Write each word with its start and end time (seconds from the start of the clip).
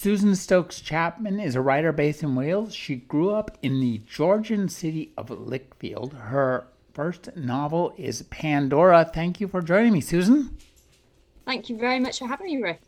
Susan 0.00 0.36
Stokes 0.36 0.80
Chapman 0.80 1.40
is 1.40 1.56
a 1.56 1.60
writer 1.60 1.90
based 1.90 2.22
in 2.22 2.36
Wales. 2.36 2.72
She 2.72 2.94
grew 2.94 3.30
up 3.30 3.58
in 3.62 3.80
the 3.80 4.00
Georgian 4.06 4.68
city 4.68 5.12
of 5.16 5.28
Lichfield. 5.28 6.12
Her 6.14 6.68
first 6.94 7.34
novel 7.34 7.92
is 7.96 8.22
Pandora. 8.30 9.10
Thank 9.12 9.40
you 9.40 9.48
for 9.48 9.60
joining 9.60 9.92
me, 9.92 10.00
Susan. 10.00 10.56
Thank 11.44 11.68
you 11.68 11.76
very 11.76 11.98
much 11.98 12.20
for 12.20 12.28
having 12.28 12.46
me, 12.46 12.62
Rick. 12.62 12.80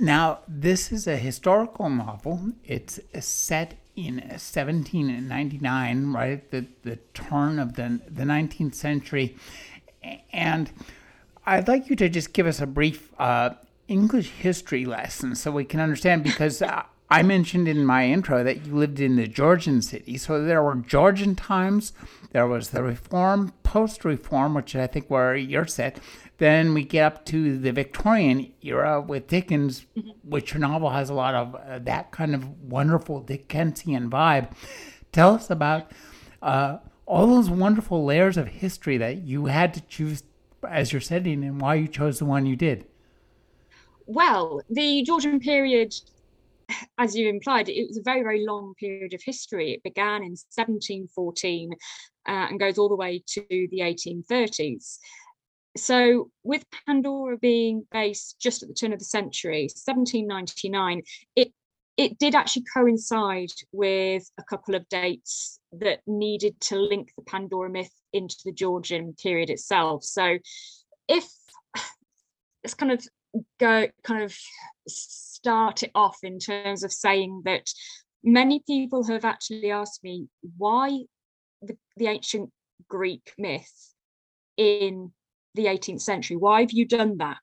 Now, 0.00 0.40
this 0.48 0.90
is 0.90 1.06
a 1.06 1.16
historical 1.16 1.88
novel. 1.88 2.50
It's 2.64 2.98
set 3.20 3.78
in 3.94 4.16
1799, 4.16 6.12
right 6.12 6.32
at 6.32 6.50
the, 6.50 6.66
the 6.82 6.96
turn 7.14 7.60
of 7.60 7.74
the, 7.76 8.00
the 8.08 8.24
19th 8.24 8.74
century. 8.74 9.36
And 10.32 10.72
I'd 11.46 11.68
like 11.68 11.88
you 11.88 11.94
to 11.94 12.08
just 12.08 12.32
give 12.32 12.48
us 12.48 12.60
a 12.60 12.66
brief 12.66 13.12
uh, 13.20 13.50
English 13.88 14.30
history 14.30 14.84
lesson 14.84 15.34
so 15.34 15.50
we 15.50 15.64
can 15.64 15.80
understand 15.80 16.22
because 16.22 16.62
I 17.12 17.22
mentioned 17.22 17.68
in 17.68 17.84
my 17.84 18.06
intro 18.06 18.42
that 18.42 18.64
you 18.64 18.74
lived 18.74 18.98
in 18.98 19.16
the 19.16 19.26
Georgian 19.26 19.82
city. 19.82 20.16
So 20.16 20.42
there 20.42 20.62
were 20.62 20.76
Georgian 20.76 21.34
times, 21.34 21.92
there 22.30 22.46
was 22.46 22.70
the 22.70 22.82
Reform, 22.82 23.52
post 23.62 24.06
Reform, 24.06 24.54
which 24.54 24.74
I 24.74 24.86
think 24.86 25.10
where 25.10 25.36
you're 25.36 25.66
set. 25.66 25.98
Then 26.38 26.72
we 26.72 26.84
get 26.84 27.04
up 27.04 27.26
to 27.26 27.58
the 27.58 27.70
Victorian 27.70 28.52
era 28.62 28.98
with 29.00 29.26
Dickens, 29.26 29.84
mm-hmm. 29.94 30.10
which 30.22 30.54
your 30.54 30.60
novel 30.60 30.88
has 30.88 31.10
a 31.10 31.14
lot 31.14 31.34
of 31.34 31.54
uh, 31.54 31.78
that 31.80 32.12
kind 32.12 32.34
of 32.34 32.62
wonderful 32.62 33.20
Dickensian 33.20 34.08
vibe. 34.08 34.50
Tell 35.12 35.34
us 35.34 35.50
about 35.50 35.92
uh, 36.40 36.78
all 37.04 37.26
those 37.26 37.50
wonderful 37.50 38.06
layers 38.06 38.38
of 38.38 38.48
history 38.48 38.96
that 38.96 39.18
you 39.18 39.46
had 39.46 39.74
to 39.74 39.82
choose 39.82 40.22
as 40.66 40.92
your 40.92 41.00
setting 41.00 41.44
and 41.44 41.60
why 41.60 41.74
you 41.74 41.88
chose 41.88 42.18
the 42.18 42.24
one 42.24 42.46
you 42.46 42.56
did. 42.56 42.86
Well, 44.14 44.60
the 44.68 45.02
Georgian 45.04 45.40
period, 45.40 45.94
as 46.98 47.16
you 47.16 47.30
implied, 47.30 47.70
it 47.70 47.88
was 47.88 47.96
a 47.96 48.02
very, 48.02 48.22
very 48.22 48.44
long 48.44 48.74
period 48.78 49.14
of 49.14 49.22
history. 49.24 49.72
It 49.72 49.82
began 49.82 50.16
in 50.16 50.32
1714 50.52 51.72
uh, 51.72 51.76
and 52.28 52.60
goes 52.60 52.76
all 52.76 52.90
the 52.90 52.94
way 52.94 53.22
to 53.26 53.42
the 53.48 53.78
1830s. 53.78 54.98
So, 55.78 56.30
with 56.42 56.62
Pandora 56.86 57.38
being 57.38 57.86
based 57.90 58.36
just 58.38 58.62
at 58.62 58.68
the 58.68 58.74
turn 58.74 58.92
of 58.92 58.98
the 58.98 59.06
century, 59.06 59.62
1799, 59.62 61.02
it 61.34 61.50
it 61.96 62.18
did 62.18 62.34
actually 62.34 62.64
coincide 62.74 63.52
with 63.72 64.30
a 64.36 64.42
couple 64.42 64.74
of 64.74 64.86
dates 64.90 65.58
that 65.72 66.00
needed 66.06 66.60
to 66.60 66.76
link 66.76 67.12
the 67.16 67.24
Pandora 67.24 67.70
myth 67.70 67.94
into 68.12 68.36
the 68.44 68.52
Georgian 68.52 69.14
period 69.14 69.48
itself. 69.48 70.04
So, 70.04 70.36
if 71.08 71.26
it's 72.62 72.74
kind 72.74 72.92
of 72.92 73.02
go 73.58 73.88
kind 74.02 74.22
of 74.22 74.36
start 74.88 75.82
it 75.82 75.90
off 75.94 76.18
in 76.22 76.38
terms 76.38 76.84
of 76.84 76.92
saying 76.92 77.42
that 77.44 77.68
many 78.22 78.62
people 78.66 79.04
have 79.04 79.24
actually 79.24 79.70
asked 79.70 80.02
me 80.04 80.28
why 80.56 81.00
the, 81.62 81.76
the 81.96 82.06
ancient 82.06 82.50
Greek 82.88 83.32
myth 83.38 83.94
in 84.56 85.12
the 85.54 85.66
18th 85.66 86.00
century. 86.00 86.36
Why 86.36 86.60
have 86.60 86.72
you 86.72 86.86
done 86.86 87.18
that? 87.18 87.38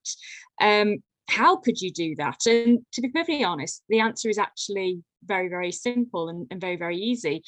Um, 0.62 0.98
how 1.28 1.58
could 1.58 1.80
you 1.80 1.92
do 1.92 2.16
that? 2.16 2.46
And 2.48 2.80
to 2.94 3.02
be 3.02 3.10
perfectly 3.10 3.44
honest, 3.44 3.84
the 3.88 4.00
answer 4.00 4.30
is 4.30 4.38
actually 4.38 5.04
very, 5.24 5.48
very 5.48 5.72
simple 5.72 6.30
and, 6.30 6.48
and 6.50 6.60
very, 6.60 6.76
very 6.76 6.98
easy. 6.98 7.44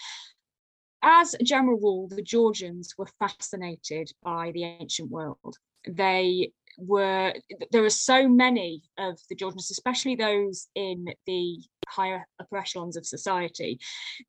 As 1.03 1.33
a 1.33 1.43
general 1.43 1.79
rule, 1.79 2.07
the 2.07 2.21
Georgians 2.21 2.93
were 2.97 3.09
fascinated 3.19 4.11
by 4.23 4.51
the 4.51 4.63
ancient 4.63 5.09
world. 5.09 5.57
They 5.87 6.51
were 6.77 7.33
there 7.71 7.83
are 7.83 7.89
so 7.89 8.27
many 8.27 8.83
of 8.97 9.19
the 9.29 9.35
Georgians, 9.35 9.71
especially 9.71 10.15
those 10.15 10.67
in 10.75 11.05
the 11.25 11.57
higher 11.87 12.25
upper 12.39 12.57
echelons 12.57 12.97
of 12.97 13.05
society, 13.05 13.79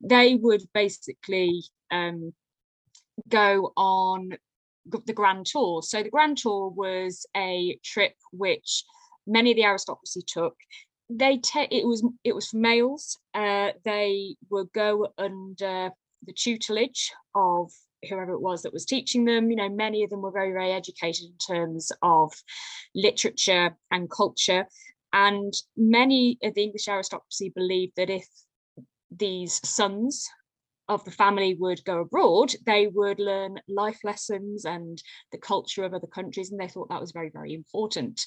they 0.01 0.35
would 0.35 0.61
basically 0.73 1.63
um, 1.91 2.33
go 3.29 3.71
on 3.77 4.37
the 5.05 5.13
Grand 5.13 5.45
Tour. 5.45 5.81
So 5.81 6.03
the 6.03 6.09
Grand 6.09 6.37
Tour 6.37 6.69
was 6.69 7.25
a 7.35 7.77
trip 7.83 8.15
which 8.31 8.83
many 9.25 9.51
of 9.51 9.57
the 9.57 9.65
aristocracy 9.65 10.21
took. 10.25 10.55
They 11.09 11.37
te- 11.37 11.67
it 11.71 11.85
was 11.85 12.03
it 12.23 12.33
was 12.33 12.49
for 12.49 12.57
males. 12.57 13.17
Uh, 13.33 13.71
they 13.83 14.35
would 14.49 14.71
go 14.73 15.09
under 15.17 15.91
the 16.25 16.33
tutelage 16.33 17.11
of 17.35 17.71
whoever 18.09 18.33
it 18.33 18.41
was 18.41 18.63
that 18.63 18.73
was 18.73 18.85
teaching 18.85 19.25
them 19.25 19.49
you 19.49 19.55
know 19.55 19.69
many 19.69 20.03
of 20.03 20.09
them 20.09 20.21
were 20.21 20.31
very 20.31 20.51
very 20.51 20.71
educated 20.71 21.25
in 21.25 21.55
terms 21.55 21.91
of 22.01 22.31
literature 22.95 23.75
and 23.91 24.09
culture. 24.09 24.65
And 25.15 25.53
many 25.77 26.39
of 26.43 26.55
the 26.55 26.63
english 26.63 26.87
aristocracy 26.87 27.51
believed 27.55 27.93
that 27.97 28.09
if 28.09 28.27
these 29.15 29.61
sons 29.67 30.27
of 30.89 31.05
the 31.05 31.11
family 31.11 31.53
would 31.53 31.83
go 31.85 32.01
abroad 32.01 32.53
they 32.65 32.87
would 32.87 33.19
learn 33.19 33.59
life 33.67 33.99
lessons 34.03 34.65
and 34.65 35.01
the 35.31 35.37
culture 35.37 35.83
of 35.83 35.93
other 35.93 36.07
countries 36.07 36.51
and 36.51 36.59
they 36.59 36.67
thought 36.67 36.89
that 36.89 37.01
was 37.01 37.11
very 37.11 37.29
very 37.29 37.53
important. 37.53 38.25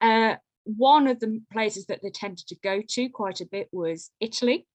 Uh, 0.00 0.36
one 0.64 1.06
of 1.06 1.18
the 1.20 1.40
places 1.52 1.86
that 1.86 2.00
they 2.02 2.10
tended 2.10 2.46
to 2.46 2.56
go 2.62 2.82
to 2.86 3.08
quite 3.08 3.40
a 3.40 3.46
bit 3.46 3.68
was 3.72 4.10
italy 4.20 4.66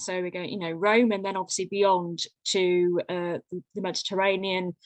so 0.00 0.20
we're 0.20 0.30
going, 0.30 0.50
you 0.50 0.58
know, 0.58 0.72
Rome, 0.72 1.12
and 1.12 1.24
then 1.24 1.36
obviously 1.36 1.66
beyond 1.66 2.20
to 2.48 3.00
uh, 3.08 3.38
the 3.74 3.80
Mediterranean, 3.80 4.76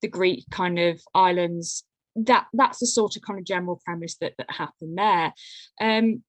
the 0.00 0.08
Greek 0.08 0.44
kind 0.50 0.78
of 0.78 1.00
islands. 1.14 1.84
That 2.16 2.46
that's 2.52 2.80
the 2.80 2.86
sort 2.86 3.16
of 3.16 3.22
kind 3.22 3.38
of 3.38 3.46
general 3.46 3.80
premise 3.84 4.16
that 4.20 4.34
that 4.38 4.50
happened 4.50 4.98
there. 4.98 5.32
Um, 5.80 6.22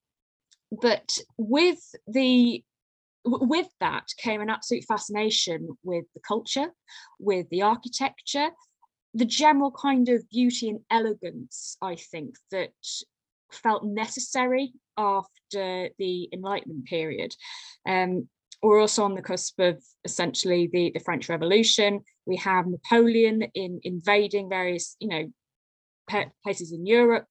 but 0.82 1.18
with 1.38 1.80
the 2.08 2.64
with 3.26 3.68
that 3.80 4.06
came 4.18 4.42
an 4.42 4.50
absolute 4.50 4.84
fascination 4.86 5.70
with 5.84 6.06
the 6.14 6.22
culture, 6.26 6.74
with 7.20 7.50
the 7.50 7.62
architecture, 7.62 8.50
the 9.14 9.26
general 9.26 9.72
kind 9.72 10.10
of 10.10 10.30
beauty 10.30 10.70
and 10.70 10.80
elegance. 10.90 11.78
I 11.82 11.96
think 11.96 12.36
that 12.52 12.72
felt 13.52 13.84
necessary 13.86 14.74
after 14.98 15.90
the 15.98 16.30
Enlightenment 16.34 16.86
period. 16.86 17.34
Um, 17.88 18.28
we're 18.64 18.80
also 18.80 19.04
on 19.04 19.14
the 19.14 19.22
cusp 19.22 19.60
of 19.60 19.84
essentially 20.06 20.70
the, 20.72 20.92
the 20.94 21.02
French 21.02 21.30
Revolution. 21.30 22.02
We 22.26 22.38
have 22.38 22.66
Napoleon 22.66 23.44
in 23.54 23.82
invading 23.84 24.50
various, 24.50 24.96
you 25.00 25.10
know, 25.10 25.32
places 26.44 26.72
in 26.72 26.86
Europe. 26.86 27.26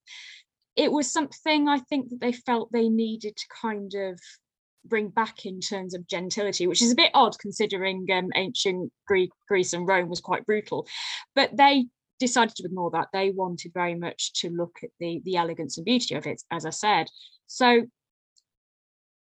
It 0.76 0.92
was 0.92 1.10
something 1.10 1.68
I 1.68 1.78
think 1.78 2.10
that 2.10 2.20
they 2.20 2.32
felt 2.32 2.70
they 2.70 2.88
needed 2.88 3.36
to 3.36 3.44
kind 3.60 3.92
of 3.94 4.20
bring 4.84 5.08
back 5.08 5.46
in 5.46 5.60
terms 5.60 5.94
of 5.94 6.06
gentility, 6.06 6.66
which 6.66 6.82
is 6.82 6.92
a 6.92 6.96
bit 6.96 7.10
odd 7.14 7.38
considering 7.38 8.06
um, 8.12 8.28
ancient 8.34 8.92
Greek, 9.06 9.30
Greece 9.48 9.72
and 9.72 9.86
Rome 9.86 10.08
was 10.08 10.20
quite 10.20 10.46
brutal. 10.46 10.86
But 11.34 11.56
they 11.56 11.86
decided 12.18 12.54
to 12.56 12.64
ignore 12.64 12.90
that. 12.90 13.08
They 13.12 13.30
wanted 13.30 13.72
very 13.74 13.94
much 13.94 14.32
to 14.40 14.50
look 14.50 14.78
at 14.82 14.90
the 15.00 15.20
the 15.24 15.36
elegance 15.36 15.76
and 15.76 15.84
beauty 15.84 16.14
of 16.14 16.26
it, 16.26 16.42
as 16.50 16.66
I 16.66 16.70
said. 16.70 17.08
So 17.46 17.86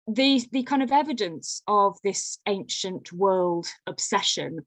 the 0.08 0.42
the 0.52 0.62
kind 0.62 0.82
of 0.82 0.92
evidence 0.92 1.62
of 1.66 1.98
this 2.02 2.38
ancient 2.46 3.12
world 3.12 3.66
obsession 3.86 4.60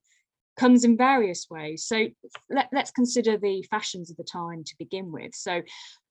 comes 0.57 0.83
in 0.83 0.97
various 0.97 1.47
ways. 1.49 1.85
So 1.85 2.07
let, 2.49 2.71
us 2.73 2.91
consider 2.91 3.37
the 3.37 3.65
fashions 3.71 4.11
of 4.11 4.17
the 4.17 4.23
time 4.23 4.63
to 4.65 4.75
begin 4.77 5.11
with. 5.11 5.33
So 5.33 5.61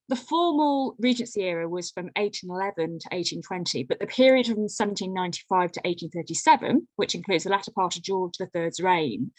the 0.08 0.16
formal 0.16 0.96
Regency 0.98 1.42
era 1.42 1.68
was 1.68 1.90
from 1.90 2.06
1811 2.16 2.74
to 2.74 3.08
1820, 3.12 3.84
but 3.84 4.00
the 4.00 4.06
period 4.06 4.46
from 4.46 4.62
1795 4.62 5.72
to 5.72 5.80
1837, 5.84 6.88
which 6.96 7.14
includes 7.14 7.44
the 7.44 7.50
latter 7.50 7.70
part 7.70 7.96
of 7.96 8.02
George 8.02 8.34
III's 8.40 8.80
reign, 8.80 9.30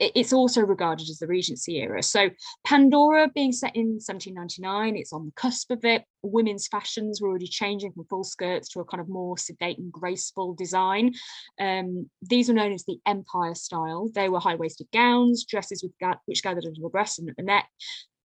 it's 0.00 0.32
also 0.32 0.60
regarded 0.60 1.08
as 1.08 1.18
the 1.18 1.26
Regency 1.26 1.76
era. 1.76 2.02
So 2.02 2.30
Pandora 2.64 3.28
being 3.32 3.52
set 3.52 3.76
in 3.76 4.00
1799, 4.00 4.96
it's 4.96 5.12
on 5.12 5.26
the 5.26 5.32
cusp 5.32 5.70
of 5.70 5.84
it. 5.84 6.04
Women's 6.22 6.66
fashions 6.66 7.20
were 7.20 7.28
already 7.28 7.46
changing 7.46 7.92
from 7.92 8.04
full 8.06 8.24
skirts 8.24 8.68
to 8.70 8.80
a 8.80 8.84
kind 8.84 9.00
of 9.00 9.08
more 9.08 9.38
sedate 9.38 9.78
and 9.78 9.92
graceful 9.92 10.54
design. 10.54 11.14
Um, 11.60 12.10
these 12.22 12.48
were 12.48 12.54
known 12.54 12.72
as 12.72 12.84
the 12.84 12.98
Empire 13.06 13.54
style. 13.54 14.10
They 14.12 14.28
were 14.28 14.40
high-waisted 14.40 14.88
gowns, 14.92 15.44
dresses 15.44 15.82
with 15.82 15.92
ga- 16.00 16.18
which 16.26 16.42
gathered 16.42 16.64
under 16.64 16.80
the 16.80 16.88
breast 16.88 17.20
and 17.20 17.28
at 17.28 17.36
the 17.36 17.42
neck. 17.42 17.68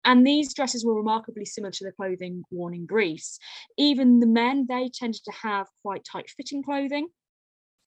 And 0.04 0.24
these 0.24 0.54
dresses 0.54 0.84
were 0.84 0.94
remarkably 0.94 1.44
similar 1.44 1.72
to 1.72 1.84
the 1.84 1.90
clothing 1.90 2.44
worn 2.50 2.74
in 2.74 2.86
Greece. 2.86 3.40
Even 3.76 4.20
the 4.20 4.26
men, 4.28 4.66
they 4.68 4.88
tended 4.94 5.22
to 5.24 5.32
have 5.32 5.66
quite 5.82 6.04
tight 6.04 6.30
fitting 6.30 6.62
clothing. 6.62 7.08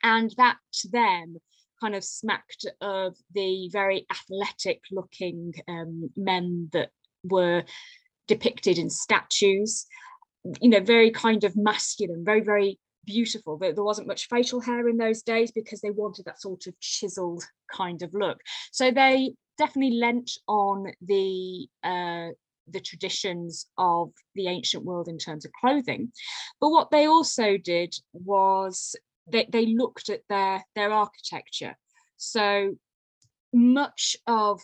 And 0.03 0.33
that 0.37 0.57
to 0.81 0.89
them 0.89 1.37
kind 1.81 1.95
of 1.95 2.03
smacked 2.03 2.65
of 2.81 3.15
the 3.33 3.69
very 3.71 4.05
athletic 4.11 4.81
looking 4.91 5.53
um, 5.67 6.09
men 6.15 6.69
that 6.73 6.89
were 7.23 7.63
depicted 8.27 8.77
in 8.77 8.89
statues. 8.89 9.85
You 10.61 10.69
know 10.69 10.79
very 10.79 11.11
kind 11.11 11.43
of 11.43 11.55
masculine 11.57 12.23
very 12.23 12.41
very 12.41 12.79
beautiful. 13.05 13.57
There, 13.57 13.73
there 13.73 13.83
wasn't 13.83 14.07
much 14.07 14.27
facial 14.27 14.61
hair 14.61 14.87
in 14.87 14.97
those 14.97 15.23
days 15.23 15.51
because 15.51 15.81
they 15.81 15.89
wanted 15.89 16.25
that 16.25 16.41
sort 16.41 16.67
of 16.67 16.79
chiseled 16.79 17.43
kind 17.71 18.01
of 18.03 18.13
look. 18.13 18.39
So 18.71 18.91
they 18.91 19.33
definitely 19.57 19.97
lent 19.97 20.31
on 20.47 20.85
the 21.01 21.67
uh, 21.83 22.29
the 22.71 22.79
traditions 22.79 23.65
of 23.77 24.11
the 24.35 24.47
ancient 24.47 24.85
world 24.85 25.07
in 25.07 25.17
terms 25.17 25.45
of 25.45 25.51
clothing. 25.59 26.11
But 26.61 26.69
what 26.69 26.91
they 26.91 27.07
also 27.07 27.57
did 27.57 27.95
was 28.13 28.95
they, 29.31 29.47
they 29.49 29.65
looked 29.67 30.09
at 30.09 30.21
their, 30.29 30.63
their 30.75 30.91
architecture. 30.91 31.75
So 32.17 32.75
much 33.53 34.15
of 34.27 34.61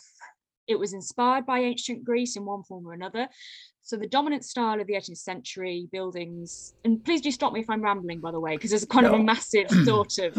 it 0.68 0.78
was 0.78 0.92
inspired 0.92 1.46
by 1.46 1.60
ancient 1.60 2.04
Greece 2.04 2.36
in 2.36 2.44
one 2.44 2.62
form 2.64 2.86
or 2.86 2.92
another. 2.92 3.28
So 3.82 3.96
the 3.96 4.08
dominant 4.08 4.44
style 4.44 4.80
of 4.80 4.88
the 4.88 4.94
18th 4.94 5.18
century 5.18 5.88
buildings, 5.92 6.74
and 6.84 7.04
please 7.04 7.20
do 7.20 7.30
stop 7.30 7.52
me 7.52 7.60
if 7.60 7.70
I'm 7.70 7.82
rambling, 7.82 8.18
by 8.20 8.32
the 8.32 8.40
way, 8.40 8.56
because 8.56 8.70
there's 8.70 8.84
kind 8.84 9.06
no. 9.06 9.14
of 9.14 9.20
a 9.20 9.22
massive 9.22 9.70
sort 9.84 10.18
of 10.18 10.36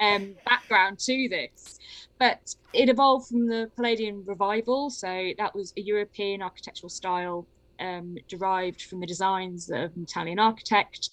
um, 0.00 0.34
background 0.46 1.00
to 1.00 1.28
this 1.28 1.80
but 2.20 2.54
it 2.74 2.90
evolved 2.90 3.28
from 3.28 3.48
the 3.48 3.70
Palladian 3.74 4.22
revival. 4.26 4.90
So 4.90 5.32
that 5.38 5.54
was 5.54 5.72
a 5.76 5.80
European 5.80 6.42
architectural 6.42 6.90
style 6.90 7.46
um, 7.80 8.16
derived 8.28 8.82
from 8.82 9.00
the 9.00 9.06
designs 9.06 9.70
of 9.70 9.96
an 9.96 10.02
Italian 10.02 10.38
architect. 10.38 11.08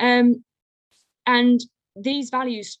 Um, 0.00 0.44
and 1.26 1.60
these 2.00 2.30
values 2.30 2.78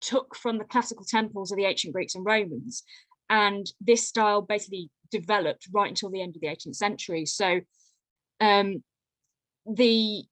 took 0.00 0.34
from 0.34 0.58
the 0.58 0.64
classical 0.64 1.04
temples 1.04 1.52
of 1.52 1.56
the 1.56 1.64
ancient 1.64 1.94
Greeks 1.94 2.14
and 2.14 2.24
Romans. 2.24 2.82
And 3.30 3.66
this 3.80 4.06
style 4.06 4.42
basically 4.42 4.90
developed 5.10 5.68
right 5.72 5.88
until 5.88 6.10
the 6.10 6.22
end 6.22 6.36
of 6.36 6.42
the 6.42 6.48
18th 6.48 6.76
century. 6.76 7.24
So 7.24 7.60
um, 8.40 8.82
the 9.66 10.24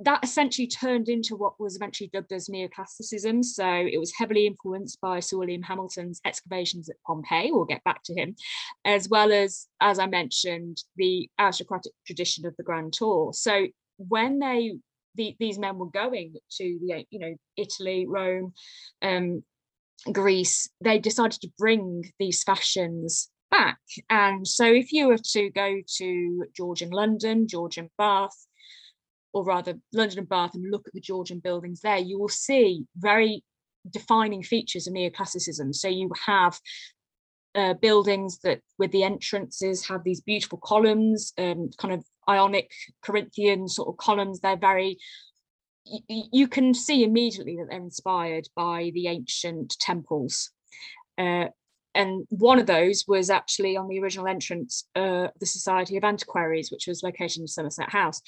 that 0.00 0.22
essentially 0.22 0.68
turned 0.68 1.08
into 1.08 1.36
what 1.36 1.58
was 1.58 1.74
eventually 1.74 2.10
dubbed 2.12 2.32
as 2.32 2.48
neoclassicism. 2.48 3.42
So 3.42 3.66
it 3.66 3.98
was 3.98 4.12
heavily 4.14 4.46
influenced 4.46 5.00
by 5.00 5.20
Sir 5.20 5.38
William 5.38 5.62
Hamilton's 5.62 6.20
excavations 6.26 6.90
at 6.90 6.96
Pompeii, 7.06 7.50
we'll 7.50 7.64
get 7.64 7.82
back 7.84 8.02
to 8.04 8.14
him, 8.14 8.36
as 8.84 9.08
well 9.08 9.32
as, 9.32 9.66
as 9.80 9.98
I 9.98 10.06
mentioned, 10.06 10.82
the 10.96 11.30
aristocratic 11.38 11.92
tradition 12.06 12.44
of 12.44 12.54
the 12.56 12.62
Grand 12.62 12.92
Tour. 12.92 13.32
So 13.32 13.68
when 13.96 14.38
they 14.38 14.76
the, 15.16 15.36
these 15.38 15.58
men 15.58 15.78
were 15.78 15.90
going 15.90 16.34
to 16.58 16.78
the 16.82 17.04
you 17.10 17.18
know 17.18 17.34
Italy, 17.56 18.06
Rome, 18.06 18.52
um, 19.02 19.42
Greece, 20.12 20.68
they 20.82 20.98
decided 20.98 21.40
to 21.40 21.50
bring 21.58 22.12
these 22.18 22.42
fashions 22.42 23.30
back. 23.50 23.78
And 24.10 24.46
so 24.46 24.64
if 24.66 24.92
you 24.92 25.08
were 25.08 25.18
to 25.32 25.50
go 25.50 25.80
to 25.98 26.44
Georgian 26.56 26.90
London, 26.90 27.48
Georgian 27.48 27.90
Bath, 27.98 28.46
or 29.32 29.44
rather 29.44 29.74
London 29.92 30.20
and 30.20 30.28
Bath, 30.28 30.54
and 30.54 30.70
look 30.70 30.86
at 30.86 30.94
the 30.94 31.00
Georgian 31.00 31.40
buildings 31.40 31.80
there, 31.80 31.98
you 31.98 32.18
will 32.18 32.28
see 32.28 32.84
very 32.96 33.44
defining 33.90 34.42
features 34.42 34.86
of 34.86 34.94
neoclassicism. 34.94 35.74
So 35.74 35.88
you 35.88 36.10
have 36.24 36.58
uh, 37.54 37.74
buildings 37.74 38.38
that 38.44 38.60
with 38.78 38.92
the 38.92 39.04
entrances 39.04 39.86
have 39.86 40.04
these 40.04 40.20
beautiful 40.20 40.58
columns, 40.62 41.32
um, 41.38 41.70
kind 41.78 41.94
of 41.94 42.04
Ionic 42.28 42.70
Corinthian 43.02 43.68
sort 43.68 43.88
of 43.88 43.96
columns. 43.96 44.40
They're 44.40 44.56
very 44.56 44.98
you, 45.86 46.24
you 46.32 46.48
can 46.48 46.74
see 46.74 47.04
immediately 47.04 47.56
that 47.56 47.66
they're 47.70 47.78
inspired 47.78 48.48
by 48.56 48.90
the 48.94 49.06
ancient 49.08 49.76
temples. 49.78 50.50
Uh, 51.16 51.46
and 51.94 52.26
one 52.28 52.58
of 52.58 52.66
those 52.66 53.04
was 53.08 53.30
actually 53.30 53.76
on 53.76 53.88
the 53.88 54.00
original 54.00 54.26
entrance 54.26 54.86
uh, 54.94 55.28
the 55.40 55.46
Society 55.46 55.96
of 55.96 56.04
Antiquaries, 56.04 56.70
which 56.70 56.86
was 56.86 57.02
located 57.02 57.38
in 57.38 57.48
Somerset 57.48 57.88
House. 57.88 58.20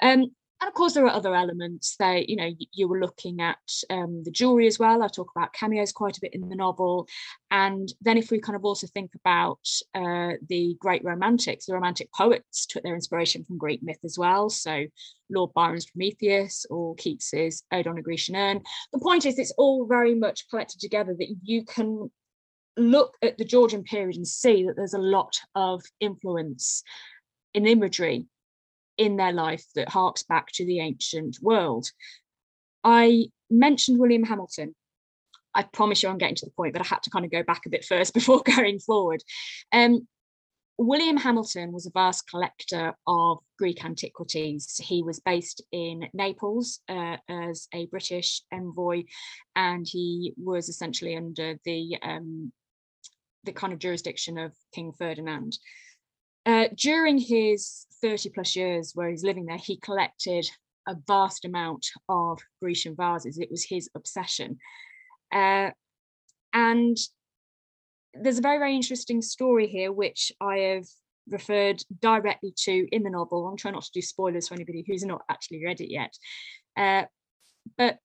Um, 0.00 0.30
and 0.60 0.68
of 0.68 0.74
course 0.74 0.94
there 0.94 1.04
are 1.06 1.10
other 1.10 1.34
elements 1.34 1.96
They, 1.98 2.24
you 2.28 2.36
know 2.36 2.50
you 2.72 2.88
were 2.88 3.00
looking 3.00 3.40
at 3.40 3.58
um, 3.88 4.22
the 4.24 4.30
jewelry 4.30 4.66
as 4.66 4.78
well. 4.78 5.02
I 5.02 5.08
talk 5.08 5.30
about 5.34 5.52
cameos 5.52 5.92
quite 5.92 6.16
a 6.16 6.20
bit 6.20 6.34
in 6.34 6.48
the 6.48 6.56
novel. 6.56 7.08
And 7.50 7.92
then 8.00 8.18
if 8.18 8.30
we 8.30 8.40
kind 8.40 8.56
of 8.56 8.64
also 8.64 8.86
think 8.88 9.12
about 9.14 9.66
uh, 9.94 10.32
the 10.48 10.76
great 10.78 11.04
romantics 11.04 11.66
the 11.66 11.74
romantic 11.74 12.12
poets 12.12 12.66
took 12.66 12.82
their 12.82 12.94
inspiration 12.94 13.44
from 13.44 13.58
greek 13.58 13.82
myth 13.82 14.00
as 14.04 14.18
well. 14.18 14.50
So 14.50 14.84
lord 15.30 15.52
byron's 15.54 15.86
prometheus 15.86 16.66
or 16.70 16.94
keats's 16.96 17.62
ode 17.72 17.86
on 17.86 17.98
a 17.98 18.02
grecian 18.02 18.34
urn 18.36 18.60
the 18.92 18.98
point 18.98 19.24
is 19.24 19.38
it's 19.38 19.52
all 19.52 19.86
very 19.86 20.14
much 20.14 20.48
collected 20.50 20.80
together 20.80 21.14
that 21.16 21.34
you 21.42 21.64
can 21.64 22.10
look 22.76 23.14
at 23.22 23.38
the 23.38 23.44
georgian 23.44 23.84
period 23.84 24.16
and 24.16 24.26
see 24.26 24.64
that 24.64 24.74
there's 24.76 24.94
a 24.94 24.98
lot 24.98 25.38
of 25.54 25.82
influence 26.00 26.82
in 27.54 27.66
imagery 27.66 28.26
in 29.00 29.16
their 29.16 29.32
life 29.32 29.64
that 29.74 29.88
harks 29.88 30.22
back 30.22 30.52
to 30.52 30.66
the 30.66 30.78
ancient 30.78 31.38
world. 31.40 31.86
I 32.84 33.30
mentioned 33.50 33.98
William 33.98 34.24
Hamilton. 34.24 34.74
I 35.54 35.62
promise 35.62 36.02
you 36.02 36.10
I'm 36.10 36.18
getting 36.18 36.36
to 36.36 36.46
the 36.46 36.52
point, 36.52 36.74
but 36.74 36.82
I 36.82 36.86
had 36.86 37.02
to 37.04 37.10
kind 37.10 37.24
of 37.24 37.30
go 37.30 37.42
back 37.42 37.62
a 37.64 37.70
bit 37.70 37.84
first 37.84 38.12
before 38.20 38.42
going 38.44 38.78
forward. 38.78 39.24
Um, 39.72 40.06
William 40.76 41.16
Hamilton 41.16 41.72
was 41.72 41.86
a 41.86 41.90
vast 41.90 42.28
collector 42.28 42.94
of 43.06 43.38
Greek 43.58 43.84
antiquities. 43.84 44.78
He 44.82 45.02
was 45.02 45.18
based 45.20 45.62
in 45.72 46.08
Naples 46.12 46.80
uh, 46.88 47.16
as 47.28 47.68
a 47.74 47.86
British 47.86 48.42
envoy, 48.52 49.04
and 49.56 49.86
he 49.88 50.34
was 50.36 50.68
essentially 50.68 51.16
under 51.16 51.58
the 51.64 51.98
um, 52.02 52.52
the 53.44 53.52
kind 53.52 53.72
of 53.72 53.78
jurisdiction 53.78 54.36
of 54.36 54.52
King 54.74 54.92
Ferdinand. 54.92 55.58
Uh, 56.46 56.68
during 56.74 57.18
his 57.18 57.86
30 58.00 58.30
plus 58.30 58.56
years 58.56 58.92
where 58.94 59.10
he's 59.10 59.24
living 59.24 59.46
there, 59.46 59.58
he 59.58 59.76
collected 59.78 60.48
a 60.88 60.96
vast 61.06 61.44
amount 61.44 61.86
of 62.08 62.40
Grecian 62.60 62.96
vases. 62.96 63.38
It 63.38 63.50
was 63.50 63.64
his 63.64 63.90
obsession. 63.94 64.58
Uh, 65.32 65.70
and 66.52 66.96
there's 68.14 68.38
a 68.38 68.42
very, 68.42 68.58
very 68.58 68.74
interesting 68.74 69.22
story 69.22 69.68
here, 69.68 69.92
which 69.92 70.32
I 70.40 70.56
have 70.56 70.86
referred 71.28 71.82
directly 72.00 72.52
to 72.64 72.88
in 72.90 73.02
the 73.02 73.10
novel. 73.10 73.46
I'm 73.46 73.56
trying 73.56 73.74
not 73.74 73.84
to 73.84 73.90
do 73.92 74.02
spoilers 74.02 74.48
for 74.48 74.54
anybody 74.54 74.84
who's 74.86 75.04
not 75.04 75.22
actually 75.28 75.64
read 75.64 75.80
it 75.80 75.92
yet. 75.92 76.16
Uh, 76.76 77.04
but 77.76 78.00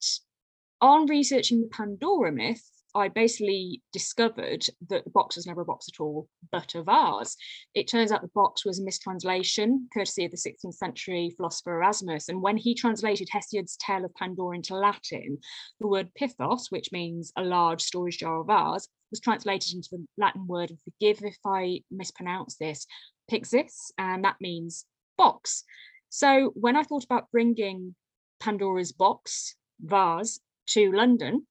on 0.81 1.07
researching 1.07 1.61
the 1.61 1.67
Pandora 1.67 2.31
myth, 2.31 2.69
I 2.95 3.09
basically 3.09 3.81
discovered 3.91 4.65
that 4.89 5.03
the 5.03 5.09
box 5.09 5.35
was 5.35 5.45
never 5.45 5.61
a 5.61 5.65
box 5.65 5.87
at 5.93 6.01
all, 6.01 6.29
but 6.51 6.75
a 6.75 6.83
vase. 6.83 7.35
It 7.73 7.89
turns 7.89 8.09
out 8.09 8.21
the 8.21 8.29
box 8.29 8.65
was 8.65 8.79
a 8.79 8.83
mistranslation, 8.83 9.89
courtesy 9.93 10.23
of 10.23 10.31
the 10.31 10.37
16th 10.37 10.75
century 10.75 11.33
philosopher 11.35 11.75
Erasmus. 11.75 12.29
And 12.29 12.41
when 12.41 12.55
he 12.55 12.73
translated 12.73 13.27
Hesiod's 13.29 13.75
Tale 13.77 14.05
of 14.05 14.15
Pandora 14.15 14.55
into 14.55 14.75
Latin, 14.75 15.39
the 15.81 15.87
word 15.87 16.09
pithos, 16.19 16.71
which 16.71 16.93
means 16.93 17.33
a 17.35 17.43
large 17.43 17.81
storage 17.81 18.19
jar 18.19 18.37
or 18.37 18.45
vase, 18.45 18.87
was 19.11 19.19
translated 19.19 19.75
into 19.75 19.89
the 19.91 20.05
Latin 20.17 20.47
word, 20.47 20.71
forgive 20.85 21.21
if 21.21 21.37
I 21.45 21.81
mispronounce 21.91 22.55
this, 22.55 22.87
pyxis, 23.29 23.91
and 23.97 24.23
that 24.23 24.37
means 24.39 24.85
box. 25.17 25.65
So 26.09 26.53
when 26.55 26.77
I 26.77 26.83
thought 26.83 27.03
about 27.03 27.29
bringing 27.29 27.93
Pandora's 28.39 28.93
box, 28.93 29.55
vase, 29.81 30.39
to 30.67 30.91
London, 30.91 31.45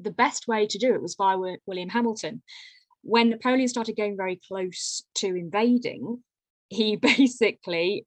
the 0.00 0.10
best 0.10 0.48
way 0.48 0.66
to 0.66 0.78
do 0.78 0.94
it 0.94 1.02
was 1.02 1.16
via 1.16 1.36
William 1.66 1.88
Hamilton. 1.88 2.42
When 3.02 3.30
Napoleon 3.30 3.68
started 3.68 3.96
getting 3.96 4.16
very 4.16 4.40
close 4.48 5.04
to 5.16 5.26
invading, 5.28 6.22
he 6.68 6.96
basically, 7.16 8.06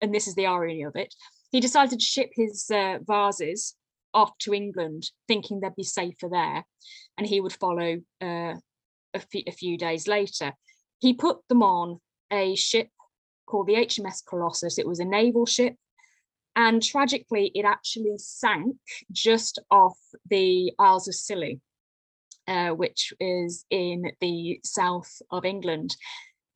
and 0.00 0.14
this 0.14 0.28
is 0.28 0.34
the 0.34 0.46
irony 0.46 0.82
of 0.82 0.96
it, 0.96 1.14
he 1.50 1.60
decided 1.60 1.98
to 1.98 2.04
ship 2.04 2.30
his 2.34 2.70
uh, 2.70 2.98
vases 3.06 3.74
off 4.14 4.36
to 4.38 4.54
England, 4.54 5.10
thinking 5.26 5.60
they'd 5.60 5.76
be 5.76 5.84
safer 5.84 6.28
there, 6.30 6.64
and 7.16 7.26
he 7.26 7.40
would 7.40 7.52
follow 7.52 7.98
uh, 8.20 8.54
a 9.14 9.52
few 9.52 9.78
days 9.78 10.06
later. 10.06 10.52
He 10.98 11.14
put 11.14 11.38
them 11.48 11.62
on 11.62 12.00
a 12.32 12.54
ship 12.56 12.88
called 13.46 13.66
the 13.66 13.74
HMS 13.74 14.22
Colossus. 14.28 14.78
It 14.78 14.86
was 14.86 15.00
a 15.00 15.04
naval 15.04 15.46
ship 15.46 15.74
and 16.58 16.82
tragically, 16.82 17.52
it 17.54 17.64
actually 17.64 18.16
sank 18.18 18.76
just 19.12 19.60
off 19.70 19.96
the 20.28 20.72
Isles 20.76 21.06
of 21.06 21.14
Scilly, 21.14 21.60
uh, 22.48 22.70
which 22.70 23.12
is 23.20 23.64
in 23.70 24.10
the 24.20 24.58
south 24.64 25.22
of 25.30 25.44
England. 25.44 25.94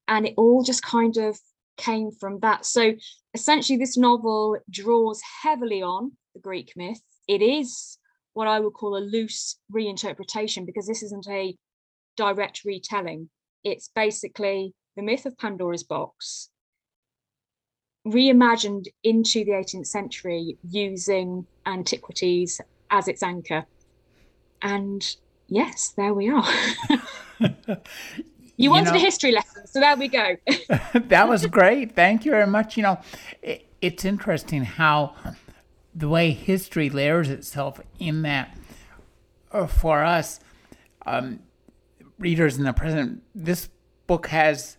And 0.08 0.26
it 0.26 0.34
all 0.36 0.64
just 0.64 0.82
kind 0.82 1.16
of 1.18 1.38
came 1.76 2.10
from 2.10 2.40
that. 2.40 2.66
So 2.66 2.94
essentially, 3.32 3.78
this 3.78 3.96
novel 3.96 4.58
draws 4.68 5.20
heavily 5.44 5.82
on 5.82 6.10
the 6.34 6.40
Greek 6.40 6.72
myth. 6.74 7.00
It 7.28 7.40
is 7.40 7.96
what 8.32 8.48
I 8.48 8.58
would 8.58 8.72
call 8.72 8.96
a 8.96 9.06
loose 9.06 9.56
reinterpretation 9.72 10.66
because 10.66 10.88
this 10.88 11.04
isn't 11.04 11.28
a 11.28 11.54
direct 12.16 12.62
retelling. 12.64 13.30
It's 13.62 13.88
basically 13.94 14.74
the 14.96 15.02
myth 15.02 15.26
of 15.26 15.38
Pandora's 15.38 15.84
box 15.84 16.50
reimagined 18.06 18.88
into 19.04 19.44
the 19.44 19.52
18th 19.52 19.86
century 19.86 20.56
using 20.68 21.46
antiquities 21.66 22.60
as 22.90 23.08
its 23.08 23.22
anchor. 23.22 23.64
and 24.62 25.16
yes, 25.48 25.92
there 25.96 26.14
we 26.14 26.30
are. 26.30 26.44
you 28.56 28.70
wanted 28.70 28.86
you 28.86 28.92
know, 28.92 28.96
a 28.96 28.98
history 28.98 29.32
lesson, 29.32 29.66
so 29.66 29.80
there 29.80 29.96
we 29.96 30.08
go. 30.08 30.36
that 30.94 31.28
was 31.28 31.46
great. 31.46 31.94
Thank 31.94 32.24
you 32.24 32.32
very 32.32 32.46
much. 32.46 32.76
You 32.76 32.84
know, 32.84 33.00
it, 33.42 33.66
it's 33.80 34.04
interesting 34.04 34.64
how 34.64 35.14
the 35.94 36.08
way 36.08 36.30
history 36.30 36.88
layers 36.88 37.28
itself 37.28 37.80
in 37.98 38.22
that 38.22 38.56
uh, 39.52 39.66
for 39.66 40.02
us 40.02 40.40
um, 41.06 41.40
readers 42.18 42.56
in 42.56 42.64
the 42.64 42.72
present, 42.72 43.22
this 43.34 43.68
book 44.06 44.28
has 44.28 44.76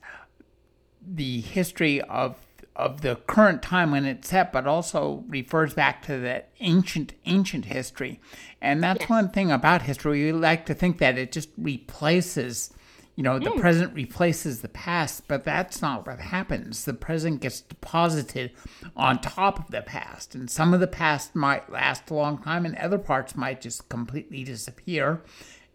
the 1.05 1.41
history 1.41 2.01
of 2.01 2.37
of 2.75 3.01
the 3.01 3.15
current 3.27 3.61
time 3.61 3.91
when 3.91 4.05
it's 4.05 4.29
set, 4.29 4.51
but 4.51 4.65
also 4.65 5.23
refers 5.27 5.73
back 5.73 6.01
to 6.03 6.17
the 6.17 6.43
ancient, 6.59 7.13
ancient 7.25 7.65
history. 7.65 8.19
And 8.61 8.83
that's 8.83 9.01
yes. 9.01 9.09
one 9.09 9.29
thing 9.29 9.51
about 9.51 9.83
history. 9.83 10.25
We 10.25 10.31
like 10.31 10.65
to 10.67 10.73
think 10.73 10.97
that 10.97 11.17
it 11.17 11.31
just 11.31 11.49
replaces, 11.57 12.73
you 13.15 13.23
know, 13.23 13.37
the 13.37 13.51
mm. 13.51 13.59
present 13.59 13.93
replaces 13.93 14.61
the 14.61 14.69
past, 14.69 15.27
but 15.27 15.43
that's 15.43 15.81
not 15.81 16.07
what 16.07 16.19
happens. 16.19 16.85
The 16.85 16.93
present 16.95 17.41
gets 17.41 17.61
deposited 17.61 18.51
on 18.95 19.21
top 19.21 19.59
of 19.59 19.69
the 19.69 19.81
past. 19.81 20.33
And 20.33 20.49
some 20.49 20.73
of 20.73 20.79
the 20.79 20.87
past 20.87 21.35
might 21.35 21.71
last 21.71 22.09
a 22.09 22.15
long 22.15 22.39
time, 22.39 22.65
and 22.65 22.75
other 22.77 22.97
parts 22.97 23.35
might 23.35 23.61
just 23.61 23.87
completely 23.87 24.43
disappear 24.43 25.21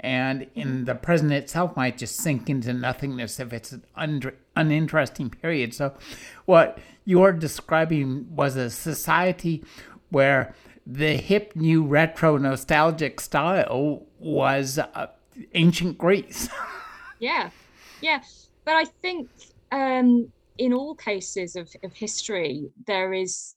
and 0.01 0.47
in 0.55 0.85
the 0.85 0.95
present 0.95 1.33
itself 1.33 1.77
might 1.77 1.99
just 1.99 2.17
sink 2.17 2.49
into 2.49 2.73
nothingness 2.73 3.41
if 3.41 3.53
it's 3.53 3.73
an 3.73 3.85
un- 3.97 4.33
uninteresting 4.57 5.31
period. 5.31 5.75
So, 5.75 5.95
what 6.45 6.79
you're 7.05 7.33
describing 7.33 8.35
was 8.35 8.57
a 8.57 8.71
society 8.71 9.65
where 10.11 10.55
the 10.87 11.17
hip, 11.17 11.55
new, 11.55 11.85
retro, 11.85 12.37
nostalgic 12.39 13.21
style 13.21 14.07
was 14.19 14.79
uh, 14.79 15.09
ancient 15.55 15.99
Greece. 15.99 16.49
yeah, 17.19 17.51
yeah, 18.01 18.23
but 18.65 18.75
I 18.75 18.85
think 18.85 19.29
um, 19.73 20.33
in 20.57 20.73
all 20.73 20.95
cases 20.95 21.57
of, 21.57 21.71
of 21.83 21.93
history, 21.93 22.71
there 22.87 23.13
is 23.13 23.55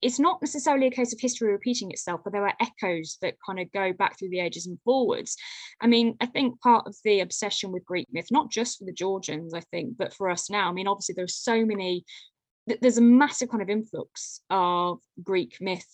it's 0.00 0.18
not 0.18 0.40
necessarily 0.40 0.86
a 0.86 0.92
case 0.92 1.12
of 1.12 1.20
history 1.20 1.50
repeating 1.50 1.90
itself, 1.90 2.20
but 2.22 2.32
there 2.32 2.46
are 2.46 2.54
echoes 2.60 3.18
that 3.20 3.34
kind 3.44 3.58
of 3.58 3.70
go 3.72 3.92
back 3.92 4.18
through 4.18 4.30
the 4.30 4.40
ages 4.40 4.66
and 4.66 4.78
forwards. 4.84 5.36
I 5.80 5.86
mean, 5.86 6.16
I 6.20 6.26
think 6.26 6.60
part 6.60 6.86
of 6.86 6.96
the 7.04 7.20
obsession 7.20 7.72
with 7.72 7.84
Greek 7.84 8.06
myth, 8.12 8.28
not 8.30 8.50
just 8.50 8.78
for 8.78 8.84
the 8.84 8.92
Georgians, 8.92 9.54
I 9.54 9.60
think, 9.72 9.96
but 9.96 10.14
for 10.14 10.30
us 10.30 10.50
now, 10.50 10.68
I 10.68 10.72
mean, 10.72 10.86
obviously 10.86 11.14
there's 11.16 11.36
so 11.36 11.64
many, 11.64 12.04
there's 12.80 12.98
a 12.98 13.02
massive 13.02 13.48
kind 13.48 13.62
of 13.62 13.70
influx 13.70 14.40
of 14.50 14.98
Greek 15.22 15.56
myth 15.60 15.88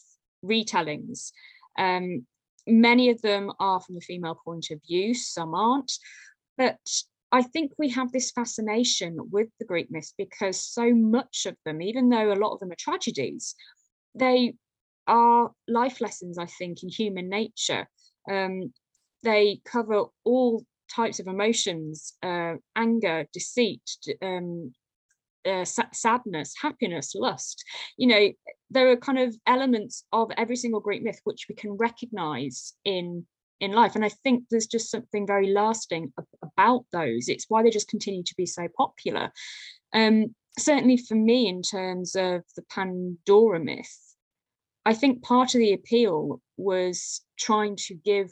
retellings. 0.45 1.31
Um, 1.79 2.27
many 2.67 3.11
of 3.11 3.23
them 3.23 3.53
are 3.59 3.81
from 3.81 3.95
the 3.95 4.01
female 4.03 4.39
point 4.45 4.67
of 4.71 4.81
view, 4.87 5.15
some 5.15 5.55
aren't. 5.55 5.93
But 6.59 6.79
I 7.33 7.43
think 7.43 7.73
we 7.79 7.89
have 7.91 8.13
this 8.13 8.31
fascination 8.31 9.17
with 9.33 9.49
the 9.59 9.65
Greek 9.65 9.91
myth 9.91 10.13
because 10.17 10.61
so 10.61 10.95
much 10.95 11.47
of 11.47 11.57
them, 11.65 11.83
even 11.83 12.09
though 12.09 12.33
a 12.33 12.35
lot 12.35 12.53
of 12.53 12.61
them 12.61 12.71
are 12.71 12.77
tragedies, 12.79 13.55
they 14.15 14.55
are 15.07 15.51
life 15.69 16.01
lessons, 16.01 16.39
I 16.39 16.47
think, 16.47 16.83
in 16.83 16.89
human 16.89 17.29
nature. 17.29 17.89
Um, 18.31 18.73
they 19.23 19.61
cover 19.65 20.05
all 20.25 20.65
types 20.95 21.21
of 21.21 21.27
emotions 21.27 22.15
uh, 22.23 22.55
anger, 22.77 23.27
deceit, 23.33 23.83
um, 24.23 24.73
uh, 25.47 25.65
sadness, 25.65 26.55
happiness, 26.61 27.15
lust. 27.15 27.65
You 27.97 28.07
know, 28.07 28.33
there 28.71 28.91
are 28.91 28.97
kind 28.97 29.19
of 29.19 29.37
elements 29.47 30.05
of 30.13 30.31
every 30.37 30.57
single 30.57 30.81
Greek 30.81 31.03
myth 31.03 31.21
which 31.25 31.47
we 31.49 31.55
can 31.55 31.73
recognize 31.73 32.75
in 32.85 33.27
in 33.61 33.73
life 33.73 33.95
and 33.95 34.05
i 34.05 34.09
think 34.09 34.45
there's 34.51 34.67
just 34.67 34.91
something 34.91 35.27
very 35.27 35.53
lasting 35.53 36.13
about 36.43 36.85
those 36.93 37.29
it's 37.29 37.47
why 37.49 37.63
they 37.63 37.71
just 37.71 37.89
continue 37.89 38.23
to 38.23 38.35
be 38.37 38.47
so 38.47 38.67
popular 38.77 39.31
um 39.93 40.35
certainly 40.59 40.97
for 40.97 41.15
me 41.15 41.49
in 41.49 41.63
terms 41.63 42.15
of 42.15 42.43
the 42.57 42.63
pandora 42.71 43.61
myth 43.61 44.15
I 44.87 44.95
think 44.95 45.23
part 45.23 45.55
of 45.55 45.61
the 45.61 45.73
appeal 45.73 46.41
was 46.57 47.23
trying 47.39 47.77
to 47.77 47.95
give 47.95 48.31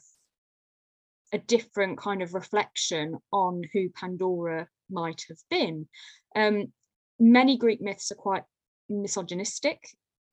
a 1.32 1.38
different 1.38 1.98
kind 1.98 2.22
of 2.22 2.34
reflection 2.34 3.16
on 3.32 3.62
who 3.72 3.88
Pandora 3.88 4.68
might 4.90 5.24
have 5.28 5.38
been. 5.48 5.88
Um, 6.36 6.72
many 7.18 7.56
Greek 7.56 7.80
myths 7.80 8.12
are 8.12 8.16
quite 8.16 8.42
misogynistic. 8.90 9.78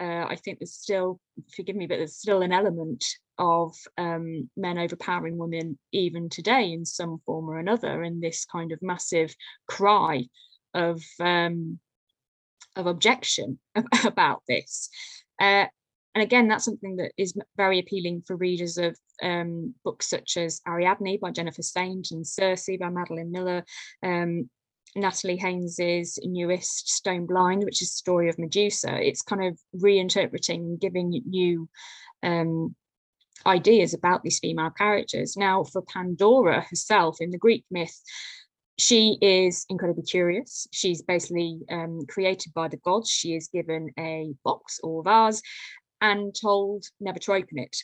Uh, 0.01 0.25
I 0.27 0.35
think 0.35 0.59
there's 0.59 0.75
still, 0.75 1.21
forgive 1.55 1.75
me, 1.75 1.87
but 1.87 1.97
there's 1.97 2.17
still 2.17 2.41
an 2.41 2.51
element 2.51 3.05
of 3.37 3.73
um, 3.97 4.49
men 4.57 4.77
overpowering 4.77 5.37
women 5.37 5.79
even 5.93 6.27
today 6.27 6.73
in 6.73 6.85
some 6.85 7.19
form 7.25 7.49
or 7.49 7.59
another, 7.59 8.03
and 8.03 8.21
this 8.21 8.45
kind 8.45 8.73
of 8.73 8.79
massive 8.81 9.33
cry 9.67 10.25
of 10.73 11.01
um, 11.19 11.79
of 12.75 12.87
objection 12.87 13.59
about 14.05 14.43
this. 14.47 14.89
Uh, 15.39 15.65
and 16.15 16.23
again, 16.23 16.47
that's 16.47 16.65
something 16.65 16.95
that 16.97 17.11
is 17.17 17.33
very 17.55 17.79
appealing 17.79 18.23
for 18.25 18.35
readers 18.35 18.77
of 18.77 18.97
um, 19.21 19.75
books 19.83 20.09
such 20.09 20.37
as 20.37 20.61
Ariadne 20.67 21.19
by 21.21 21.31
Jennifer 21.31 21.61
Saint 21.61 22.11
and 22.11 22.25
Circe 22.25 22.69
by 22.79 22.89
Madeline 22.89 23.31
Miller, 23.31 23.63
um, 24.03 24.49
Natalie 24.95 25.37
Haynes's 25.37 26.17
newest 26.23 26.89
Stone 26.89 27.27
Blind, 27.27 27.63
which 27.63 27.81
is 27.81 27.89
the 27.89 27.97
story 27.97 28.27
of 28.27 28.39
Medusa. 28.39 28.99
It's 28.99 29.21
kind 29.21 29.43
of 29.43 29.59
reinterpreting, 29.75 30.79
giving 30.79 31.21
new 31.25 31.69
um, 32.23 32.75
ideas 33.45 33.93
about 33.93 34.23
these 34.23 34.39
female 34.39 34.71
characters. 34.71 35.37
Now, 35.37 35.63
for 35.63 35.81
Pandora 35.83 36.61
herself 36.61 37.17
in 37.21 37.29
the 37.29 37.37
Greek 37.37 37.65
myth, 37.69 38.01
she 38.79 39.17
is 39.21 39.65
incredibly 39.69 40.03
curious. 40.03 40.67
She's 40.71 41.01
basically 41.01 41.59
um, 41.69 42.05
created 42.07 42.53
by 42.53 42.69
the 42.69 42.77
gods. 42.77 43.09
She 43.09 43.35
is 43.35 43.49
given 43.49 43.89
a 43.99 44.33
box 44.43 44.79
or 44.81 45.03
vase, 45.03 45.41
and 46.01 46.33
told 46.33 46.85
never 46.99 47.19
to 47.19 47.33
open 47.33 47.59
it. 47.59 47.75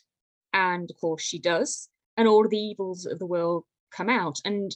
And 0.53 0.89
of 0.89 0.99
course, 0.99 1.21
she 1.21 1.37
does. 1.37 1.89
And 2.15 2.27
all 2.29 2.45
of 2.45 2.51
the 2.51 2.57
evils 2.57 3.05
of 3.05 3.19
the 3.19 3.25
world 3.25 3.65
come 3.91 4.09
out. 4.09 4.39
And 4.45 4.75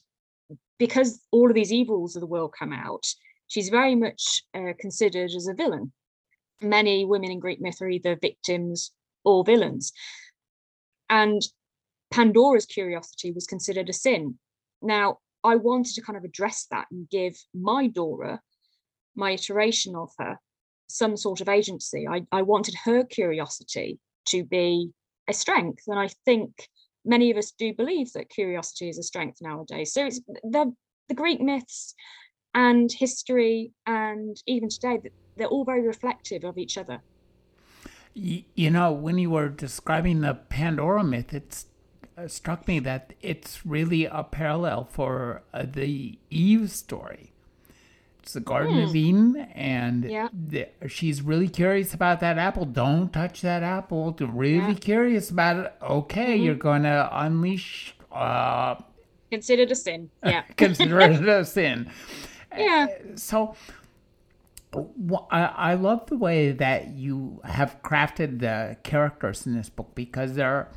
because 0.77 1.21
all 1.31 1.47
of 1.49 1.55
these 1.55 1.71
evils 1.71 2.17
of 2.17 2.19
the 2.19 2.27
world 2.27 2.53
come 2.57 2.73
out, 2.73 3.05
she's 3.47 3.69
very 3.69 3.95
much 3.95 4.43
uh, 4.53 4.73
considered 4.77 5.31
as 5.31 5.47
a 5.47 5.53
villain. 5.53 5.93
Many 6.61 7.05
women 7.05 7.31
in 7.31 7.39
Greek 7.39 7.61
myth 7.61 7.81
are 7.81 7.89
either 7.89 8.17
victims 8.17 8.91
or 9.23 9.45
villains. 9.45 9.93
And 11.09 11.41
Pandora's 12.11 12.65
curiosity 12.65 13.31
was 13.31 13.45
considered 13.45 13.87
a 13.87 13.93
sin. 13.93 14.37
Now, 14.81 15.19
I 15.43 15.55
wanted 15.55 15.95
to 15.95 16.01
kind 16.01 16.17
of 16.17 16.23
address 16.23 16.67
that 16.71 16.87
and 16.91 17.09
give 17.09 17.35
my 17.53 17.87
Dora, 17.87 18.41
my 19.15 19.31
iteration 19.31 19.95
of 19.95 20.11
her, 20.19 20.37
some 20.87 21.15
sort 21.15 21.41
of 21.41 21.49
agency. 21.49 22.07
I, 22.07 22.25
I 22.31 22.41
wanted 22.41 22.75
her 22.85 23.03
curiosity 23.03 23.99
to 24.27 24.43
be 24.43 24.91
a 25.29 25.33
strength. 25.33 25.83
And 25.87 25.99
I 25.99 26.09
think 26.25 26.67
many 27.05 27.31
of 27.31 27.37
us 27.37 27.51
do 27.51 27.73
believe 27.73 28.11
that 28.13 28.29
curiosity 28.29 28.89
is 28.89 28.97
a 28.97 29.03
strength 29.03 29.37
nowadays. 29.41 29.93
So 29.93 30.05
it's 30.05 30.19
the, 30.43 30.73
the 31.07 31.15
Greek 31.15 31.41
myths 31.41 31.95
and 32.53 32.91
history 32.91 33.71
and 33.85 34.35
even 34.47 34.69
today, 34.69 34.99
they're 35.37 35.47
all 35.47 35.65
very 35.65 35.85
reflective 35.85 36.43
of 36.43 36.57
each 36.57 36.77
other. 36.77 37.01
You 38.13 38.71
know, 38.71 38.91
when 38.91 39.17
you 39.17 39.29
were 39.29 39.49
describing 39.49 40.21
the 40.21 40.33
Pandora 40.33 41.03
myth, 41.03 41.33
it 41.33 41.63
uh, 41.63 41.78
struck 42.27 42.67
me 42.67 42.79
that 42.79 43.13
it's 43.21 43.65
really 43.65 44.05
a 44.05 44.23
parallel 44.23 44.85
for 44.85 45.43
uh, 45.53 45.65
the 45.71 46.17
Eve 46.29 46.71
story. 46.71 47.31
It's 48.21 48.33
the 48.33 48.41
Garden 48.41 48.75
mm. 48.75 48.89
of 48.89 48.95
Eden, 48.95 49.35
and 49.55 50.03
yeah. 50.03 50.29
the, 50.31 50.67
she's 50.87 51.21
really 51.21 51.47
curious 51.47 51.93
about 51.93 52.19
that 52.19 52.37
apple. 52.37 52.65
Don't 52.65 53.11
touch 53.11 53.41
that 53.41 53.63
apple. 53.63 54.15
Really 54.19 54.73
yeah. 54.73 54.73
curious 54.73 55.29
about 55.31 55.57
it. 55.57 55.73
Okay, 55.81 56.35
mm-hmm. 56.35 56.43
you're 56.43 56.55
going 56.55 56.83
to 56.83 57.09
unleash. 57.11 57.95
Uh, 58.11 58.75
consider 59.31 59.63
it 59.63 59.71
a 59.71 59.75
sin. 59.75 60.09
Yeah. 60.23 60.41
consider 60.57 60.99
it 60.99 61.27
a 61.27 61.45
sin. 61.45 61.91
Yeah. 62.55 62.87
So. 63.15 63.55
I 65.31 65.73
love 65.73 66.05
the 66.05 66.17
way 66.17 66.51
that 66.51 66.89
you 66.89 67.41
have 67.43 67.81
crafted 67.81 68.39
the 68.39 68.77
characters 68.83 69.47
in 69.47 69.55
this 69.55 69.67
book 69.67 69.95
because 69.95 70.35
they're 70.35 70.69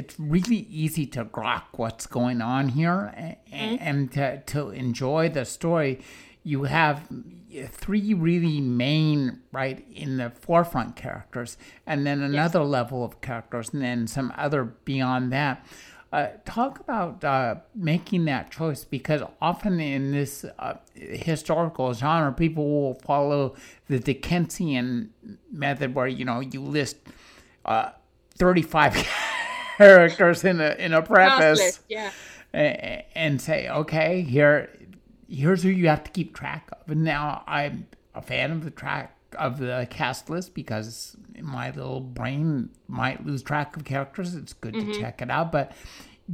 it's 0.00 0.18
really 0.18 0.66
easy 0.70 1.04
to 1.04 1.26
grok 1.26 1.64
what's 1.72 2.06
going 2.06 2.40
on 2.40 2.70
here 2.70 3.12
and, 3.14 3.36
mm-hmm. 3.52 3.76
and 3.80 4.12
to, 4.12 4.42
to 4.46 4.70
enjoy 4.70 5.28
the 5.28 5.44
story 5.44 6.00
you 6.42 6.64
have 6.64 7.06
three 7.68 8.14
really 8.14 8.62
main 8.62 9.40
right 9.52 9.86
in 9.94 10.16
the 10.16 10.30
forefront 10.30 10.96
characters 10.96 11.58
and 11.86 12.06
then 12.06 12.22
another 12.22 12.60
yes. 12.60 12.68
level 12.68 13.04
of 13.04 13.20
characters 13.20 13.74
and 13.74 13.82
then 13.82 14.06
some 14.06 14.32
other 14.38 14.64
beyond 14.64 15.30
that 15.30 15.66
uh, 16.14 16.28
talk 16.46 16.80
about 16.80 17.22
uh, 17.22 17.54
making 17.74 18.24
that 18.24 18.50
choice 18.50 18.84
because 18.84 19.20
often 19.42 19.78
in 19.80 20.12
this 20.12 20.46
uh, 20.58 20.74
historical 20.94 21.92
genre 21.92 22.32
people 22.32 22.64
will 22.68 22.94
follow 22.94 23.54
the 23.88 23.98
dickensian 23.98 25.12
method 25.52 25.94
where 25.94 26.08
you 26.08 26.24
know 26.24 26.40
you 26.40 26.62
list 26.62 26.96
uh, 27.66 27.90
35 28.38 29.06
characters 29.80 30.44
in 30.44 30.60
a 30.60 30.74
in 30.78 30.92
a 30.92 31.02
preface. 31.02 31.80
yeah. 31.88 33.02
And 33.14 33.40
say, 33.40 33.68
okay, 33.68 34.22
here, 34.22 34.70
here's 35.28 35.62
who 35.62 35.68
you 35.68 35.86
have 35.86 36.02
to 36.02 36.10
keep 36.10 36.34
track 36.34 36.68
of. 36.72 36.90
And 36.90 37.04
now 37.04 37.44
I'm 37.46 37.86
a 38.12 38.22
fan 38.22 38.50
of 38.50 38.64
the 38.64 38.72
track 38.72 39.16
of 39.38 39.58
the 39.58 39.86
cast 39.88 40.28
list 40.28 40.54
because 40.54 41.16
my 41.40 41.70
little 41.70 42.00
brain 42.00 42.70
might 42.88 43.24
lose 43.24 43.42
track 43.42 43.76
of 43.76 43.84
characters. 43.84 44.34
It's 44.34 44.52
good 44.52 44.74
mm-hmm. 44.74 44.92
to 44.92 45.00
check 45.00 45.22
it 45.22 45.30
out, 45.30 45.52
but 45.52 45.72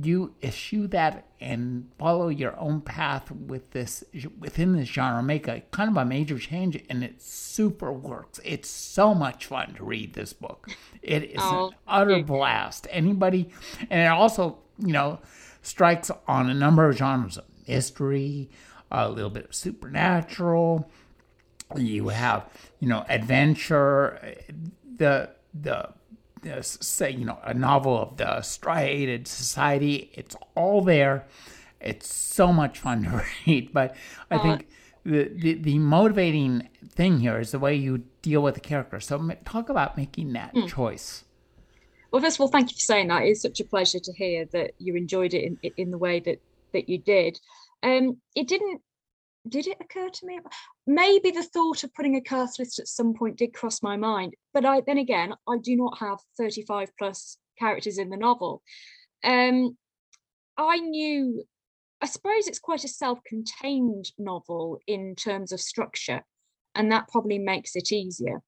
you 0.03 0.35
eschew 0.43 0.87
that 0.89 1.27
and 1.41 1.89
follow 1.99 2.29
your 2.29 2.59
own 2.59 2.81
path 2.81 3.31
with 3.31 3.71
this 3.71 4.05
within 4.39 4.75
this 4.75 4.89
genre 4.89 5.23
make 5.23 5.49
a 5.49 5.63
kind 5.71 5.91
of 5.91 5.97
a 5.97 6.05
major 6.05 6.39
change 6.39 6.83
and 6.91 7.03
it 7.03 7.23
super 7.23 7.93
works. 7.93 8.41
It's 8.45 8.69
so 8.69 9.15
much 9.15 9.47
fun 9.47 9.75
to 9.75 9.85
read 9.85 10.15
this 10.15 10.33
book. 10.33 10.69
It 11.03 11.25
is 11.25 11.39
oh, 11.39 11.69
an 11.69 11.75
utter 11.87 12.23
blast. 12.23 12.87
Anybody 12.91 13.51
and 13.91 14.03
it 14.03 14.09
also 14.09 14.59
you 14.79 14.93
know 14.93 15.21
strikes 15.63 16.11
on 16.29 16.51
a 16.51 16.55
number 16.55 16.89
of 16.89 16.97
genres 16.97 17.39
of 17.39 17.45
mystery 17.67 18.51
a 18.91 19.09
little 19.09 19.31
bit 19.31 19.47
of 19.47 19.55
supernatural. 19.55 20.91
You 21.75 22.09
have 22.09 22.47
you 22.81 22.89
know 22.89 23.05
adventure. 23.09 24.37
The 24.99 25.31
the 25.55 25.91
say 26.63 27.11
you 27.11 27.25
know 27.25 27.39
a 27.45 27.55
novel 27.55 28.01
of 28.01 28.17
the 28.17 28.41
striated 28.43 29.29
society 29.29 30.11
it's 30.15 30.37
all 30.55 30.83
there. 30.83 31.27
It's 31.81 32.13
so 32.13 32.53
much 32.53 32.79
fun 32.79 33.05
to 33.05 33.25
read 33.47 33.73
but 33.73 33.95
i 34.31 34.39
think 34.39 34.67
the, 35.07 35.31
the, 35.33 35.55
the 35.55 35.79
motivating 35.79 36.69
thing 36.89 37.21
here 37.21 37.39
is 37.39 37.53
the 37.53 37.61
way 37.61 37.77
you 37.77 38.03
deal 38.23 38.43
with 38.43 38.55
the 38.55 38.61
character. 38.61 38.99
So 38.99 39.31
talk 39.45 39.69
about 39.69 39.97
making 39.97 40.33
that 40.33 40.53
mm. 40.53 40.67
choice. 40.69 41.25
Well 42.11 42.21
first 42.21 42.37
of 42.37 42.41
all 42.41 42.49
thank 42.49 42.71
you 42.71 42.75
for 42.75 42.81
saying 42.81 43.09
that. 43.09 43.23
It's 43.23 43.43
such 43.43 43.61
a 43.61 43.65
pleasure 43.65 44.01
to 44.01 44.13
hear 44.13 44.47
that 44.47 44.73
you 44.79 44.97
enjoyed 44.97 45.33
it 45.33 45.45
in, 45.63 45.73
in 45.77 45.91
the 45.91 45.99
way 45.99 46.19
that 46.21 46.41
that 46.73 46.89
you 46.89 46.99
did. 46.99 47.39
Um 47.83 48.17
it 48.35 48.49
didn't 48.49 48.81
did 49.49 49.67
it 49.67 49.79
occur 49.81 50.09
to 50.09 50.27
me? 50.27 50.39
Maybe 50.87 51.31
the 51.31 51.43
thought 51.43 51.85
of 51.85 51.95
putting 51.95 52.17
a 52.17 52.21
cast 52.21 52.59
list 52.59 52.79
at 52.79 52.89
some 52.89 53.15
point 53.15 53.37
did 53.37 53.55
cross 53.55 53.83
my 53.83 53.97
mind, 53.97 54.35
but 54.53 54.65
I 54.65 54.83
then 54.87 54.99
again, 54.99 55.35
I 55.49 55.59
do 55.59 55.77
not 55.77 55.99
have 55.99 56.19
35 56.39 56.91
plus 56.99 57.39
characters 57.59 57.99
in 57.99 58.11
the 58.11 58.17
novel. 58.17 58.63
Um, 59.25 59.77
I 60.57 60.79
knew, 60.79 61.45
I 62.01 62.07
suppose 62.07 62.47
it's 62.47 62.59
quite 62.59 62.85
a 62.85 62.89
self-contained 62.89 64.13
novel 64.19 64.81
in 64.87 65.15
terms 65.15 65.53
of 65.53 65.61
structure, 65.61 66.23
and 66.75 66.93
that 66.93 67.09
probably 67.09 67.39
makes 67.39 67.77
it 67.77 67.93
easier. 67.93 68.43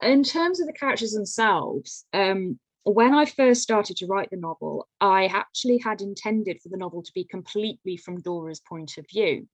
In 0.00 0.22
terms 0.22 0.60
of 0.60 0.66
the 0.66 0.72
characters 0.72 1.12
themselves, 1.12 2.04
um, 2.12 2.58
when 2.84 3.14
I 3.14 3.26
first 3.26 3.62
started 3.62 3.96
to 3.98 4.06
write 4.06 4.30
the 4.30 4.36
novel, 4.36 4.88
I 5.00 5.26
actually 5.26 5.78
had 5.78 6.00
intended 6.00 6.60
for 6.60 6.68
the 6.68 6.76
novel 6.76 7.02
to 7.02 7.12
be 7.14 7.24
completely 7.24 7.96
from 7.96 8.20
Dora's 8.20 8.60
point 8.60 8.98
of 8.98 9.06
view. 9.08 9.46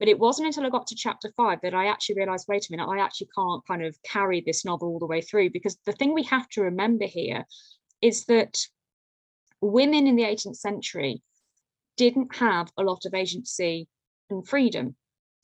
But 0.00 0.08
it 0.08 0.18
wasn't 0.18 0.46
until 0.46 0.66
I 0.66 0.70
got 0.70 0.86
to 0.88 0.94
chapter 0.96 1.30
five 1.36 1.60
that 1.62 1.74
I 1.74 1.86
actually 1.86 2.16
realized 2.16 2.48
wait 2.48 2.66
a 2.68 2.72
minute, 2.72 2.88
I 2.88 2.98
actually 2.98 3.28
can't 3.36 3.64
kind 3.66 3.84
of 3.84 3.96
carry 4.02 4.40
this 4.40 4.64
novel 4.64 4.88
all 4.88 4.98
the 4.98 5.06
way 5.06 5.20
through 5.20 5.50
because 5.50 5.76
the 5.86 5.92
thing 5.92 6.14
we 6.14 6.24
have 6.24 6.48
to 6.50 6.62
remember 6.62 7.04
here 7.04 7.44
is 8.00 8.24
that 8.24 8.58
women 9.60 10.06
in 10.06 10.16
the 10.16 10.24
18th 10.24 10.56
century 10.56 11.22
didn't 11.96 12.34
have 12.36 12.72
a 12.78 12.82
lot 12.82 13.04
of 13.04 13.14
agency 13.14 13.86
and 14.30 14.48
freedom. 14.48 14.96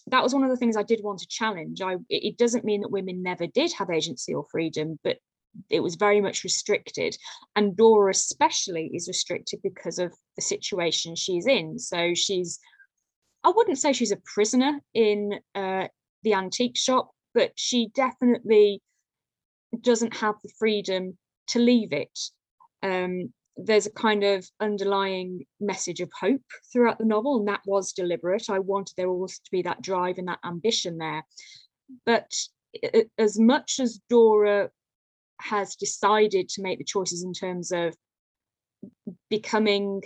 That 0.06 0.22
was 0.22 0.32
one 0.32 0.44
of 0.44 0.50
the 0.50 0.56
things 0.56 0.76
I 0.76 0.84
did 0.84 1.02
want 1.02 1.18
to 1.18 1.28
challenge. 1.28 1.82
I, 1.82 1.96
it 2.08 2.38
doesn't 2.38 2.64
mean 2.64 2.80
that 2.80 2.90
women 2.90 3.22
never 3.22 3.46
did 3.46 3.72
have 3.74 3.90
agency 3.90 4.32
or 4.32 4.46
freedom, 4.50 4.98
but 5.04 5.18
it 5.68 5.80
was 5.80 5.96
very 5.96 6.20
much 6.20 6.44
restricted. 6.44 7.16
And 7.56 7.76
Dora, 7.76 8.10
especially, 8.10 8.90
is 8.94 9.08
restricted 9.08 9.60
because 9.62 9.98
of 9.98 10.14
the 10.36 10.42
situation 10.42 11.14
she's 11.14 11.46
in. 11.46 11.78
So 11.78 12.14
she's 12.14 12.58
I 13.46 13.52
wouldn't 13.54 13.78
say 13.78 13.92
she's 13.92 14.10
a 14.10 14.20
prisoner 14.34 14.80
in 14.92 15.38
uh, 15.54 15.86
the 16.24 16.34
antique 16.34 16.76
shop, 16.76 17.12
but 17.32 17.52
she 17.54 17.90
definitely 17.94 18.82
doesn't 19.80 20.16
have 20.16 20.34
the 20.42 20.50
freedom 20.58 21.16
to 21.48 21.60
leave 21.60 21.92
it. 21.92 22.18
Um, 22.82 23.32
there's 23.56 23.86
a 23.86 23.92
kind 23.92 24.24
of 24.24 24.44
underlying 24.60 25.44
message 25.60 26.00
of 26.00 26.10
hope 26.20 26.42
throughout 26.72 26.98
the 26.98 27.04
novel, 27.04 27.38
and 27.38 27.46
that 27.46 27.60
was 27.66 27.92
deliberate. 27.92 28.50
I 28.50 28.58
wanted 28.58 28.94
there 28.96 29.08
always 29.08 29.38
to 29.38 29.50
be 29.52 29.62
that 29.62 29.80
drive 29.80 30.18
and 30.18 30.26
that 30.26 30.40
ambition 30.44 30.98
there. 30.98 31.24
But 32.04 32.32
it, 32.72 33.12
as 33.16 33.38
much 33.38 33.78
as 33.78 34.00
Dora 34.10 34.70
has 35.40 35.76
decided 35.76 36.48
to 36.48 36.62
make 36.62 36.78
the 36.78 36.84
choices 36.84 37.22
in 37.22 37.32
terms 37.32 37.70
of 37.70 37.94
becoming 39.30 40.02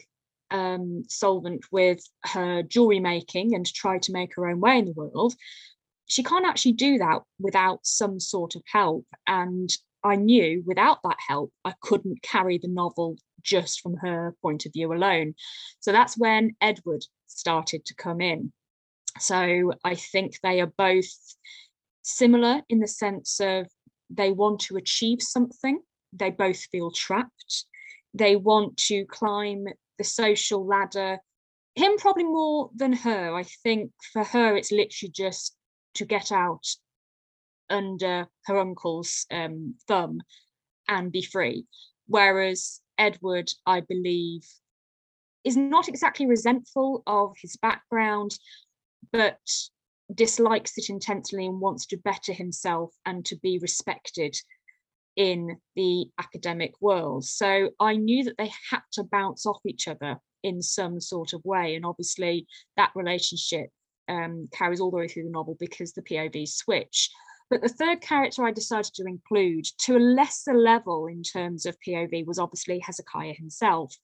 um, 0.50 1.04
solvent 1.08 1.64
with 1.70 2.02
her 2.24 2.62
jewelry 2.62 3.00
making 3.00 3.54
and 3.54 3.66
try 3.66 3.98
to 3.98 4.12
make 4.12 4.34
her 4.34 4.48
own 4.48 4.60
way 4.60 4.78
in 4.78 4.84
the 4.84 4.92
world, 4.92 5.34
she 6.06 6.22
can't 6.22 6.46
actually 6.46 6.72
do 6.72 6.98
that 6.98 7.22
without 7.38 7.80
some 7.84 8.18
sort 8.18 8.56
of 8.56 8.62
help. 8.66 9.06
And 9.26 9.70
I 10.02 10.16
knew 10.16 10.62
without 10.66 10.98
that 11.04 11.18
help, 11.28 11.52
I 11.64 11.74
couldn't 11.80 12.22
carry 12.22 12.58
the 12.58 12.68
novel 12.68 13.16
just 13.42 13.80
from 13.80 13.96
her 13.98 14.34
point 14.42 14.66
of 14.66 14.72
view 14.72 14.92
alone. 14.92 15.34
So 15.80 15.92
that's 15.92 16.18
when 16.18 16.56
Edward 16.60 17.04
started 17.26 17.84
to 17.86 17.94
come 17.94 18.20
in. 18.20 18.52
So 19.18 19.72
I 19.84 19.94
think 19.94 20.38
they 20.42 20.60
are 20.60 20.72
both 20.76 21.10
similar 22.02 22.62
in 22.68 22.80
the 22.80 22.88
sense 22.88 23.40
of 23.40 23.68
they 24.08 24.32
want 24.32 24.60
to 24.60 24.76
achieve 24.76 25.22
something, 25.22 25.80
they 26.12 26.30
both 26.30 26.64
feel 26.72 26.90
trapped. 26.90 27.66
They 28.12 28.34
want 28.34 28.76
to 28.88 29.04
climb 29.06 29.66
the 30.00 30.04
social 30.04 30.66
ladder. 30.66 31.18
Him 31.74 31.98
probably 31.98 32.24
more 32.24 32.70
than 32.74 32.94
her. 32.94 33.34
I 33.34 33.42
think 33.62 33.92
for 34.14 34.24
her, 34.24 34.56
it's 34.56 34.72
literally 34.72 35.12
just 35.12 35.54
to 35.96 36.06
get 36.06 36.32
out 36.32 36.66
under 37.68 38.26
her 38.46 38.58
uncle's 38.58 39.26
um, 39.30 39.74
thumb 39.86 40.22
and 40.88 41.12
be 41.12 41.20
free. 41.20 41.66
Whereas 42.06 42.80
Edward, 42.96 43.50
I 43.66 43.80
believe, 43.80 44.42
is 45.44 45.58
not 45.58 45.86
exactly 45.86 46.26
resentful 46.26 47.02
of 47.06 47.36
his 47.40 47.56
background, 47.56 48.38
but 49.12 49.38
dislikes 50.14 50.78
it 50.78 50.88
intensely 50.88 51.44
and 51.44 51.60
wants 51.60 51.84
to 51.88 51.98
better 51.98 52.32
himself 52.32 52.94
and 53.04 53.26
to 53.26 53.36
be 53.36 53.58
respected 53.58 54.34
in 55.20 55.54
the 55.76 56.06
academic 56.18 56.72
world. 56.80 57.26
So 57.26 57.68
I 57.78 57.96
knew 57.96 58.24
that 58.24 58.38
they 58.38 58.50
had 58.70 58.80
to 58.92 59.04
bounce 59.04 59.44
off 59.44 59.60
each 59.66 59.86
other 59.86 60.16
in 60.42 60.62
some 60.62 60.98
sort 60.98 61.34
of 61.34 61.44
way. 61.44 61.74
And 61.74 61.84
obviously, 61.84 62.46
that 62.78 62.90
relationship 62.94 63.68
um, 64.08 64.48
carries 64.50 64.80
all 64.80 64.90
the 64.90 64.96
way 64.96 65.08
through 65.08 65.24
the 65.24 65.30
novel 65.30 65.58
because 65.60 65.92
the 65.92 66.00
POV 66.00 66.48
switch. 66.48 67.10
But 67.50 67.60
the 67.60 67.68
third 67.68 68.00
character 68.00 68.46
I 68.46 68.50
decided 68.50 68.94
to 68.94 69.04
include 69.04 69.66
to 69.80 69.98
a 69.98 69.98
lesser 69.98 70.54
level 70.54 71.06
in 71.06 71.22
terms 71.22 71.66
of 71.66 71.76
POV 71.86 72.24
was 72.24 72.38
obviously 72.38 72.78
Hezekiah 72.78 73.34
himself. 73.34 73.94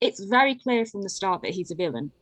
It's 0.00 0.22
very 0.22 0.54
clear 0.54 0.86
from 0.86 1.02
the 1.02 1.08
start 1.08 1.42
that 1.42 1.50
he's 1.50 1.72
a 1.72 1.74
villain. 1.74 2.12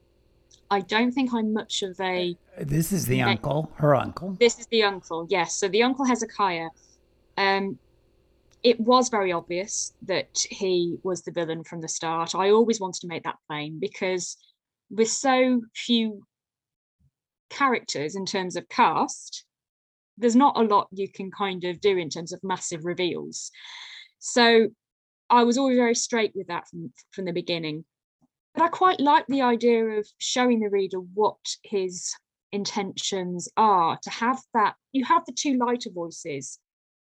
I 0.70 0.80
don't 0.80 1.12
think 1.12 1.34
I'm 1.34 1.52
much 1.52 1.82
of 1.82 2.00
a. 2.00 2.34
This 2.58 2.90
is 2.90 3.04
the 3.04 3.20
uncle, 3.20 3.70
her 3.74 3.94
uncle. 3.94 4.38
This 4.40 4.58
is 4.58 4.66
the 4.68 4.84
uncle, 4.84 5.26
yes. 5.28 5.56
So 5.56 5.68
the 5.68 5.82
uncle 5.82 6.06
Hezekiah. 6.06 6.68
Um, 7.36 7.78
it 8.62 8.78
was 8.78 9.08
very 9.08 9.32
obvious 9.32 9.94
that 10.02 10.44
he 10.50 10.96
was 11.02 11.22
the 11.22 11.32
villain 11.32 11.64
from 11.64 11.80
the 11.80 11.88
start. 11.88 12.34
I 12.34 12.50
always 12.50 12.80
wanted 12.80 13.00
to 13.00 13.06
make 13.06 13.24
that 13.24 13.38
plain 13.46 13.78
because 13.78 14.36
with 14.90 15.08
so 15.08 15.62
few 15.74 16.22
characters 17.48 18.16
in 18.16 18.26
terms 18.26 18.56
of 18.56 18.68
cast, 18.68 19.44
there's 20.18 20.36
not 20.36 20.58
a 20.58 20.62
lot 20.62 20.88
you 20.92 21.08
can 21.08 21.30
kind 21.30 21.64
of 21.64 21.80
do 21.80 21.96
in 21.96 22.10
terms 22.10 22.32
of 22.32 22.40
massive 22.42 22.84
reveals. 22.84 23.50
So 24.18 24.68
I 25.30 25.44
was 25.44 25.56
always 25.56 25.78
very 25.78 25.94
straight 25.94 26.32
with 26.34 26.48
that 26.48 26.68
from, 26.68 26.92
from 27.12 27.24
the 27.24 27.32
beginning. 27.32 27.84
But 28.54 28.64
I 28.64 28.68
quite 28.68 29.00
like 29.00 29.26
the 29.26 29.42
idea 29.42 29.84
of 29.84 30.06
showing 30.18 30.60
the 30.60 30.68
reader 30.68 30.98
what 30.98 31.38
his 31.62 32.14
intentions 32.52 33.48
are 33.56 33.96
to 34.02 34.10
have 34.10 34.40
that 34.52 34.74
you 34.90 35.04
have 35.04 35.24
the 35.24 35.32
two 35.32 35.56
lighter 35.56 35.88
voices 35.88 36.58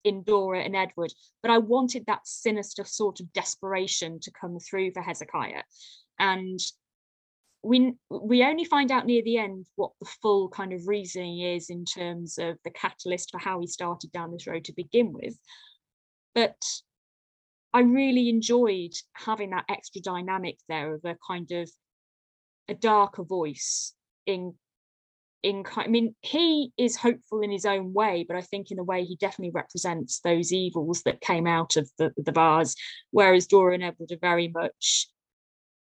in 0.04 0.24
Dora 0.24 0.62
and 0.62 0.76
Edward, 0.76 1.14
but 1.42 1.52
I 1.52 1.58
wanted 1.58 2.06
that 2.06 2.28
sinister 2.28 2.84
sort 2.86 3.20
of 3.20 3.32
desperation 3.34 4.20
to 4.22 4.32
come 4.32 4.60
through 4.60 4.92
for 4.92 5.02
Hezekiah. 5.02 5.64
And 6.20 6.60
we 7.64 7.94
we 8.10 8.44
only 8.44 8.66
find 8.66 8.92
out 8.92 9.06
near 9.06 9.24
the 9.24 9.38
end 9.38 9.66
what 9.76 9.92
the 10.00 10.10
full 10.22 10.50
kind 10.50 10.74
of 10.74 10.88
reasoning 10.88 11.40
is 11.40 11.70
in 11.70 11.86
terms 11.86 12.38
of 12.38 12.58
the 12.64 12.72
catalyst 12.72 13.32
for 13.32 13.40
how 13.40 13.60
he 13.60 13.68
started 13.68 14.12
down 14.12 14.32
this 14.32 14.48
road 14.48 14.64
to 14.66 14.74
begin 14.74 15.12
with. 15.12 15.38
But 16.34 16.62
I 17.74 17.82
really 17.82 18.30
enjoyed 18.30 18.94
having 19.14 19.50
that 19.52 19.66
extra 19.70 20.02
dynamic 20.02 20.58
there 20.70 20.94
of 20.94 21.04
a 21.04 21.18
kind 21.28 21.52
of 21.52 21.70
a 22.70 22.74
darker 22.74 23.24
voice 23.24 23.94
in 24.26 24.54
in 25.48 25.66
I 25.76 25.88
mean, 25.88 26.16
he 26.22 26.72
is 26.78 26.96
hopeful 26.96 27.42
in 27.42 27.52
his 27.52 27.66
own 27.66 27.94
way, 27.94 28.26
but 28.28 28.38
I 28.38 28.42
think 28.42 28.72
in 28.72 28.80
a 28.80 28.84
way 28.84 29.04
he 29.04 29.16
definitely 29.16 29.52
represents 29.54 30.20
those 30.20 30.52
evils 30.54 31.04
that 31.04 31.22
came 31.22 31.48
out 31.48 31.78
of 31.78 31.90
the, 31.98 32.14
the 32.18 32.32
bars, 32.32 32.76
whereas 33.12 33.48
Dora 33.48 33.74
and 33.76 33.84
Edward 33.84 34.12
are 34.12 34.18
very 34.22 34.48
much 34.48 35.08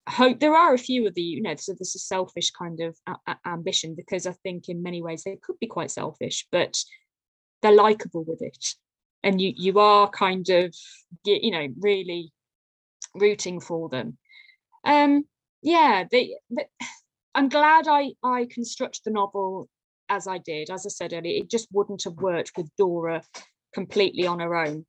hope 0.07 0.39
there 0.39 0.53
are 0.55 0.75
a 0.75 0.77
few 0.77 1.07
of 1.07 1.15
the 1.15 1.21
you 1.23 1.41
know 1.41 1.55
so 1.55 1.73
this 1.73 1.95
is 1.95 2.07
selfish 2.07 2.51
kind 2.51 2.79
of 2.79 2.95
a- 3.07 3.15
a- 3.25 3.39
ambition 3.47 3.95
because 3.95 4.27
i 4.27 4.31
think 4.43 4.69
in 4.69 4.83
many 4.83 5.01
ways 5.01 5.23
they 5.23 5.35
could 5.41 5.57
be 5.57 5.65
quite 5.65 5.89
selfish 5.89 6.45
but 6.51 6.77
they're 7.65 7.73
likable 7.73 8.23
with 8.23 8.41
it. 8.41 8.75
And 9.23 9.41
you 9.41 9.53
you 9.57 9.79
are 9.79 10.09
kind 10.09 10.47
of 10.49 10.75
you 11.25 11.51
know 11.51 11.67
really 11.79 12.31
rooting 13.15 13.59
for 13.59 13.89
them. 13.89 14.17
Um 14.83 15.25
yeah 15.63 16.03
they, 16.11 16.37
they 16.51 16.65
i'm 17.35 17.49
glad 17.49 17.87
i 17.87 18.11
i 18.23 18.47
constructed 18.49 19.01
the 19.05 19.11
novel 19.11 19.69
as 20.09 20.27
i 20.27 20.37
did. 20.39 20.69
As 20.69 20.85
i 20.85 20.89
said 20.89 21.13
earlier 21.13 21.41
it 21.41 21.49
just 21.49 21.67
wouldn't 21.71 22.03
have 22.03 22.13
worked 22.13 22.51
with 22.57 22.69
dora 22.77 23.21
completely 23.73 24.25
on 24.25 24.39
her 24.39 24.55
own. 24.55 24.85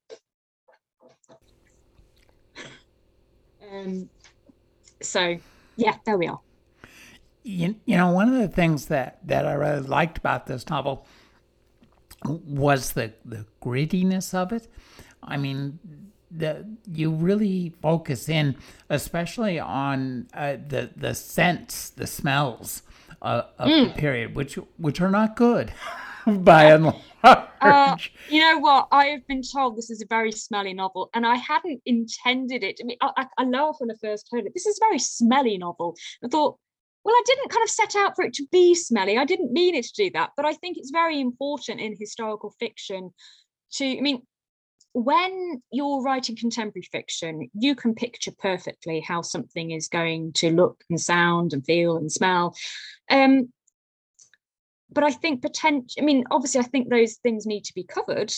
Um 3.71 4.09
so 5.03 5.39
yeah 5.77 5.97
there 6.07 6.17
we 6.17 6.29
are. 6.29 6.41
You, 7.43 7.77
you 7.85 7.97
know 7.97 8.11
one 8.11 8.29
of 8.29 8.41
the 8.41 8.49
things 8.49 8.87
that 8.87 9.19
that 9.27 9.47
i 9.47 9.53
really 9.53 9.87
liked 9.87 10.19
about 10.19 10.47
this 10.47 10.69
novel 10.69 11.07
was 12.25 12.93
the 12.93 13.13
the 13.25 13.45
grittiness 13.63 14.35
of 14.35 14.53
it. 14.53 14.69
I 15.23 15.37
mean 15.37 15.79
the 16.31 16.67
you 16.93 17.11
really 17.11 17.73
focus 17.81 18.29
in 18.29 18.57
especially 18.91 19.59
on 19.59 20.27
uh, 20.35 20.57
the 20.69 20.91
the 20.97 21.15
scents 21.15 21.91
the 21.91 22.07
smells 22.07 22.83
uh, 23.23 23.43
of 23.59 23.69
mm. 23.69 23.89
the 23.89 24.01
period 24.01 24.35
which 24.35 24.55
which 24.77 25.01
are 25.01 25.11
not 25.11 25.37
good 25.37 25.73
by 26.27 26.65
and 26.65 26.85
large. 26.85 26.97
Uh, 27.61 27.97
you 28.29 28.41
know 28.41 28.59
what? 28.59 28.89
I 28.93 29.07
have 29.07 29.27
been 29.27 29.43
told 29.43 29.77
this 29.77 29.91
is 29.91 30.03
a 30.03 30.07
very 30.09 30.33
smelly 30.33 30.75
novel, 30.75 31.11
and 31.15 31.27
I 31.27 31.37
hadn't 31.37 31.81
intended 31.87 32.63
it. 32.63 32.79
I 32.81 32.85
mean, 32.85 32.99
I, 33.01 33.27
I 33.39 33.45
laughed 33.45 33.81
when 33.81 33.91
I 33.91 33.95
first 34.01 34.29
heard 34.31 34.45
it. 34.47 34.53
This 34.55 34.67
is 34.67 34.79
a 34.79 34.85
very 34.85 34.99
smelly 34.99 35.59
novel. 35.59 35.97
I 36.25 36.29
thought, 36.29 36.59
well, 37.05 37.15
I 37.15 37.23
didn't 37.25 37.51
kind 37.51 37.63
of 37.63 37.71
set 37.71 37.97
out 37.97 38.17
for 38.17 38.25
it 38.25 38.35
to 38.35 38.47
be 38.51 38.75
smelly. 38.75 39.19
I 39.19 39.25
didn't 39.25 39.53
mean 39.53 39.75
it 39.75 39.85
to 39.87 40.05
do 40.05 40.11
that, 40.15 40.31
but 40.37 40.45
I 40.45 40.55
think 40.55 40.77
it's 40.77 40.91
very 40.91 41.21
important 41.21 41.81
in 41.81 41.95
historical 41.99 42.55
fiction 42.59 43.13
to, 43.75 43.99
I 43.99 44.01
mean, 44.01 44.23
when 44.97 45.61
you're 45.71 46.03
writing 46.03 46.37
contemporary 46.37 46.89
fiction, 46.91 47.51
you 47.53 47.75
can 47.75 47.95
picture 47.95 48.33
perfectly 48.39 49.01
how 49.01 49.21
something 49.21 49.73
is 49.73 49.89
going 49.89 50.33
to 50.33 50.51
look 50.51 50.83
and 50.89 50.99
sound 50.99 51.53
and 51.53 51.63
feel 51.67 51.99
and 51.99 52.11
smell. 52.11 52.57
Um, 53.11 53.53
but 54.91 55.05
I 55.05 55.11
think 55.11 55.43
potential. 55.43 56.01
I 56.01 56.03
mean, 56.03 56.25
obviously, 56.31 56.61
I 56.61 56.65
think 56.65 56.89
those 56.89 57.17
things 57.17 57.45
need 57.45 57.65
to 57.65 57.75
be 57.75 57.85
covered 57.85 58.33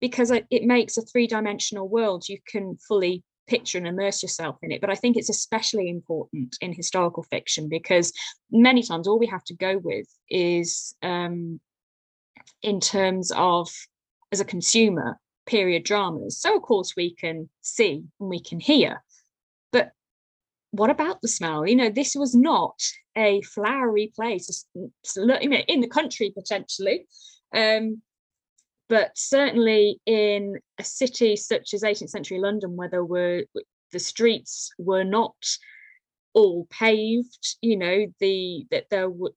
because 0.00 0.30
it 0.30 0.62
makes 0.62 0.96
a 0.96 1.02
three-dimensional 1.02 1.88
world. 1.88 2.28
You 2.28 2.38
can 2.46 2.76
fully 2.86 3.24
picture 3.48 3.78
and 3.78 3.86
immerse 3.88 4.22
yourself 4.22 4.58
in 4.62 4.70
it. 4.70 4.80
But 4.80 4.90
I 4.90 4.94
think 4.94 5.16
it's 5.16 5.28
especially 5.28 5.90
important 5.90 6.56
in 6.60 6.72
historical 6.72 7.24
fiction 7.24 7.68
because 7.68 8.12
many 8.52 8.84
times 8.84 9.08
all 9.08 9.18
we 9.18 9.26
have 9.26 9.42
to 9.46 9.56
go 9.56 9.80
with 9.82 10.06
is 10.30 10.94
um, 11.02 11.58
in 12.62 12.78
terms 12.78 13.32
of 13.34 13.68
as 14.30 14.38
a 14.38 14.44
consumer 14.44 15.18
period 15.48 15.84
dramas. 15.84 16.38
So 16.38 16.56
of 16.56 16.62
course 16.62 16.94
we 16.96 17.14
can 17.14 17.48
see 17.62 18.04
and 18.20 18.28
we 18.28 18.40
can 18.40 18.60
hear, 18.60 19.02
but 19.72 19.92
what 20.70 20.90
about 20.90 21.20
the 21.22 21.28
smell? 21.28 21.66
You 21.66 21.76
know, 21.76 21.90
this 21.90 22.14
was 22.14 22.34
not 22.34 22.80
a 23.16 23.40
flowery 23.42 24.12
place, 24.14 24.66
in 25.16 25.80
the 25.80 25.88
country 25.88 26.32
potentially, 26.36 27.06
um, 27.54 28.02
but 28.88 29.10
certainly 29.16 30.00
in 30.06 30.58
a 30.78 30.84
city 30.84 31.36
such 31.36 31.74
as 31.74 31.82
18th 31.82 32.10
century 32.10 32.38
London, 32.38 32.76
where 32.76 32.88
there 32.88 33.04
were 33.04 33.44
the 33.92 33.98
streets 33.98 34.70
were 34.78 35.04
not 35.04 35.34
all 36.34 36.66
paved. 36.70 37.56
You 37.62 37.76
know, 37.76 38.06
the 38.20 38.66
that 38.70 38.90
there 38.90 39.10
were 39.10 39.32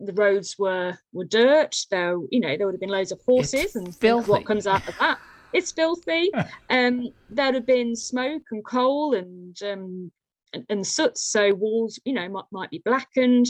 the 0.00 0.12
roads 0.12 0.56
were 0.58 0.98
were 1.12 1.24
dirt. 1.24 1.76
There, 1.90 2.18
you 2.30 2.40
know, 2.40 2.56
there 2.56 2.66
would 2.66 2.74
have 2.74 2.80
been 2.80 2.90
loads 2.90 3.12
of 3.12 3.20
horses, 3.24 3.76
it's 3.76 4.02
and 4.02 4.26
what 4.26 4.44
comes 4.44 4.66
out 4.66 4.86
of 4.88 4.98
that. 4.98 5.18
It's 5.52 5.72
filthy. 5.72 6.30
um, 6.70 7.08
there'd 7.30 7.54
have 7.54 7.66
been 7.66 7.96
smoke 7.96 8.42
and 8.50 8.64
coal 8.64 9.14
and 9.14 9.56
um, 9.62 10.12
and, 10.52 10.66
and 10.68 10.86
soot, 10.86 11.16
so 11.18 11.54
walls, 11.54 11.98
you 12.04 12.12
know, 12.12 12.28
might, 12.28 12.44
might 12.52 12.70
be 12.70 12.82
blackened. 12.84 13.46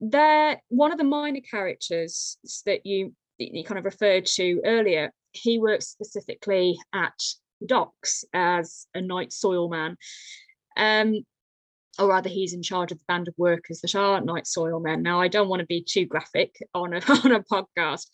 There, 0.00 0.60
one 0.68 0.92
of 0.92 0.98
the 0.98 1.04
minor 1.04 1.40
characters 1.40 2.38
that 2.66 2.86
you 2.86 3.14
you 3.38 3.64
kind 3.64 3.78
of 3.78 3.84
referred 3.84 4.26
to 4.26 4.60
earlier, 4.64 5.12
he 5.32 5.58
works 5.58 5.88
specifically 5.88 6.78
at 6.92 7.14
docks 7.64 8.24
as 8.34 8.86
a 8.94 9.00
night 9.00 9.32
soil 9.32 9.68
man. 9.68 9.96
Um, 10.76 11.20
or 11.98 12.08
rather, 12.08 12.28
he's 12.28 12.54
in 12.54 12.62
charge 12.62 12.92
of 12.92 12.98
the 12.98 13.04
band 13.08 13.28
of 13.28 13.34
workers 13.36 13.80
that 13.80 13.94
are 13.94 14.20
night 14.20 14.46
soil 14.46 14.80
men. 14.80 15.02
Now, 15.02 15.20
I 15.20 15.28
don't 15.28 15.48
want 15.48 15.60
to 15.60 15.66
be 15.66 15.82
too 15.82 16.06
graphic 16.06 16.56
on 16.74 16.94
a, 16.94 16.96
on 17.24 17.32
a 17.32 17.42
podcast, 17.42 18.06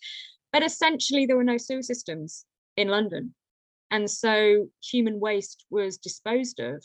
but 0.51 0.63
essentially, 0.63 1.25
there 1.25 1.37
were 1.37 1.43
no 1.43 1.57
sewer 1.57 1.83
systems 1.83 2.45
in 2.77 2.87
London. 2.87 3.33
And 3.91 4.09
so 4.09 4.69
human 4.81 5.19
waste 5.19 5.65
was 5.69 5.97
disposed 5.97 6.59
of 6.59 6.83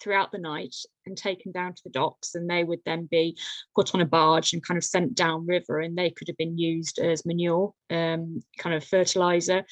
throughout 0.00 0.30
the 0.30 0.38
night 0.38 0.74
and 1.06 1.16
taken 1.16 1.50
down 1.52 1.74
to 1.74 1.82
the 1.84 1.90
docks 1.90 2.34
and 2.34 2.48
they 2.48 2.62
would 2.62 2.80
then 2.84 3.08
be 3.10 3.36
put 3.74 3.94
on 3.94 4.00
a 4.00 4.06
barge 4.06 4.52
and 4.52 4.64
kind 4.64 4.78
of 4.78 4.84
sent 4.84 5.14
down 5.14 5.46
river 5.46 5.80
and 5.80 5.96
they 5.96 6.10
could 6.10 6.28
have 6.28 6.36
been 6.36 6.56
used 6.56 6.98
as 6.98 7.26
manure 7.26 7.72
um, 7.90 8.40
kind 8.58 8.76
of 8.76 8.84
fertilizer 8.84 9.64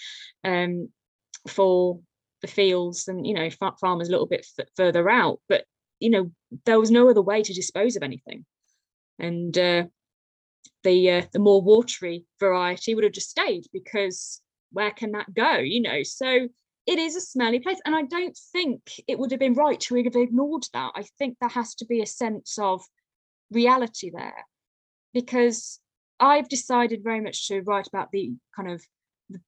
um, 0.43 0.89
for 1.49 2.01
the 2.43 2.49
fields 2.49 3.09
and 3.09 3.27
you 3.27 3.35
know 3.35 3.49
farmers 3.81 4.09
a 4.09 4.11
little 4.11 4.27
bit 4.27 4.47
f- 4.59 4.67
further 4.77 5.09
out 5.09 5.41
but 5.49 5.65
you 6.01 6.11
know 6.11 6.31
there 6.65 6.81
was 6.81 6.91
no 6.91 7.09
other 7.09 7.23
way 7.23 7.43
to 7.43 7.55
dispose 7.55 7.97
of 7.97 8.03
anything 8.03 8.45
and 9.19 9.57
uh, 9.57 9.85
the 10.83 11.11
uh, 11.11 11.23
the 11.33 11.39
more 11.39 11.63
watery 11.63 12.27
variety 12.41 12.95
would 12.95 13.05
have 13.05 13.13
just 13.13 13.31
stayed 13.31 13.65
because 13.73 14.43
where 14.77 14.91
can 14.91 15.13
that 15.13 15.33
go 15.35 15.57
you 15.57 15.81
know 15.81 16.03
so 16.03 16.49
it 16.87 17.01
is 17.01 17.17
a 17.17 17.21
smelly 17.21 17.59
place. 17.59 17.81
And 17.85 17.95
I 17.95 18.03
don't 18.03 18.39
think 18.53 18.81
it 19.09 19.19
would 19.19 19.33
have 19.33 19.41
been 19.41 19.55
right 19.55 19.81
to 19.81 19.97
have 19.97 20.15
ignored 20.15 20.67
that. 20.73 20.93
I 20.95 21.05
think 21.19 21.37
there 21.41 21.49
has 21.49 21.75
to 21.77 21.85
be 21.85 22.01
a 22.01 22.07
sense 22.07 22.59
of 22.59 22.83
reality 23.51 24.11
there 24.15 24.47
because 25.13 25.81
I've 26.21 26.49
decided 26.49 27.03
very 27.03 27.21
much 27.21 27.49
to 27.49 27.61
write 27.63 27.89
about 27.89 28.13
the 28.13 28.35
kind 28.55 28.71
of 28.71 28.83
the, 29.29 29.41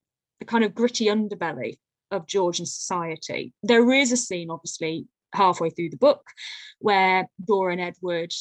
kind 0.47 0.65
of 0.65 0.75
gritty 0.75 1.07
underbelly 1.07 1.79
of 2.11 2.27
Georgian 2.27 2.67
society. 2.67 3.53
There 3.63 3.93
is 3.93 4.11
a 4.11 4.17
scene, 4.17 4.51
obviously, 4.51 5.07
halfway 5.33 5.71
through 5.71 5.91
the 5.91 5.97
book 5.97 6.23
where 6.81 7.29
Dora 7.45 7.73
and 7.73 7.81
Edward 7.81 8.33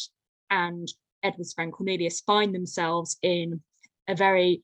and 0.50 0.88
Edward's 1.22 1.54
friend 1.54 1.72
Cornelius 1.72 2.22
find 2.22 2.56
themselves 2.56 3.18
in 3.22 3.62
a 4.08 4.16
very 4.16 4.62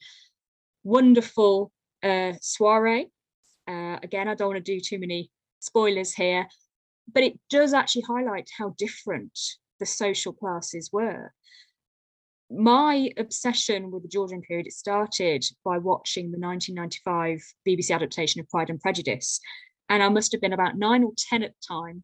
wonderful 0.84 1.72
uh, 2.04 2.34
soiree 2.42 3.10
uh, 3.68 3.98
again, 4.04 4.28
I 4.28 4.36
don't 4.36 4.50
want 4.50 4.64
to 4.64 4.74
do 4.74 4.80
too 4.80 5.00
many 5.00 5.32
spoilers 5.60 6.14
here, 6.14 6.48
but 7.12 7.24
it 7.24 7.40
does 7.50 7.74
actually 7.74 8.04
highlight 8.04 8.50
how 8.58 8.76
different 8.78 9.38
the 9.80 9.86
social 9.86 10.34
classes 10.34 10.90
were. 10.92 11.34
My 12.52 13.10
obsession 13.18 13.90
with 13.90 14.04
the 14.04 14.10
Georgian 14.10 14.42
period 14.42 14.68
it 14.68 14.74
started 14.74 15.44
by 15.66 15.78
watching 15.78 16.32
the 16.32 16.40
1995 16.40 17.42
BBC 17.68 17.96
adaptation 17.96 18.42
of 18.42 18.50
Pride 18.50 18.70
and 18.70 18.80
Prejudice, 18.80 19.40
and 19.90 20.04
I 20.04 20.10
must 20.10 20.32
have 20.34 20.42
been 20.42 20.54
about 20.54 20.78
nine 20.78 21.04
or 21.04 21.14
ten 21.18 21.44
at 21.44 21.52
the 21.52 21.76
time. 21.76 22.04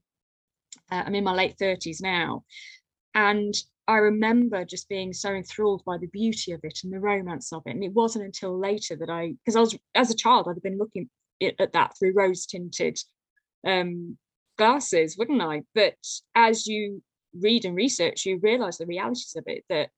Uh, 0.91 1.03
I'm 1.05 1.15
in 1.15 1.23
my 1.23 1.33
late 1.33 1.55
30s 1.61 2.01
now, 2.01 2.45
and 3.13 3.53
I 3.89 3.97
remember 3.97 4.65
just 4.65 4.87
being 4.87 5.13
so 5.13 5.33
enthralled 5.33 5.83
by 5.83 5.97
the 5.97 6.05
beauty 6.05 6.51
of 6.51 6.59
it 6.61 6.81
and 6.83 6.93
the 6.93 6.99
romance 6.99 7.51
of 7.51 7.63
it. 7.65 7.71
And 7.71 7.83
it 7.83 7.91
wasn't 7.91 8.23
until 8.23 8.55
later 8.55 8.95
that 8.95 9.09
I, 9.09 9.33
because 9.43 9.55
I 9.55 9.61
was 9.61 9.75
as 9.95 10.11
a 10.11 10.15
child, 10.15 10.47
I'd 10.47 10.61
been 10.61 10.77
looking 10.77 11.09
at 11.41 11.73
that 11.73 11.93
through 11.97 12.13
rose 12.13 12.45
tinted 12.45 12.99
um, 13.65 14.15
glasses, 14.59 15.17
wouldn't 15.17 15.41
I? 15.41 15.63
But 15.73 15.95
as 16.35 16.67
you 16.67 17.01
read 17.33 17.65
and 17.65 17.75
research, 17.75 18.27
you 18.27 18.37
realize 18.37 18.77
the 18.77 18.85
realities 18.85 19.35
of 19.35 19.45
it 19.47 19.63
that, 19.69 19.89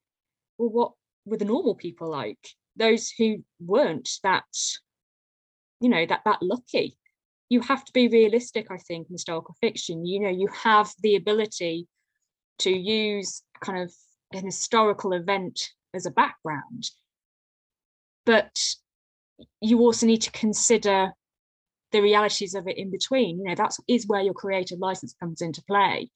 well, 0.56 0.70
what 0.70 0.92
were 1.26 1.36
the 1.36 1.44
normal 1.44 1.74
people 1.74 2.10
like? 2.10 2.38
Those 2.76 3.10
who 3.10 3.44
weren't 3.60 4.08
that, 4.22 4.44
you 5.82 5.90
know, 5.90 6.06
that 6.06 6.22
that 6.24 6.40
lucky. 6.40 6.96
You 7.50 7.60
have 7.60 7.84
to 7.84 7.92
be 7.92 8.08
realistic, 8.08 8.68
I 8.70 8.78
think, 8.78 9.08
in 9.10 9.14
historical 9.16 9.54
fiction. 9.60 10.06
You 10.06 10.20
know, 10.20 10.30
you 10.30 10.48
have 10.62 10.90
the 11.02 11.16
ability 11.16 11.88
to 12.60 12.70
use 12.70 13.42
kind 13.62 13.82
of 13.82 13.92
an 14.32 14.44
historical 14.44 15.12
event 15.12 15.60
as 15.94 16.06
a 16.06 16.10
background. 16.10 16.90
But 18.24 18.56
you 19.60 19.80
also 19.80 20.06
need 20.06 20.22
to 20.22 20.30
consider 20.30 21.12
the 21.92 22.00
realities 22.00 22.54
of 22.54 22.66
it 22.68 22.78
in 22.78 22.90
between 22.90 23.38
you 23.38 23.44
know 23.44 23.54
that's 23.54 23.78
is 23.86 24.06
where 24.06 24.22
your 24.22 24.32
creative 24.32 24.78
license 24.78 25.14
comes 25.20 25.42
into 25.42 25.62
play 25.64 26.08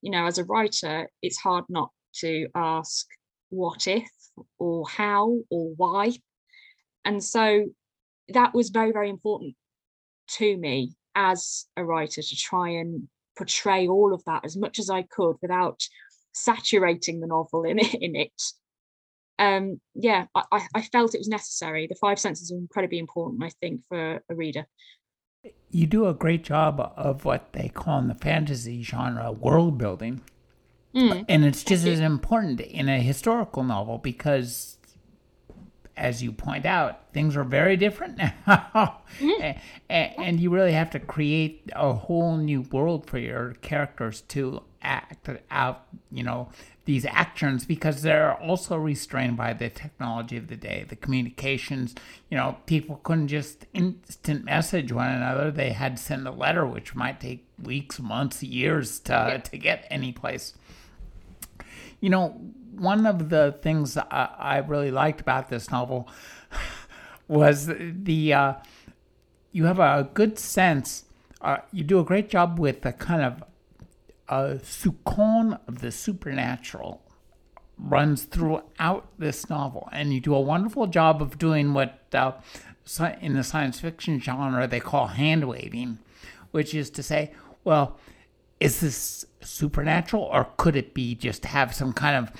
you 0.00 0.08
know 0.08 0.26
as 0.26 0.38
a 0.38 0.44
writer 0.44 1.08
it's 1.22 1.38
hard 1.38 1.64
not 1.68 1.90
to 2.14 2.46
ask 2.54 3.04
what 3.50 3.86
if 3.86 4.08
or 4.58 4.88
how 4.88 5.38
or 5.50 5.72
why. 5.76 6.12
And 7.04 7.22
so 7.22 7.66
that 8.28 8.54
was 8.54 8.70
very, 8.70 8.92
very 8.92 9.10
important 9.10 9.54
to 10.36 10.56
me 10.56 10.94
as 11.14 11.66
a 11.76 11.84
writer 11.84 12.22
to 12.22 12.36
try 12.36 12.70
and 12.70 13.08
portray 13.36 13.86
all 13.86 14.14
of 14.14 14.24
that 14.24 14.44
as 14.44 14.56
much 14.56 14.78
as 14.78 14.90
I 14.90 15.02
could 15.02 15.36
without 15.42 15.80
saturating 16.34 17.20
the 17.20 17.26
novel 17.26 17.64
in, 17.64 17.78
in 17.78 18.16
it. 18.16 18.42
Um, 19.38 19.80
yeah, 19.94 20.26
I, 20.34 20.66
I 20.74 20.82
felt 20.82 21.14
it 21.14 21.18
was 21.18 21.28
necessary. 21.28 21.86
The 21.86 21.96
five 21.96 22.18
senses 22.18 22.52
are 22.52 22.56
incredibly 22.56 22.98
important, 22.98 23.42
I 23.42 23.50
think, 23.60 23.82
for 23.88 24.22
a 24.28 24.34
reader. 24.34 24.66
You 25.70 25.86
do 25.86 26.06
a 26.06 26.14
great 26.14 26.44
job 26.44 26.92
of 26.96 27.24
what 27.24 27.52
they 27.52 27.68
call 27.68 27.98
in 27.98 28.08
the 28.08 28.14
fantasy 28.14 28.82
genre 28.82 29.32
world 29.32 29.76
building. 29.76 30.22
Mm. 30.94 31.24
And 31.28 31.44
it's 31.44 31.64
just 31.64 31.84
as 31.86 31.98
important 31.98 32.60
in 32.60 32.88
a 32.88 33.00
historical 33.00 33.64
novel 33.64 33.98
because 33.98 34.78
as 35.96 36.22
you 36.22 36.32
point 36.32 36.66
out, 36.66 37.12
things 37.12 37.36
are 37.36 37.44
very 37.44 37.76
different 37.76 38.16
now. 38.46 39.02
mm. 39.18 39.58
and, 39.88 40.18
and, 40.18 40.40
you 40.40 40.50
really 40.50 40.72
have 40.72 40.90
to 40.90 40.98
create 40.98 41.70
a 41.74 41.92
whole 41.92 42.36
new 42.36 42.62
world 42.62 43.08
for 43.08 43.18
your 43.18 43.54
characters 43.54 44.22
to 44.22 44.62
act 44.84 45.28
out, 45.50 45.86
you 46.12 46.22
know, 46.22 46.50
these 46.84 47.06
actions 47.06 47.64
because 47.64 48.02
they're 48.02 48.34
also 48.34 48.76
restrained 48.76 49.36
by 49.36 49.52
the 49.52 49.70
technology 49.70 50.36
of 50.36 50.48
the 50.48 50.56
day, 50.56 50.84
the 50.86 50.96
communications. 50.96 51.94
You 52.30 52.36
know, 52.36 52.58
people 52.66 53.00
couldn't 53.02 53.28
just 53.28 53.66
instant 53.72 54.44
message 54.44 54.92
one 54.92 55.10
another. 55.10 55.50
They 55.50 55.70
had 55.70 55.96
to 55.96 56.02
send 56.02 56.28
a 56.28 56.30
letter, 56.30 56.66
which 56.66 56.94
might 56.94 57.20
take 57.20 57.46
weeks, 57.62 57.98
months, 57.98 58.42
years 58.42 58.98
to, 59.00 59.12
yeah. 59.12 59.36
to 59.38 59.58
get 59.58 59.86
any 59.90 60.12
place. 60.12 60.54
You 62.00 62.10
know, 62.10 62.40
one 62.76 63.06
of 63.06 63.30
the 63.30 63.58
things 63.62 63.96
I, 63.96 64.28
I 64.38 64.58
really 64.58 64.90
liked 64.90 65.20
about 65.20 65.48
this 65.48 65.70
novel 65.70 66.08
was 67.28 67.66
the 67.66 68.34
uh, 68.34 68.54
you 69.52 69.64
have 69.64 69.78
a 69.78 70.10
good 70.12 70.38
sense. 70.38 71.04
Uh, 71.40 71.58
you 71.72 71.84
do 71.84 71.98
a 72.00 72.04
great 72.04 72.28
job 72.28 72.58
with 72.58 72.82
the 72.82 72.92
kind 72.92 73.22
of 73.22 73.42
uh, 74.28 74.58
soupçon 74.62 75.58
of 75.68 75.80
the 75.80 75.92
supernatural 75.92 77.02
runs 77.78 78.24
throughout 78.24 79.06
this 79.18 79.50
novel, 79.50 79.88
and 79.92 80.12
you 80.12 80.20
do 80.20 80.34
a 80.34 80.40
wonderful 80.40 80.86
job 80.86 81.20
of 81.20 81.38
doing 81.38 81.74
what 81.74 81.98
uh, 82.12 82.32
in 83.20 83.34
the 83.34 83.42
science 83.42 83.80
fiction 83.80 84.20
genre 84.20 84.66
they 84.66 84.80
call 84.80 85.08
hand 85.08 85.48
waving, 85.48 85.98
which 86.52 86.74
is 86.74 86.90
to 86.90 87.02
say, 87.02 87.32
well, 87.64 87.98
is 88.60 88.80
this 88.80 89.26
supernatural 89.40 90.22
or 90.22 90.48
could 90.56 90.76
it 90.76 90.94
be 90.94 91.14
just 91.14 91.44
have 91.44 91.74
some 91.74 91.92
kind 91.92 92.16
of 92.16 92.32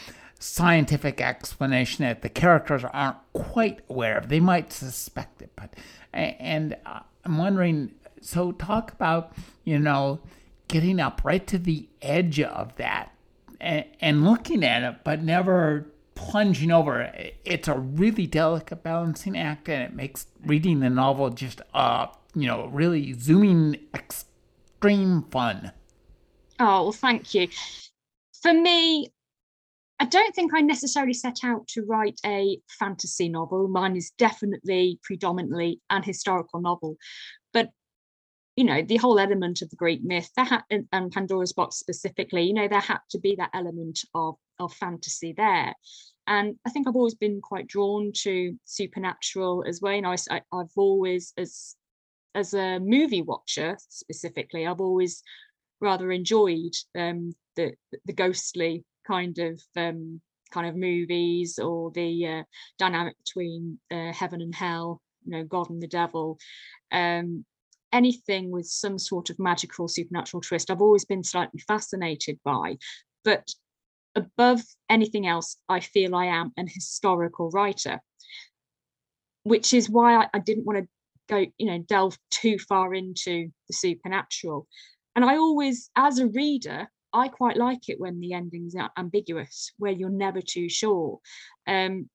scientific 0.44 1.22
explanation 1.22 2.04
that 2.04 2.20
the 2.20 2.28
characters 2.28 2.84
aren't 2.92 3.16
quite 3.32 3.80
aware 3.88 4.18
of. 4.18 4.28
They 4.28 4.40
might 4.40 4.72
suspect 4.72 5.40
it, 5.40 5.50
but 5.56 5.74
and 6.12 6.76
uh, 6.84 7.00
I'm 7.24 7.38
wondering. 7.38 7.92
So 8.20 8.52
talk 8.52 8.92
about 8.92 9.32
you 9.64 9.78
know 9.78 10.20
getting 10.68 11.00
up 11.00 11.20
right 11.24 11.46
to 11.46 11.58
the 11.58 11.88
edge 12.02 12.40
of 12.40 12.76
that 12.76 13.12
and, 13.60 13.84
and 14.00 14.24
looking 14.24 14.64
at 14.64 14.82
it, 14.82 15.04
but 15.04 15.22
never 15.22 15.86
plunging 16.14 16.70
over. 16.70 17.10
It's 17.44 17.68
a 17.68 17.78
really 17.78 18.26
delicate 18.26 18.82
balancing 18.82 19.36
act, 19.36 19.68
and 19.68 19.82
it 19.82 19.94
makes 19.94 20.26
reading 20.44 20.80
the 20.80 20.90
novel 20.90 21.30
just 21.30 21.60
uh 21.72 22.06
you 22.34 22.46
know 22.46 22.66
really 22.66 23.12
zooming 23.14 23.76
extreme 23.94 25.22
fun. 25.30 25.72
Oh 26.60 26.84
well, 26.84 26.92
thank 26.92 27.34
you. 27.34 27.48
For 28.42 28.52
me, 28.52 29.08
I 30.00 30.06
don't 30.06 30.34
think 30.34 30.52
I 30.54 30.60
necessarily 30.60 31.14
set 31.14 31.38
out 31.44 31.66
to 31.68 31.82
write 31.82 32.20
a 32.26 32.58
fantasy 32.78 33.28
novel. 33.28 33.68
Mine 33.68 33.96
is 33.96 34.10
definitely 34.18 34.98
predominantly 35.02 35.80
an 35.90 36.02
historical 36.02 36.60
novel. 36.60 36.96
You 38.56 38.64
know, 38.64 38.82
the 38.82 38.98
whole 38.98 39.18
element 39.18 39.62
of 39.62 39.70
the 39.70 39.76
Greek 39.76 40.04
myth, 40.04 40.30
that 40.36 40.64
and, 40.70 40.86
and 40.92 41.10
Pandora's 41.10 41.52
box 41.52 41.76
specifically, 41.76 42.42
you 42.42 42.54
know, 42.54 42.68
there 42.68 42.80
had 42.80 43.00
to 43.10 43.18
be 43.18 43.34
that 43.36 43.50
element 43.52 44.00
of 44.14 44.36
of 44.60 44.72
fantasy 44.72 45.32
there. 45.32 45.74
And 46.26 46.56
I 46.64 46.70
think 46.70 46.86
I've 46.86 46.96
always 46.96 47.16
been 47.16 47.40
quite 47.40 47.66
drawn 47.66 48.12
to 48.22 48.56
supernatural 48.64 49.64
as 49.66 49.80
well. 49.82 49.92
You 49.92 50.02
know, 50.02 50.14
I, 50.30 50.40
I've 50.52 50.72
always, 50.76 51.32
as 51.36 51.74
as 52.34 52.54
a 52.54 52.78
movie 52.78 53.22
watcher 53.22 53.76
specifically, 53.88 54.66
I've 54.66 54.80
always 54.80 55.22
rather 55.80 56.10
enjoyed 56.12 56.74
um, 56.96 57.34
the 57.56 57.72
the 58.04 58.12
ghostly 58.12 58.84
kind 59.06 59.38
of 59.38 59.60
um, 59.76 60.20
kind 60.50 60.66
of 60.68 60.76
movies 60.76 61.58
or 61.58 61.90
the 61.90 62.26
uh, 62.26 62.42
dynamic 62.78 63.16
between 63.24 63.78
uh, 63.90 64.12
heaven 64.12 64.40
and 64.40 64.54
hell, 64.54 65.02
you 65.24 65.32
know, 65.32 65.44
God 65.44 65.70
and 65.70 65.82
the 65.82 65.88
devil. 65.88 66.38
Um, 66.92 67.44
anything 67.94 68.50
with 68.50 68.66
some 68.66 68.98
sort 68.98 69.30
of 69.30 69.38
magical 69.38 69.88
supernatural 69.88 70.40
twist, 70.42 70.70
I've 70.70 70.82
always 70.82 71.04
been 71.04 71.22
slightly 71.22 71.60
fascinated 71.60 72.38
by. 72.44 72.76
But 73.24 73.48
above 74.14 74.60
anything 74.90 75.26
else, 75.26 75.56
I 75.68 75.80
feel 75.80 76.14
I 76.14 76.26
am 76.26 76.52
an 76.56 76.66
historical 76.66 77.50
writer, 77.50 78.00
which 79.44 79.72
is 79.72 79.88
why 79.88 80.16
I, 80.16 80.28
I 80.34 80.38
didn't 80.40 80.66
want 80.66 80.80
to 80.80 80.88
go, 81.28 81.46
you 81.56 81.66
know, 81.66 81.78
delve 81.78 82.18
too 82.30 82.58
far 82.58 82.92
into 82.94 83.48
the 83.68 83.72
supernatural. 83.74 84.66
And 85.16 85.24
I 85.24 85.36
always, 85.36 85.90
as 85.96 86.18
a 86.18 86.26
reader, 86.26 86.88
I 87.12 87.28
quite 87.28 87.56
like 87.56 87.88
it 87.88 88.00
when 88.00 88.18
the 88.18 88.32
endings 88.32 88.74
are 88.74 88.90
ambiguous, 88.98 89.72
where 89.78 89.92
you're 89.92 90.10
never 90.10 90.42
too 90.42 90.68
sure. 90.68 91.20
Um, 91.66 92.10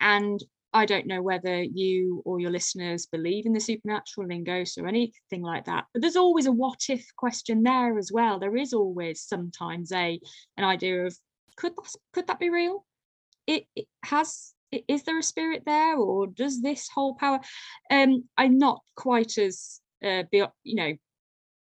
and 0.00 0.40
I 0.74 0.86
don't 0.86 1.06
know 1.06 1.22
whether 1.22 1.62
you 1.62 2.20
or 2.24 2.40
your 2.40 2.50
listeners 2.50 3.06
believe 3.06 3.46
in 3.46 3.52
the 3.52 3.60
supernatural 3.60 4.26
ghosts 4.42 4.76
or 4.76 4.88
anything 4.88 5.40
like 5.40 5.66
that, 5.66 5.84
but 5.92 6.02
there's 6.02 6.16
always 6.16 6.46
a 6.46 6.52
what 6.52 6.80
if 6.88 7.06
question 7.16 7.62
there 7.62 7.96
as 7.96 8.10
well. 8.12 8.40
There 8.40 8.56
is 8.56 8.72
always 8.72 9.22
sometimes 9.22 9.92
a 9.92 10.20
an 10.56 10.64
idea 10.64 11.06
of 11.06 11.16
could 11.56 11.76
that 11.76 11.96
could 12.12 12.26
that 12.26 12.40
be 12.40 12.50
real? 12.50 12.84
It, 13.46 13.66
it 13.76 13.86
has 14.04 14.52
is 14.88 15.04
there 15.04 15.18
a 15.18 15.22
spirit 15.22 15.62
there 15.64 15.96
or 15.96 16.26
does 16.26 16.60
this 16.60 16.88
whole 16.92 17.14
power? 17.14 17.38
Um, 17.88 18.24
I'm 18.36 18.58
not 18.58 18.80
quite 18.96 19.38
as 19.38 19.80
uh, 20.04 20.24
be, 20.30 20.44
you 20.64 20.74
know 20.74 20.92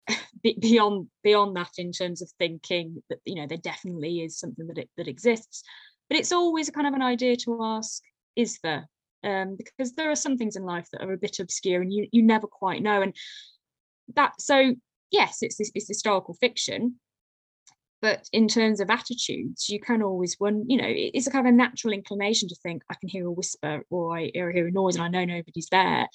beyond 0.61 1.09
beyond 1.23 1.57
that 1.57 1.73
in 1.79 1.93
terms 1.93 2.21
of 2.21 2.31
thinking 2.39 3.03
that 3.09 3.21
you 3.25 3.37
know 3.37 3.47
there 3.47 3.59
definitely 3.59 4.21
is 4.21 4.39
something 4.39 4.67
that 4.67 4.79
it, 4.79 4.91
that 4.97 5.09
exists 5.09 5.63
but 6.09 6.19
it's 6.19 6.33
always 6.33 6.69
a 6.69 6.73
kind 6.73 6.87
of 6.87 6.95
an 6.95 7.03
idea 7.03 7.37
to 7.37 7.63
ask 7.63 8.03
is 8.37 8.59
there 8.63 8.89
um, 9.25 9.57
because 9.57 9.95
there 9.95 10.11
are 10.11 10.17
some 10.17 10.37
things 10.37 10.57
in 10.57 10.63
life 10.65 10.89
that 10.93 11.03
are 11.03 11.13
a 11.13 11.19
bit 11.19 11.39
obscure 11.41 11.83
and 11.83 11.93
you 11.93 12.09
you 12.13 12.23
never 12.23 12.47
quite 12.47 12.83
know. 12.83 13.03
And 13.03 13.15
that 14.15 14.41
so 14.41 14.75
yes 15.11 15.39
it's 15.43 15.57
it's 15.59 15.89
historical 15.89 16.35
fiction 16.35 16.95
but 18.01 18.27
in 18.33 18.49
terms 18.49 18.81
of 18.81 18.91
attitudes 18.91 19.69
you 19.69 19.81
can 19.81 20.03
always 20.03 20.37
one 20.39 20.65
you 20.69 20.77
know 20.77 20.87
it's 20.89 21.27
a 21.27 21.31
kind 21.31 21.47
of 21.47 21.53
a 21.53 21.57
natural 21.57 21.93
inclination 21.93 22.49
to 22.49 22.55
think 22.57 22.83
i 22.91 22.95
can 22.95 23.09
hear 23.09 23.27
a 23.27 23.31
whisper 23.31 23.83
or 23.91 24.17
i 24.17 24.31
hear 24.33 24.67
a 24.67 24.71
noise 24.71 24.97
and 24.97 25.05
i 25.05 25.09
know 25.09 25.25
nobody's 25.25 25.69
there. 25.71 26.07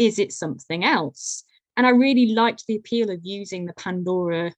Is 0.00 0.18
it 0.18 0.32
something 0.32 0.82
else? 0.82 1.44
And 1.76 1.86
I 1.86 1.90
really 1.90 2.32
liked 2.32 2.64
the 2.66 2.76
appeal 2.76 3.10
of 3.10 3.20
using 3.22 3.66
the 3.66 3.74
Pandora 3.74 4.50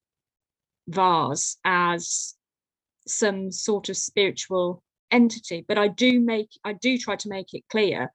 vase 0.87 1.57
as 1.65 2.35
some 3.09 3.51
sort 3.51 3.89
of 3.89 3.97
spiritual 3.97 4.85
entity. 5.13 5.65
But 5.67 5.79
I 5.79 5.89
do 5.89 6.21
make 6.21 6.49
I 6.65 6.73
do 6.73 6.99
try 6.99 7.17
to 7.17 7.29
make 7.29 7.55
it 7.55 7.63
clear 7.71 8.13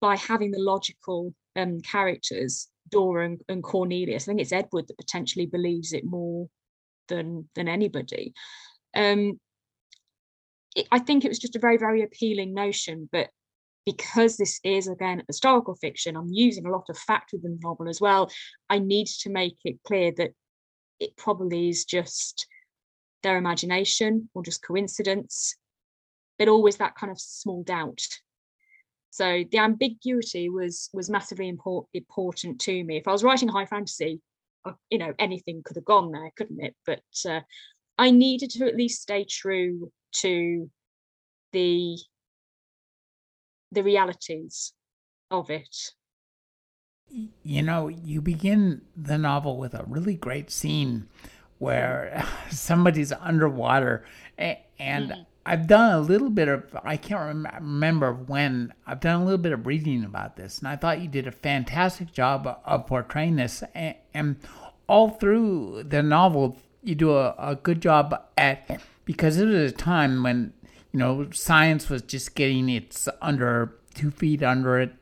by 0.00 0.16
having 0.16 0.50
the 0.50 0.60
logical 0.60 1.34
um, 1.56 1.80
characters, 1.80 2.68
Dora 2.90 3.26
and, 3.26 3.40
and 3.48 3.62
Cornelius. 3.62 4.24
I 4.24 4.26
think 4.26 4.40
it's 4.40 4.52
Edward 4.52 4.88
that 4.88 4.98
potentially 4.98 5.46
believes 5.46 5.92
it 5.92 6.04
more 6.04 6.48
than 7.08 7.48
than 7.54 7.68
anybody. 7.68 8.32
Um, 8.94 9.40
it, 10.74 10.86
I 10.92 10.98
think 10.98 11.24
it 11.24 11.28
was 11.28 11.38
just 11.38 11.56
a 11.56 11.60
very 11.60 11.76
very 11.76 12.02
appealing 12.02 12.54
notion, 12.54 13.08
but 13.12 13.28
because 13.84 14.36
this 14.36 14.60
is 14.64 14.88
again 14.88 15.22
historical 15.26 15.74
fiction, 15.76 16.16
I'm 16.16 16.30
using 16.30 16.66
a 16.66 16.70
lot 16.70 16.86
of 16.88 16.98
fact 16.98 17.30
within 17.32 17.58
the 17.60 17.68
novel 17.68 17.88
as 17.88 18.00
well. 18.00 18.30
I 18.68 18.78
need 18.78 19.06
to 19.20 19.30
make 19.30 19.56
it 19.64 19.82
clear 19.84 20.12
that 20.16 20.32
it 20.98 21.16
probably 21.16 21.68
is 21.68 21.84
just 21.84 22.46
their 23.22 23.36
imagination 23.36 24.28
or 24.34 24.42
just 24.42 24.64
coincidence, 24.66 25.56
but 26.38 26.48
always 26.48 26.76
that 26.76 26.94
kind 26.94 27.10
of 27.10 27.20
small 27.20 27.62
doubt. 27.62 28.00
So 29.10 29.44
the 29.50 29.58
ambiguity 29.58 30.50
was 30.50 30.90
was 30.92 31.08
massively 31.08 31.48
important 31.48 31.88
important 31.94 32.60
to 32.62 32.84
me. 32.84 32.98
If 32.98 33.08
I 33.08 33.12
was 33.12 33.24
writing 33.24 33.48
high 33.48 33.66
fantasy, 33.66 34.20
uh, 34.64 34.72
you 34.90 34.98
know, 34.98 35.14
anything 35.18 35.62
could 35.64 35.76
have 35.76 35.84
gone 35.84 36.12
there, 36.12 36.30
couldn't 36.36 36.62
it? 36.62 36.74
But 36.84 37.02
uh, 37.26 37.40
I 37.98 38.10
needed 38.10 38.50
to 38.50 38.66
at 38.66 38.76
least 38.76 39.02
stay 39.02 39.24
true 39.24 39.90
to 40.16 40.70
the 41.52 41.96
the 43.72 43.82
realities 43.82 44.72
of 45.30 45.50
it. 45.50 45.76
You 47.42 47.62
know, 47.62 47.88
you 47.88 48.20
begin 48.20 48.82
the 48.96 49.16
novel 49.16 49.58
with 49.58 49.74
a 49.74 49.84
really 49.86 50.16
great 50.16 50.50
scene 50.50 51.08
where 51.58 52.26
somebody's 52.50 53.12
underwater 53.12 54.04
and 54.36 55.10
mm-hmm. 55.10 55.22
I've 55.48 55.68
done 55.68 55.92
a 55.92 56.00
little 56.00 56.28
bit 56.28 56.48
of 56.48 56.64
I 56.84 56.96
can't 56.96 57.20
rem- 57.20 57.48
remember 57.60 58.12
when 58.12 58.74
I've 58.84 58.98
done 58.98 59.20
a 59.20 59.24
little 59.24 59.38
bit 59.38 59.52
of 59.52 59.64
reading 59.64 60.02
about 60.02 60.36
this, 60.36 60.58
and 60.58 60.66
I 60.66 60.74
thought 60.74 61.00
you 61.00 61.06
did 61.06 61.28
a 61.28 61.32
fantastic 61.32 62.12
job 62.12 62.58
of, 62.64 62.86
portraying 62.88 63.36
this, 63.36 63.62
and, 63.72 63.94
and, 64.12 64.36
all 64.88 65.10
through 65.10 65.82
the 65.88 66.00
novel 66.00 66.56
you 66.84 66.94
do 66.94 67.16
a, 67.16 67.34
a 67.38 67.56
good 67.56 67.80
job 67.80 68.14
at 68.36 68.80
because 69.04 69.36
it 69.36 69.46
was 69.46 69.72
a 69.72 69.74
time 69.74 70.22
when 70.22 70.52
you 70.92 70.98
know 70.98 71.28
science 71.32 71.88
was 71.88 72.02
just 72.02 72.36
getting 72.36 72.68
its 72.68 73.08
under 73.20 73.76
two 73.94 74.10
feet 74.10 74.42
under 74.42 74.80
it, 74.80 74.92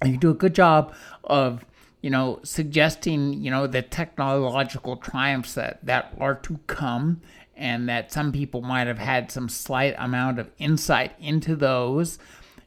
and 0.00 0.12
you 0.12 0.16
do 0.16 0.30
a 0.30 0.34
good 0.34 0.54
job 0.54 0.94
of 1.24 1.64
you 2.02 2.10
know 2.10 2.38
suggesting 2.44 3.32
you 3.34 3.50
know 3.50 3.66
the 3.66 3.82
technological 3.82 4.96
triumphs 4.96 5.54
that 5.54 5.78
that 5.84 6.12
are 6.20 6.34
to 6.34 6.58
come 6.68 7.20
and 7.56 7.88
that 7.88 8.12
some 8.12 8.32
people 8.32 8.62
might 8.62 8.86
have 8.86 8.98
had 8.98 9.30
some 9.30 9.48
slight 9.48 9.94
amount 9.98 10.38
of 10.38 10.50
insight 10.58 11.12
into 11.20 11.56
those. 11.56 12.18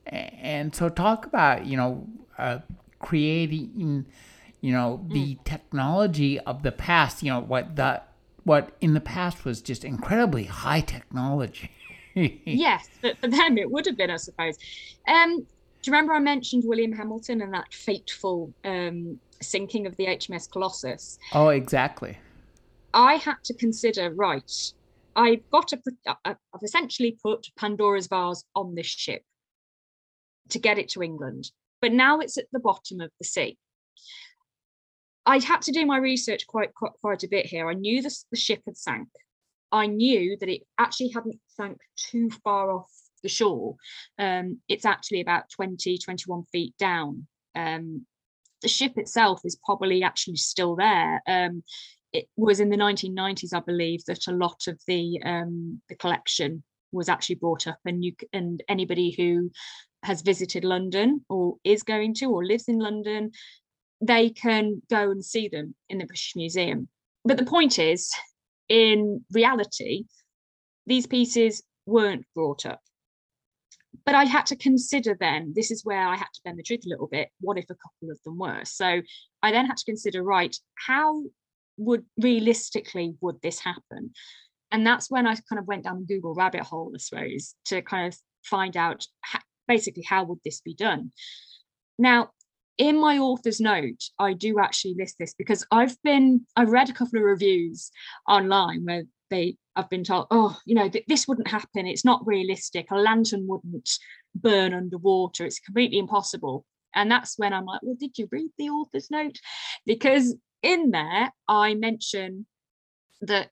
And 0.06 0.74
so, 0.74 0.90
talk 0.90 1.26
about 1.26 1.66
you 1.66 1.78
know 1.78 2.08
uh, 2.38 2.60
creating 3.00 4.06
you 4.62 4.72
know 4.72 5.06
the 5.10 5.36
mm. 5.36 5.44
technology 5.44 6.40
of 6.40 6.64
the 6.64 6.72
past. 6.72 7.24
You 7.24 7.32
know 7.32 7.42
what 7.42 7.76
the 7.76 8.02
what 8.44 8.72
in 8.80 8.94
the 8.94 9.02
past 9.02 9.44
was 9.44 9.62
just 9.62 9.84
incredibly 9.84 10.46
high 10.46 10.82
technology. 10.82 11.70
yes, 12.16 12.90
but 13.02 13.18
for 13.18 13.28
them 13.28 13.58
it 13.58 13.70
would 13.70 13.86
have 13.86 13.98
been, 13.98 14.10
I 14.10 14.16
suppose. 14.16 14.58
Um, 15.08 15.40
do 15.40 15.92
you 15.92 15.94
remember 15.94 16.14
I 16.14 16.20
mentioned 16.20 16.64
William 16.66 16.92
Hamilton 16.92 17.42
and 17.42 17.54
that 17.54 17.74
fateful 17.74 18.52
um, 18.66 19.20
sinking 19.42 19.86
of 19.86 19.96
the 19.98 20.08
HMS 20.08 20.50
Colossus? 20.50 21.20
Oh, 21.34 21.50
exactly. 21.50 22.18
I 22.94 23.16
had 23.16 23.36
to 23.44 23.54
consider 23.54 24.12
right 24.12 24.52
I've 25.18 25.50
got 25.50 25.70
to, 25.70 25.82
I've 26.24 26.38
essentially 26.64 27.18
put 27.22 27.48
Pandora's 27.58 28.08
vase 28.08 28.44
on 28.56 28.76
this 28.76 28.86
ship 28.86 29.24
to 30.50 30.60
get 30.60 30.78
it 30.78 30.90
to 30.90 31.02
England, 31.02 31.52
but 31.82 31.92
now 31.92 32.20
it's 32.20 32.38
at 32.38 32.46
the 32.54 32.60
bottom 32.60 33.02
of 33.02 33.10
the 33.20 33.26
sea. 33.26 33.58
I 35.26 35.40
had 35.40 35.64
to 35.64 35.72
do 35.72 35.86
my 35.86 35.98
research 35.98 36.48
quite 36.48 36.74
quite, 36.74 36.94
quite 37.02 37.24
a 37.24 37.28
bit 37.28 37.48
here. 37.48 37.68
I 37.68 37.74
knew 37.74 38.02
the, 38.02 38.16
the 38.32 38.38
ship 38.38 38.62
had 38.66 38.78
sank. 38.78 39.10
I 39.72 39.88
knew 39.88 40.38
that 40.40 40.48
it 40.48 40.62
actually 40.78 41.10
hadn't 41.10 41.40
sank 41.48 41.80
too 41.98 42.30
far 42.44 42.72
off 42.72 42.92
the 43.24 43.28
shore. 43.28 43.76
Um, 44.18 44.62
it's 44.70 44.86
actually 44.86 45.22
about 45.22 45.50
20, 45.50 45.98
21 45.98 46.44
feet 46.52 46.76
down. 46.78 47.28
Um, 47.56 48.06
the 48.62 48.68
ship 48.68 48.94
itself 48.98 49.42
is 49.44 49.60
probably 49.66 50.04
actually 50.04 50.38
still 50.38 50.76
there. 50.76 51.22
Um, 51.28 51.64
it 52.14 52.28
was 52.36 52.60
in 52.60 52.70
the 52.70 52.78
1990s, 52.78 53.54
I 53.54 53.60
believe, 53.60 54.04
that 54.06 54.28
a 54.28 54.32
lot 54.32 54.68
of 54.68 54.80
the 54.88 55.22
um, 55.24 55.82
the 55.90 55.96
collection 55.96 56.64
was 56.92 57.10
actually 57.10 57.36
brought 57.36 57.68
up, 57.68 57.80
and 57.86 58.04
you 58.04 58.14
and 58.34 58.64
anybody 58.70 59.12
who 59.12 59.52
has 60.04 60.22
visited 60.22 60.64
London 60.64 61.26
or 61.30 61.56
is 61.64 61.84
going 61.84 62.14
to 62.16 62.26
or 62.26 62.46
lives 62.46 62.68
in 62.68 62.80
London, 62.80 63.32
they 64.00 64.30
can 64.30 64.82
go 64.90 65.12
and 65.12 65.24
see 65.26 65.48
them 65.48 65.76
in 65.90 65.98
the 65.98 66.06
British 66.06 66.34
Museum. 66.36 66.88
But 67.26 67.38
the 67.38 67.46
point 67.46 67.80
is, 67.80 68.12
in 68.70 69.26
reality, 69.32 70.06
these 70.86 71.08
pieces 71.08 71.64
weren't 71.86 72.26
brought 72.36 72.66
up. 72.66 72.80
But 74.06 74.16
I 74.16 74.24
had 74.26 74.46
to 74.48 74.56
consider 74.56 75.18
then, 75.20 75.52
this 75.56 75.72
is 75.72 75.84
where 75.84 76.08
I 76.08 76.16
had 76.16 76.28
to 76.34 76.42
bend 76.46 76.58
the 76.58 76.64
truth 76.64 76.86
a 76.86 76.90
little 76.90 77.08
bit. 77.08 77.30
What 77.42 77.58
if 77.58 77.66
a 77.66 77.76
couple 77.76 78.12
of 78.12 78.20
them 78.24 78.38
were? 78.38 78.64
So 78.64 79.02
I 79.44 79.52
then 79.52 79.66
had 79.66 79.78
to 79.78 79.86
consider, 79.86 80.24
right, 80.24 80.56
how 80.76 81.24
would 81.78 82.06
realistically 82.20 83.16
would 83.22 83.42
this 83.42 83.60
happen? 83.60 84.12
And 84.72 84.86
that's 84.86 85.10
when 85.10 85.26
i 85.26 85.34
kind 85.34 85.60
of 85.60 85.68
went 85.68 85.86
down 85.86 86.00
the 86.00 86.14
google 86.14 86.34
rabbit 86.34 86.62
hole 86.62 86.92
i 86.94 86.98
suppose 86.98 87.56
to 87.66 87.82
kind 87.82 88.12
of 88.12 88.20
find 88.44 88.76
out 88.76 89.06
how, 89.22 89.40
basically 89.68 90.04
how 90.04 90.24
would 90.24 90.40
this 90.44 90.62
be 90.62 90.74
done? 90.74 91.12
Now 91.98 92.32
in 92.78 93.00
my 93.00 93.18
author's 93.18 93.60
note 93.60 94.04
i 94.20 94.34
do 94.34 94.60
actually 94.60 94.96
list 94.98 95.16
this 95.20 95.34
because 95.36 95.66
i've 95.72 96.00
been 96.04 96.46
i've 96.56 96.70
read 96.70 96.90
a 96.90 96.94
couple 96.94 97.18
of 97.18 97.26
reviews 97.26 97.90
online 98.28 98.86
where 98.86 99.04
they 99.32 99.58
i've 99.76 99.90
been 99.90 100.04
told 100.04 100.28
oh 100.30 100.56
you 100.66 100.76
know 100.76 100.88
th- 100.88 101.06
this 101.08 101.28
wouldn't 101.28 101.48
happen. 101.48 101.88
It's 101.88 102.06
not 102.06 102.26
realistic. 102.26 102.92
A 102.92 102.96
lantern 102.96 103.48
wouldn't 103.48 103.90
burn 104.36 104.74
underwater. 104.74 105.46
It's 105.46 105.60
completely 105.60 105.98
impossible. 105.98 106.66
And 106.94 107.12
that's 107.12 107.38
when 107.38 107.54
i'm 107.54 107.66
like 107.66 107.82
well 107.84 107.98
did 108.00 108.18
you 108.18 108.28
read 108.32 108.50
the 108.58 108.70
author's 108.70 109.10
note? 109.12 109.38
Because 109.86 110.36
in 110.62 110.92
there, 110.92 111.32
I 111.48 111.74
mention 111.76 112.46
that 113.22 113.52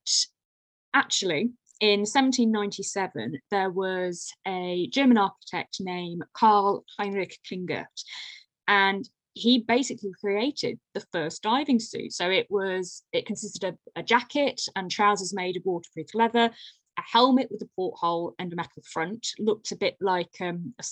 actually 0.93 1.51
in 1.81 2.01
1797 2.01 3.39
there 3.51 3.69
was 3.69 4.31
a 4.47 4.87
German 4.91 5.17
architect 5.17 5.77
named 5.79 6.23
Karl 6.33 6.85
Heinrich 6.97 7.37
Klingert, 7.49 7.85
and 8.67 9.07
he 9.33 9.59
basically 9.59 10.11
created 10.19 10.79
the 10.93 11.05
first 11.11 11.43
diving 11.43 11.79
suit. 11.79 12.13
So 12.13 12.29
it 12.29 12.47
was 12.49 13.03
it 13.11 13.25
consisted 13.25 13.65
of 13.65 13.77
a 13.95 14.03
jacket 14.03 14.61
and 14.75 14.89
trousers 14.89 15.33
made 15.33 15.57
of 15.57 15.65
waterproof 15.65 16.07
leather, 16.13 16.51
a 16.97 17.01
helmet 17.01 17.49
with 17.51 17.61
a 17.61 17.69
porthole 17.75 18.33
and 18.39 18.51
a 18.53 18.55
metal 18.55 18.81
front. 18.89 19.27
Looked 19.37 19.73
a 19.73 19.75
bit 19.75 19.97
like 19.99 20.35
um, 20.39 20.73
a, 20.79 20.83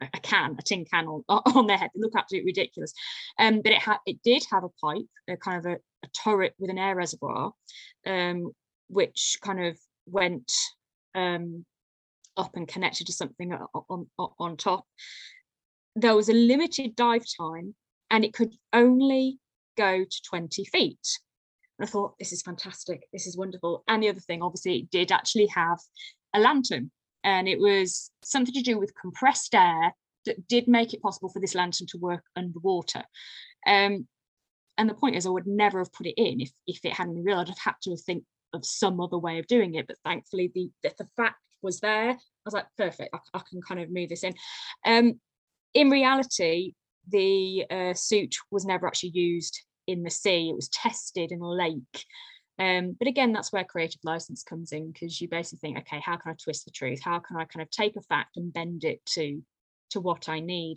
a 0.00 0.20
can, 0.20 0.56
a 0.58 0.62
tin 0.62 0.84
can 0.84 1.06
on, 1.06 1.22
on 1.28 1.66
their 1.66 1.76
head. 1.76 1.90
They 1.94 2.00
look 2.00 2.16
absolutely 2.16 2.50
ridiculous. 2.50 2.92
Um, 3.38 3.60
but 3.62 3.72
it 3.72 3.78
had 3.78 3.98
it 4.06 4.22
did 4.22 4.44
have 4.50 4.64
a 4.64 4.68
pipe, 4.68 5.06
a 5.28 5.36
kind 5.36 5.58
of 5.58 5.72
a, 5.72 5.76
a 5.76 6.08
turret 6.24 6.54
with 6.58 6.70
an 6.70 6.78
air 6.78 6.96
reservoir, 6.96 7.52
um, 8.06 8.52
which 8.88 9.38
kind 9.42 9.64
of 9.64 9.78
went 10.06 10.52
um, 11.14 11.64
up 12.36 12.56
and 12.56 12.66
connected 12.66 13.06
to 13.06 13.12
something 13.12 13.52
on, 13.52 14.06
on, 14.18 14.30
on 14.38 14.56
top. 14.56 14.84
There 15.96 16.16
was 16.16 16.28
a 16.28 16.34
limited 16.34 16.96
dive 16.96 17.24
time 17.38 17.74
and 18.10 18.24
it 18.24 18.32
could 18.32 18.52
only 18.72 19.38
go 19.76 20.04
to 20.04 20.22
20 20.28 20.64
feet. 20.64 21.18
And 21.78 21.86
I 21.86 21.90
thought, 21.90 22.18
this 22.18 22.32
is 22.32 22.42
fantastic. 22.42 23.02
This 23.12 23.26
is 23.26 23.36
wonderful. 23.36 23.82
And 23.88 24.02
the 24.02 24.08
other 24.08 24.20
thing, 24.20 24.42
obviously, 24.42 24.78
it 24.78 24.90
did 24.90 25.12
actually 25.12 25.46
have 25.46 25.78
a 26.34 26.40
lantern 26.40 26.90
and 27.24 27.48
it 27.48 27.58
was 27.58 28.10
something 28.22 28.54
to 28.54 28.62
do 28.62 28.78
with 28.78 28.94
compressed 29.00 29.54
air 29.54 29.94
that 30.26 30.48
did 30.48 30.68
make 30.68 30.92
it 30.92 31.02
possible 31.02 31.28
for 31.28 31.40
this 31.40 31.54
lantern 31.54 31.86
to 31.88 31.98
work 31.98 32.24
underwater. 32.36 33.02
Um, 33.66 34.06
and 34.78 34.88
the 34.88 34.94
point 34.94 35.16
is, 35.16 35.26
I 35.26 35.30
would 35.30 35.46
never 35.46 35.78
have 35.78 35.92
put 35.92 36.06
it 36.06 36.14
in 36.16 36.40
if, 36.40 36.50
if 36.66 36.84
it 36.84 36.92
hadn't 36.92 37.14
been 37.14 37.24
real. 37.24 37.38
I'd 37.38 37.48
have 37.48 37.58
had 37.58 37.74
to 37.82 37.96
think 37.96 38.24
of 38.52 38.64
some 38.64 39.00
other 39.00 39.18
way 39.18 39.38
of 39.38 39.46
doing 39.46 39.74
it. 39.74 39.86
But 39.86 39.98
thankfully, 40.04 40.50
the, 40.54 40.70
the, 40.82 40.92
the 40.98 41.08
fact 41.16 41.36
was 41.62 41.80
there. 41.80 42.10
I 42.10 42.16
was 42.44 42.54
like, 42.54 42.66
perfect, 42.76 43.14
I, 43.14 43.18
I 43.34 43.42
can 43.48 43.60
kind 43.60 43.80
of 43.80 43.90
move 43.90 44.08
this 44.08 44.24
in. 44.24 44.34
Um, 44.84 45.20
in 45.74 45.90
reality, 45.90 46.74
the 47.08 47.64
uh, 47.70 47.94
suit 47.94 48.36
was 48.50 48.64
never 48.64 48.86
actually 48.86 49.10
used 49.10 49.60
in 49.86 50.02
the 50.02 50.10
sea. 50.10 50.50
It 50.50 50.56
was 50.56 50.68
tested 50.68 51.32
in 51.32 51.40
a 51.40 51.50
lake 51.50 52.04
um, 52.60 52.94
but 52.98 53.08
again, 53.08 53.32
that's 53.32 53.52
where 53.52 53.64
creative 53.64 54.02
license 54.04 54.42
comes 54.42 54.72
in 54.72 54.92
because 54.92 55.18
you 55.18 55.28
basically 55.28 55.60
think, 55.60 55.78
okay, 55.78 56.00
how 56.04 56.18
can 56.18 56.32
I 56.32 56.34
twist 56.34 56.66
the 56.66 56.70
truth? 56.70 57.00
How 57.02 57.18
can 57.18 57.38
I 57.38 57.46
kind 57.46 57.62
of 57.62 57.70
take 57.70 57.96
a 57.96 58.02
fact 58.02 58.36
and 58.36 58.52
bend 58.52 58.84
it 58.84 59.00
to 59.14 59.42
to 59.90 60.00
what 60.00 60.28
I 60.28 60.40
need? 60.40 60.76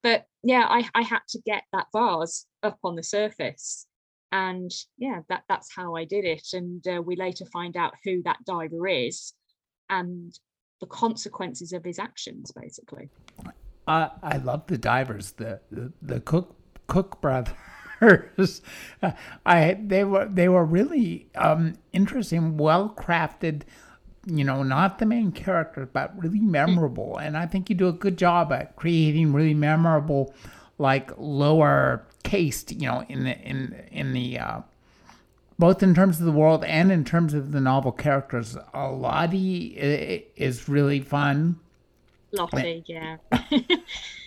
But 0.00 0.26
yeah, 0.44 0.64
I, 0.68 0.88
I 0.94 1.02
had 1.02 1.22
to 1.30 1.40
get 1.44 1.64
that 1.72 1.88
vase 1.92 2.46
up 2.62 2.78
on 2.84 2.94
the 2.94 3.02
surface. 3.02 3.86
And 4.30 4.70
yeah, 4.96 5.20
that 5.28 5.42
that's 5.48 5.74
how 5.74 5.96
I 5.96 6.04
did 6.04 6.24
it. 6.24 6.46
And 6.52 6.86
uh, 6.86 7.02
we 7.02 7.16
later 7.16 7.46
find 7.46 7.76
out 7.76 7.94
who 8.04 8.22
that 8.22 8.44
diver 8.46 8.86
is 8.86 9.32
and 9.90 10.32
the 10.80 10.86
consequences 10.86 11.72
of 11.72 11.84
his 11.84 11.98
actions, 11.98 12.52
basically. 12.52 13.10
Uh, 13.88 14.10
I 14.22 14.36
love 14.36 14.68
the 14.68 14.78
divers, 14.78 15.32
the 15.32 15.60
the, 15.72 15.92
the 16.00 16.20
cook 16.20 16.54
cook 16.86 17.20
brother 17.20 17.52
I 19.46 19.78
they 19.80 20.04
were 20.04 20.26
they 20.26 20.48
were 20.48 20.64
really 20.64 21.28
um, 21.34 21.74
interesting, 21.92 22.56
well 22.56 22.94
crafted. 22.96 23.62
You 24.26 24.42
know, 24.42 24.62
not 24.62 24.98
the 24.98 25.06
main 25.06 25.32
characters, 25.32 25.88
but 25.92 26.18
really 26.18 26.40
memorable. 26.40 27.18
And 27.18 27.36
I 27.36 27.46
think 27.46 27.68
you 27.68 27.76
do 27.76 27.88
a 27.88 27.92
good 27.92 28.16
job 28.16 28.52
at 28.52 28.74
creating 28.74 29.34
really 29.34 29.52
memorable, 29.52 30.34
like 30.78 31.10
lower 31.18 32.06
cased. 32.22 32.72
You 32.72 32.88
know, 32.88 33.04
in 33.08 33.24
the 33.24 33.38
in 33.40 33.84
in 33.92 34.12
the 34.14 34.38
uh, 34.38 34.60
both 35.58 35.82
in 35.82 35.94
terms 35.94 36.20
of 36.20 36.26
the 36.26 36.32
world 36.32 36.64
and 36.64 36.90
in 36.90 37.04
terms 37.04 37.34
of 37.34 37.52
the 37.52 37.60
novel 37.60 37.92
characters. 37.92 38.56
Lottie 38.74 40.24
is 40.36 40.68
really 40.68 41.00
fun. 41.00 41.60
Lottie, 42.32 42.82
yeah. 42.86 43.16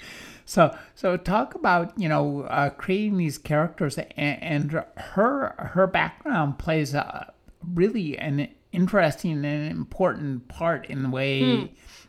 So, 0.58 0.76
so 0.96 1.18
talk 1.18 1.54
about 1.54 1.94
you 2.00 2.10
know 2.10 2.42
uh, 2.50 2.72
creating 2.72 3.18
these 3.18 3.38
characters, 3.38 4.00
and, 4.00 4.42
and, 4.42 4.72
her 4.72 5.54
her 5.60 5.86
background 5.86 6.58
plays 6.58 6.96
a, 6.96 7.32
really 7.76 8.18
an 8.18 8.48
interesting 8.72 9.46
and 9.46 9.70
important 9.70 10.48
part 10.48 10.88
in 10.88 11.04
the 11.04 11.12
way 11.12 11.42
hmm. 11.42 11.66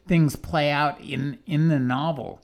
things 0.06 0.34
play 0.34 0.70
out 0.70 0.98
in 0.98 1.38
in 1.44 1.68
the 1.68 1.78
novel. 1.78 2.40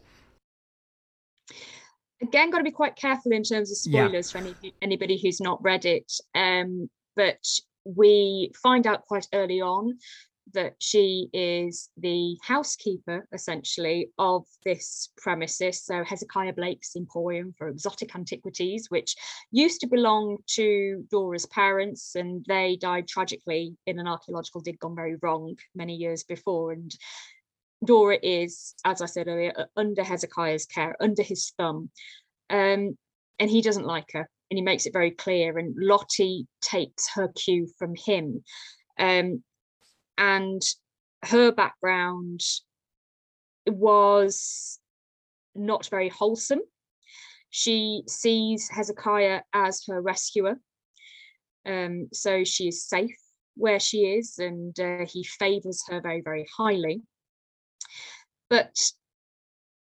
Again, 2.21 2.51
got 2.51 2.59
to 2.59 2.65
be 2.65 2.71
quite 2.71 2.97
careful 2.97 3.33
in 3.33 3.43
terms 3.43 3.71
of 3.71 3.79
spoilers 3.79 4.35
yeah. 4.35 4.43
for 4.43 4.47
any, 4.47 4.75
anybody 4.83 5.19
who's 5.19 5.41
not 5.41 5.63
read 5.65 5.87
it. 5.87 6.13
Um, 6.35 6.91
but 7.17 7.39
we 7.87 8.53
find 8.63 8.87
out 8.87 9.07
quite 9.07 9.27
early 9.33 9.63
on 9.63 9.97
that 10.53 10.75
she 10.79 11.29
is 11.33 11.91
the 11.97 12.37
housekeeper 12.43 13.27
essentially 13.33 14.11
of 14.19 14.45
this 14.65 15.11
premises. 15.17 15.83
So 15.85 16.05
Hezekiah 16.05 16.53
Blake's 16.53 16.97
Emporium 16.97 17.55
for 17.57 17.69
Exotic 17.69 18.15
Antiquities, 18.15 18.91
which 18.91 19.17
used 19.51 19.81
to 19.81 19.87
belong 19.87 20.39
to 20.49 21.05
Dora's 21.11 21.47
parents, 21.47 22.15
and 22.15 22.45
they 22.47 22.77
died 22.81 23.09
tragically 23.09 23.77
in 23.87 23.99
an 23.99 24.07
archaeological 24.07 24.61
dig 24.61 24.79
gone 24.79 24.95
very 24.95 25.17
wrong 25.23 25.57
many 25.75 25.97
years 25.97 26.25
before. 26.25 26.73
And 26.73 26.95
Dora 27.85 28.19
is, 28.23 28.75
as 28.85 29.01
I 29.01 29.07
said 29.07 29.29
earlier, 29.29 29.53
under 29.77 30.05
Hezekiah's 30.05 30.67
care, 30.67 30.97
under 31.01 31.23
his 31.23 31.53
thumb. 31.57 31.91
Um, 32.51 32.97
and 33.39 33.51
he 33.51 33.63
doesn't 33.63 33.87
like 33.87 34.13
her 34.13 34.29
and 34.51 34.59
he 34.59 34.63
makes 34.63 34.87
it 34.87 34.93
very 34.93 35.11
clear 35.11 35.59
and 35.59 35.75
lottie 35.77 36.47
takes 36.61 37.09
her 37.15 37.29
cue 37.29 37.69
from 37.79 37.95
him 37.97 38.45
um, 38.99 39.43
and 40.19 40.63
her 41.25 41.53
background 41.53 42.41
was 43.67 44.79
not 45.55 45.89
very 45.89 46.09
wholesome. 46.09 46.61
She 47.51 48.03
sees 48.09 48.69
hezekiah 48.69 49.43
as 49.53 49.85
her 49.89 50.01
rescuer. 50.01 50.59
Um, 51.67 52.09
so 52.13 52.45
she 52.45 52.69
is 52.69 52.85
safe 52.85 53.17
where 53.57 53.81
she 53.81 53.99
is 53.99 54.39
and 54.39 54.79
uh, 54.79 55.07
he 55.07 55.25
favors 55.25 55.83
her 55.89 56.01
very 56.01 56.21
very 56.21 56.47
highly. 56.57 57.03
But 58.51 58.77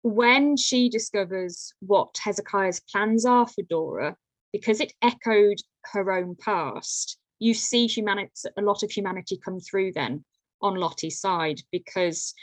when 0.04 0.58
she 0.58 0.90
discovers 0.90 1.74
what 1.80 2.18
Hezekiah's 2.24 2.82
plans 2.92 3.26
are 3.26 3.48
for 3.48 3.62
Dora, 3.70 4.16
because 4.52 4.80
it 4.80 4.94
echoed 5.02 5.58
her 5.94 6.12
own 6.12 6.36
past, 6.36 7.18
you 7.42 7.56
see 7.56 7.88
humanity, 7.88 8.32
a 8.56 8.62
lot 8.62 8.84
of 8.84 8.92
humanity 8.92 9.36
come 9.44 9.60
through 9.60 9.92
then 9.94 10.24
on 10.62 10.76
Lottie's 10.76 11.20
side, 11.20 11.60
because 11.72 12.36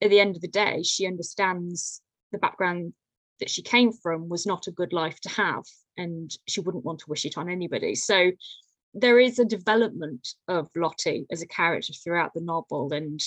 at 0.00 0.08
the 0.10 0.20
end 0.20 0.36
of 0.36 0.42
the 0.42 0.48
day, 0.48 0.84
she 0.84 1.04
understands 1.04 2.00
the 2.30 2.38
background 2.38 2.92
that 3.40 3.50
she 3.50 3.60
came 3.60 3.92
from 3.92 4.28
was 4.28 4.46
not 4.46 4.68
a 4.68 4.70
good 4.70 4.92
life 4.92 5.20
to 5.22 5.28
have, 5.30 5.64
and 5.96 6.30
she 6.46 6.60
wouldn't 6.60 6.84
want 6.84 7.00
to 7.00 7.08
wish 7.08 7.24
it 7.24 7.36
on 7.36 7.50
anybody. 7.50 7.96
So 7.96 8.30
there 8.94 9.18
is 9.18 9.40
a 9.40 9.44
development 9.44 10.28
of 10.46 10.70
Lottie 10.76 11.26
as 11.32 11.42
a 11.42 11.48
character 11.48 11.92
throughout 11.92 12.32
the 12.32 12.40
novel, 12.40 12.92
and 12.92 13.20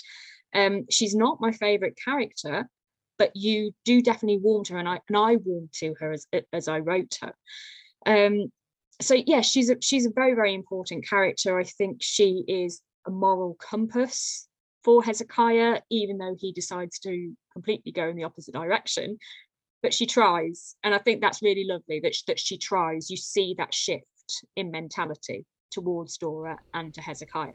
um, 0.56 0.86
she's 0.90 1.16
not 1.16 1.42
my 1.42 1.52
favorite 1.52 1.98
character, 2.04 2.70
but 3.18 3.36
you 3.36 3.74
do 3.84 4.02
definitely 4.02 4.38
warm 4.38 4.64
to 4.64 4.74
her, 4.74 4.80
and 4.80 4.88
I 4.88 5.00
and 5.10 5.18
I 5.18 5.36
warmed 5.36 5.74
to 5.80 5.96
her 6.00 6.14
as 6.14 6.26
as 6.54 6.70
I 6.70 6.80
wrote 6.80 7.18
her. 7.22 7.34
Um, 8.06 8.52
so 9.02 9.16
yeah, 9.26 9.42
she's 9.42 9.70
a 9.70 9.78
she's 9.82 10.06
a 10.06 10.12
very 10.12 10.34
very 10.34 10.54
important 10.54 11.08
character. 11.08 11.60
I 11.60 11.64
think 11.64 11.98
she 12.02 12.44
is 12.48 12.82
a 13.08 13.12
moral 13.12 13.56
compass 13.60 14.48
for 14.84 15.04
Hezekiah, 15.04 15.82
even 15.90 16.18
though 16.18 16.36
he 16.38 16.52
decides 16.52 17.00
to 17.00 17.34
completely 17.54 17.92
go 17.92 18.10
in 18.10 18.16
the 18.16 18.24
opposite 18.24 18.54
direction. 18.54 19.18
But 19.82 19.94
she 19.94 20.06
tries, 20.06 20.76
and 20.84 20.94
I 20.94 20.98
think 20.98 21.22
that's 21.22 21.42
really 21.42 21.66
lovely 21.66 22.02
that 22.02 22.14
she, 22.14 22.24
that 22.28 22.40
she 22.40 22.58
tries. 22.58 23.10
You 23.10 23.16
see 23.16 23.56
that 23.58 23.74
shift 23.74 24.06
in 24.56 24.72
mentality 24.72 25.46
towards 25.72 26.18
Dora 26.18 26.58
and 26.74 26.94
to 26.94 27.02
Hezekiah 27.02 27.54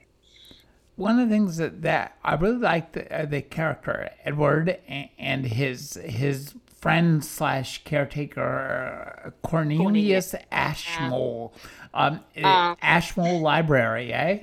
one 0.97 1.19
of 1.19 1.29
the 1.29 1.35
things 1.35 1.57
that, 1.57 1.83
that 1.83 2.17
I 2.23 2.35
really 2.35 2.59
like 2.59 2.93
the, 2.93 3.13
uh, 3.13 3.27
the 3.27 3.43
character 3.43 4.11
Edward 4.25 4.79
and 5.19 5.45
his 5.45 5.95
his 5.95 6.55
friend 6.85 7.25
slash 7.25 7.83
caretaker 7.85 9.33
Cornelius, 9.43 10.33
Cornelius. 10.33 10.35
Ashmole, 10.53 11.55
um, 11.95 12.21
uh, 12.37 12.75
Ashmole 12.83 13.41
Library, 13.41 14.13
eh? 14.13 14.43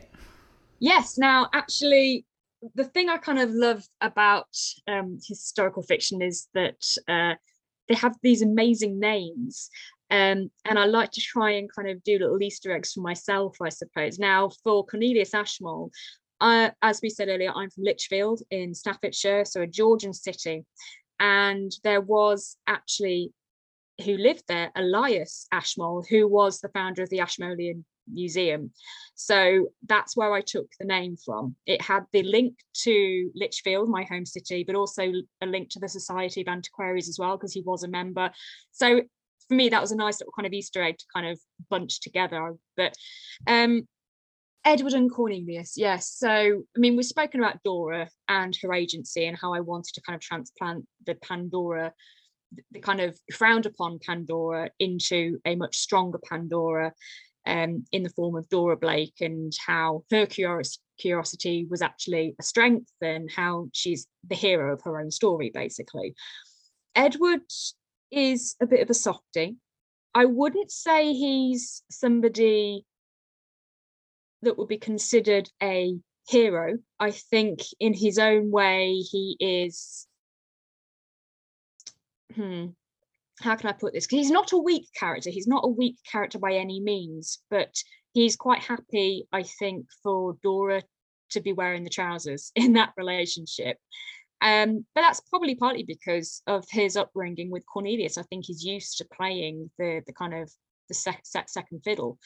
Yes. 0.79 1.19
Now, 1.19 1.49
actually, 1.53 2.25
the 2.73 2.85
thing 2.85 3.09
I 3.09 3.17
kind 3.17 3.37
of 3.37 3.51
love 3.51 3.87
about 4.01 4.47
um, 4.87 5.19
historical 5.23 5.83
fiction 5.83 6.23
is 6.23 6.47
that 6.55 6.83
uh, 7.07 7.35
they 7.87 7.93
have 7.93 8.15
these 8.23 8.41
amazing 8.41 8.99
names. 8.99 9.69
Um, 10.09 10.49
and 10.65 10.79
I 10.79 10.85
like 10.85 11.11
to 11.11 11.21
try 11.21 11.51
and 11.51 11.69
kind 11.71 11.91
of 11.91 12.03
do 12.03 12.17
little 12.17 12.41
Easter 12.41 12.71
eggs 12.75 12.93
for 12.93 13.01
myself, 13.01 13.55
I 13.61 13.69
suppose. 13.69 14.17
Now, 14.17 14.49
for 14.63 14.83
Cornelius 14.83 15.35
Ashmole, 15.35 15.91
uh, 16.41 16.71
as 16.81 17.01
we 17.03 17.09
said 17.11 17.29
earlier, 17.29 17.51
I'm 17.55 17.69
from 17.69 17.83
Lichfield 17.83 18.41
in 18.49 18.73
Staffordshire, 18.73 19.45
so 19.45 19.61
a 19.61 19.67
Georgian 19.67 20.11
city. 20.11 20.65
And 21.23 21.71
there 21.83 22.01
was 22.01 22.57
actually, 22.65 23.31
who 24.03 24.17
lived 24.17 24.45
there, 24.47 24.71
Elias 24.75 25.47
Ashmole, 25.51 26.03
who 26.09 26.27
was 26.27 26.59
the 26.59 26.69
founder 26.69 27.03
of 27.03 27.09
the 27.09 27.19
Ashmolean 27.19 27.85
Museum. 28.11 28.71
So 29.13 29.67
that's 29.87 30.17
where 30.17 30.33
I 30.33 30.41
took 30.41 30.65
the 30.79 30.87
name 30.87 31.15
from. 31.23 31.55
It 31.67 31.79
had 31.79 32.05
the 32.11 32.23
link 32.23 32.55
to 32.85 33.29
Lichfield, 33.35 33.87
my 33.87 34.03
home 34.03 34.25
city, 34.25 34.63
but 34.65 34.75
also 34.75 35.11
a 35.41 35.45
link 35.45 35.69
to 35.69 35.79
the 35.79 35.87
Society 35.87 36.41
of 36.41 36.47
Antiquaries 36.47 37.07
as 37.07 37.19
well, 37.19 37.37
because 37.37 37.53
he 37.53 37.61
was 37.61 37.83
a 37.83 37.87
member. 37.87 38.31
So 38.71 39.03
for 39.47 39.53
me, 39.53 39.69
that 39.69 39.81
was 39.81 39.91
a 39.91 39.95
nice 39.95 40.19
little 40.19 40.33
kind 40.35 40.47
of 40.47 40.53
Easter 40.53 40.81
egg 40.81 40.97
to 40.97 41.05
kind 41.13 41.27
of 41.27 41.39
bunch 41.69 42.01
together. 42.01 42.55
But 42.75 42.95
um, 43.45 43.87
Edward 44.63 44.93
and 44.93 45.11
Cornelius, 45.11 45.73
yes. 45.75 46.07
So, 46.07 46.29
I 46.29 46.79
mean, 46.79 46.95
we've 46.95 47.05
spoken 47.05 47.39
about 47.39 47.63
Dora 47.63 48.09
and 48.27 48.55
her 48.61 48.73
agency 48.73 49.25
and 49.25 49.37
how 49.37 49.53
I 49.53 49.59
wanted 49.59 49.93
to 49.95 50.01
kind 50.01 50.15
of 50.15 50.21
transplant 50.21 50.85
the 51.05 51.15
Pandora, 51.15 51.93
the 52.71 52.79
kind 52.79 53.01
of 53.01 53.17
frowned 53.33 53.65
upon 53.65 53.99
Pandora 54.05 54.69
into 54.79 55.39
a 55.45 55.55
much 55.55 55.77
stronger 55.77 56.19
Pandora 56.29 56.93
um, 57.47 57.85
in 57.91 58.03
the 58.03 58.09
form 58.11 58.35
of 58.35 58.49
Dora 58.49 58.77
Blake 58.77 59.15
and 59.19 59.51
how 59.65 60.03
her 60.11 60.27
curiosity 60.27 61.65
was 61.67 61.81
actually 61.81 62.35
a 62.39 62.43
strength 62.43 62.91
and 63.01 63.31
how 63.31 63.67
she's 63.73 64.05
the 64.27 64.35
hero 64.35 64.73
of 64.73 64.81
her 64.83 64.99
own 64.99 65.09
story, 65.09 65.49
basically. 65.51 66.13
Edward 66.95 67.41
is 68.11 68.55
a 68.61 68.67
bit 68.67 68.81
of 68.81 68.89
a 68.91 68.93
softie. 68.93 69.55
I 70.13 70.25
wouldn't 70.25 70.71
say 70.71 71.13
he's 71.13 71.83
somebody 71.89 72.85
that 74.41 74.57
would 74.57 74.67
be 74.67 74.77
considered 74.77 75.49
a 75.61 75.95
hero. 76.27 76.77
I 76.99 77.11
think 77.11 77.61
in 77.79 77.93
his 77.93 78.17
own 78.17 78.51
way, 78.51 78.95
he 78.97 79.37
is. 79.39 80.07
Hmm, 82.35 82.67
how 83.41 83.55
can 83.55 83.69
I 83.69 83.73
put 83.73 83.93
this? 83.93 84.07
He's 84.07 84.31
not 84.31 84.51
a 84.51 84.57
weak 84.57 84.87
character. 84.97 85.29
He's 85.29 85.47
not 85.47 85.65
a 85.65 85.69
weak 85.69 85.97
character 86.09 86.39
by 86.39 86.53
any 86.53 86.79
means, 86.79 87.39
but 87.49 87.75
he's 88.13 88.35
quite 88.35 88.63
happy, 88.63 89.27
I 89.31 89.43
think, 89.43 89.87
for 90.03 90.37
Dora 90.41 90.83
to 91.31 91.41
be 91.41 91.53
wearing 91.53 91.83
the 91.83 91.89
trousers 91.89 92.51
in 92.55 92.73
that 92.73 92.93
relationship. 92.97 93.77
Um, 94.41 94.85
but 94.95 95.01
that's 95.01 95.19
probably 95.19 95.53
partly 95.53 95.83
because 95.83 96.41
of 96.47 96.65
his 96.71 96.97
upbringing 96.97 97.51
with 97.51 97.65
Cornelius. 97.71 98.17
I 98.17 98.23
think 98.23 98.45
he's 98.45 98.63
used 98.63 98.97
to 98.97 99.05
playing 99.05 99.69
the 99.77 100.01
the 100.07 100.13
kind 100.13 100.33
of 100.33 100.51
the 100.87 100.95
sec- 100.95 101.47
second 101.47 101.81
fiddle 101.83 102.17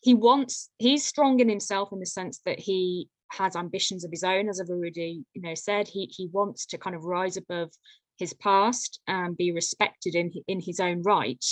he 0.00 0.14
wants 0.14 0.70
he's 0.78 1.04
strong 1.04 1.40
in 1.40 1.48
himself 1.48 1.92
in 1.92 1.98
the 1.98 2.06
sense 2.06 2.40
that 2.44 2.58
he 2.58 3.08
has 3.32 3.56
ambitions 3.56 4.04
of 4.04 4.10
his 4.10 4.24
own 4.24 4.48
as 4.48 4.60
i've 4.60 4.70
already 4.70 5.22
you 5.34 5.42
know 5.42 5.54
said. 5.54 5.88
He 5.88 6.10
he 6.14 6.28
wants 6.32 6.66
to 6.66 6.78
kind 6.78 6.96
of 6.96 7.04
rise 7.04 7.36
above 7.36 7.70
his 8.16 8.34
past 8.34 9.00
and 9.06 9.36
be 9.36 9.52
respected 9.52 10.14
in 10.14 10.32
in 10.46 10.60
his 10.60 10.80
own 10.80 11.02
right. 11.02 11.44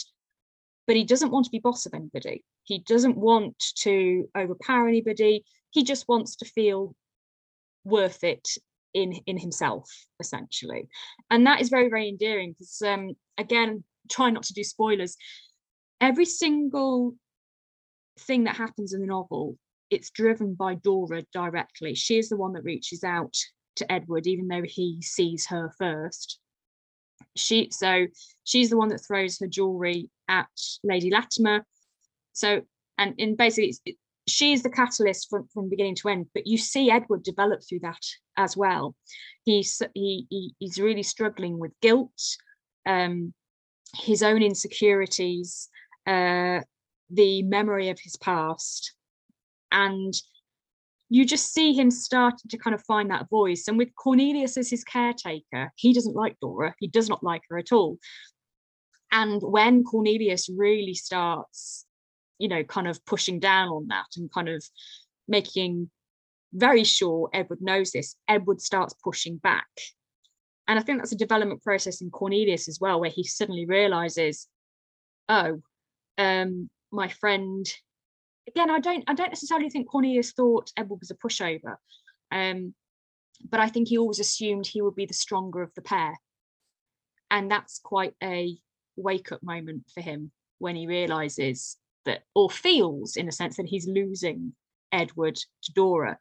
But 0.86 0.96
he 0.96 1.04
doesn't 1.04 1.32
want 1.32 1.46
to 1.46 1.50
be 1.50 1.58
boss 1.58 1.86
of 1.86 1.94
anybody. 1.94 2.44
He 2.62 2.78
doesn't 2.80 3.16
want 3.16 3.62
to 3.78 4.28
overpower 4.36 4.88
anybody. 4.88 5.44
He 5.70 5.84
just 5.84 6.08
wants 6.08 6.36
to 6.36 6.44
feel 6.44 6.94
worth 7.84 8.24
it 8.24 8.48
in 8.94 9.12
in 9.26 9.38
himself 9.38 9.88
essentially. 10.20 10.88
And 11.30 11.46
that 11.46 11.60
is 11.60 11.68
very 11.68 11.88
very 11.88 12.08
endearing 12.08 12.52
because 12.52 12.80
um 12.82 13.10
again 13.36 13.84
try 14.10 14.30
not 14.30 14.44
to 14.44 14.54
do 14.54 14.64
spoilers. 14.64 15.16
Every 16.00 16.24
single 16.24 17.14
thing 18.18 18.44
that 18.44 18.56
happens 18.56 18.92
in 18.92 19.00
the 19.00 19.06
novel, 19.06 19.56
it's 19.90 20.10
driven 20.10 20.54
by 20.54 20.74
Dora 20.74 21.24
directly. 21.32 21.94
She 21.94 22.18
is 22.18 22.28
the 22.28 22.36
one 22.36 22.52
that 22.54 22.64
reaches 22.64 23.04
out 23.04 23.36
to 23.76 23.90
Edward, 23.92 24.26
even 24.26 24.48
though 24.48 24.64
he 24.64 25.00
sees 25.02 25.46
her 25.46 25.72
first. 25.78 26.38
She 27.34 27.68
so 27.70 28.06
she's 28.44 28.70
the 28.70 28.76
one 28.76 28.88
that 28.88 29.04
throws 29.06 29.38
her 29.38 29.46
jewelry 29.46 30.10
at 30.28 30.48
Lady 30.82 31.10
Latimer. 31.10 31.64
So 32.32 32.62
and 32.98 33.14
in 33.18 33.36
basically 33.36 33.74
it, 33.84 33.96
she's 34.26 34.62
the 34.62 34.70
catalyst 34.70 35.28
from, 35.30 35.48
from 35.52 35.68
beginning 35.68 35.94
to 35.96 36.08
end. 36.08 36.26
But 36.34 36.46
you 36.46 36.58
see 36.58 36.90
Edward 36.90 37.22
develop 37.22 37.60
through 37.66 37.80
that 37.80 38.02
as 38.36 38.56
well. 38.56 38.94
He's 39.44 39.80
he, 39.94 40.26
he 40.30 40.54
he's 40.58 40.78
really 40.78 41.02
struggling 41.02 41.58
with 41.58 41.72
guilt, 41.80 42.20
um, 42.86 43.32
his 43.94 44.22
own 44.22 44.42
insecurities, 44.42 45.68
uh, 46.06 46.60
the 47.10 47.42
memory 47.42 47.88
of 47.88 47.98
his 48.00 48.16
past 48.16 48.94
and 49.70 50.14
you 51.08 51.24
just 51.24 51.52
see 51.52 51.72
him 51.72 51.90
starting 51.90 52.48
to 52.50 52.58
kind 52.58 52.74
of 52.74 52.82
find 52.82 53.10
that 53.10 53.28
voice 53.30 53.68
and 53.68 53.78
with 53.78 53.94
cornelius 53.94 54.56
as 54.56 54.68
his 54.68 54.82
caretaker 54.84 55.72
he 55.76 55.92
doesn't 55.92 56.16
like 56.16 56.36
dora 56.40 56.74
he 56.78 56.88
does 56.88 57.08
not 57.08 57.22
like 57.22 57.42
her 57.48 57.58
at 57.58 57.72
all 57.72 57.98
and 59.12 59.40
when 59.42 59.84
cornelius 59.84 60.48
really 60.48 60.94
starts 60.94 61.86
you 62.38 62.48
know 62.48 62.64
kind 62.64 62.88
of 62.88 63.04
pushing 63.06 63.38
down 63.38 63.68
on 63.68 63.86
that 63.88 64.06
and 64.16 64.32
kind 64.32 64.48
of 64.48 64.64
making 65.28 65.88
very 66.52 66.84
sure 66.84 67.28
Edward 67.32 67.60
knows 67.60 67.92
this. 67.92 68.16
Edward 68.28 68.60
starts 68.60 68.94
pushing 69.04 69.36
back. 69.36 69.66
And 70.68 70.78
I 70.78 70.82
think 70.82 70.98
that's 70.98 71.12
a 71.12 71.16
development 71.16 71.62
process 71.62 72.00
in 72.00 72.10
Cornelius 72.10 72.68
as 72.68 72.80
well, 72.80 73.00
where 73.00 73.10
he 73.10 73.22
suddenly 73.24 73.66
realizes, 73.66 74.48
oh, 75.28 75.60
um, 76.18 76.68
my 76.96 77.08
friend. 77.08 77.66
Again, 78.48 78.70
I 78.70 78.80
don't 78.80 79.04
I 79.06 79.14
don't 79.14 79.30
necessarily 79.30 79.70
think 79.70 79.88
Cornelius 79.88 80.32
thought 80.32 80.72
Edward 80.76 81.00
was 81.00 81.10
a 81.10 81.14
pushover. 81.14 81.76
Um, 82.32 82.74
but 83.48 83.60
I 83.60 83.68
think 83.68 83.88
he 83.88 83.98
always 83.98 84.18
assumed 84.18 84.66
he 84.66 84.82
would 84.82 84.96
be 84.96 85.06
the 85.06 85.14
stronger 85.14 85.62
of 85.62 85.74
the 85.74 85.82
pair. 85.82 86.18
And 87.30 87.50
that's 87.50 87.78
quite 87.78 88.14
a 88.22 88.56
wake 88.96 89.32
up 89.32 89.42
moment 89.42 89.84
for 89.94 90.00
him 90.00 90.30
when 90.58 90.76
he 90.76 90.86
realizes 90.86 91.76
that, 92.06 92.22
or 92.34 92.48
feels 92.48 93.16
in 93.16 93.28
a 93.28 93.32
sense 93.32 93.56
that 93.56 93.66
he's 93.66 93.86
losing 93.86 94.54
Edward 94.92 95.36
to 95.36 95.72
Dora. 95.74 96.18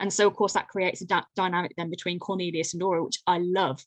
And 0.00 0.12
so, 0.12 0.26
of 0.26 0.34
course, 0.34 0.52
that 0.54 0.68
creates 0.68 1.02
a 1.02 1.24
dynamic 1.36 1.72
then 1.76 1.88
between 1.88 2.18
Cornelius 2.18 2.74
and 2.74 2.80
Dora, 2.80 3.04
which 3.04 3.20
I 3.26 3.38
love. 3.38 3.82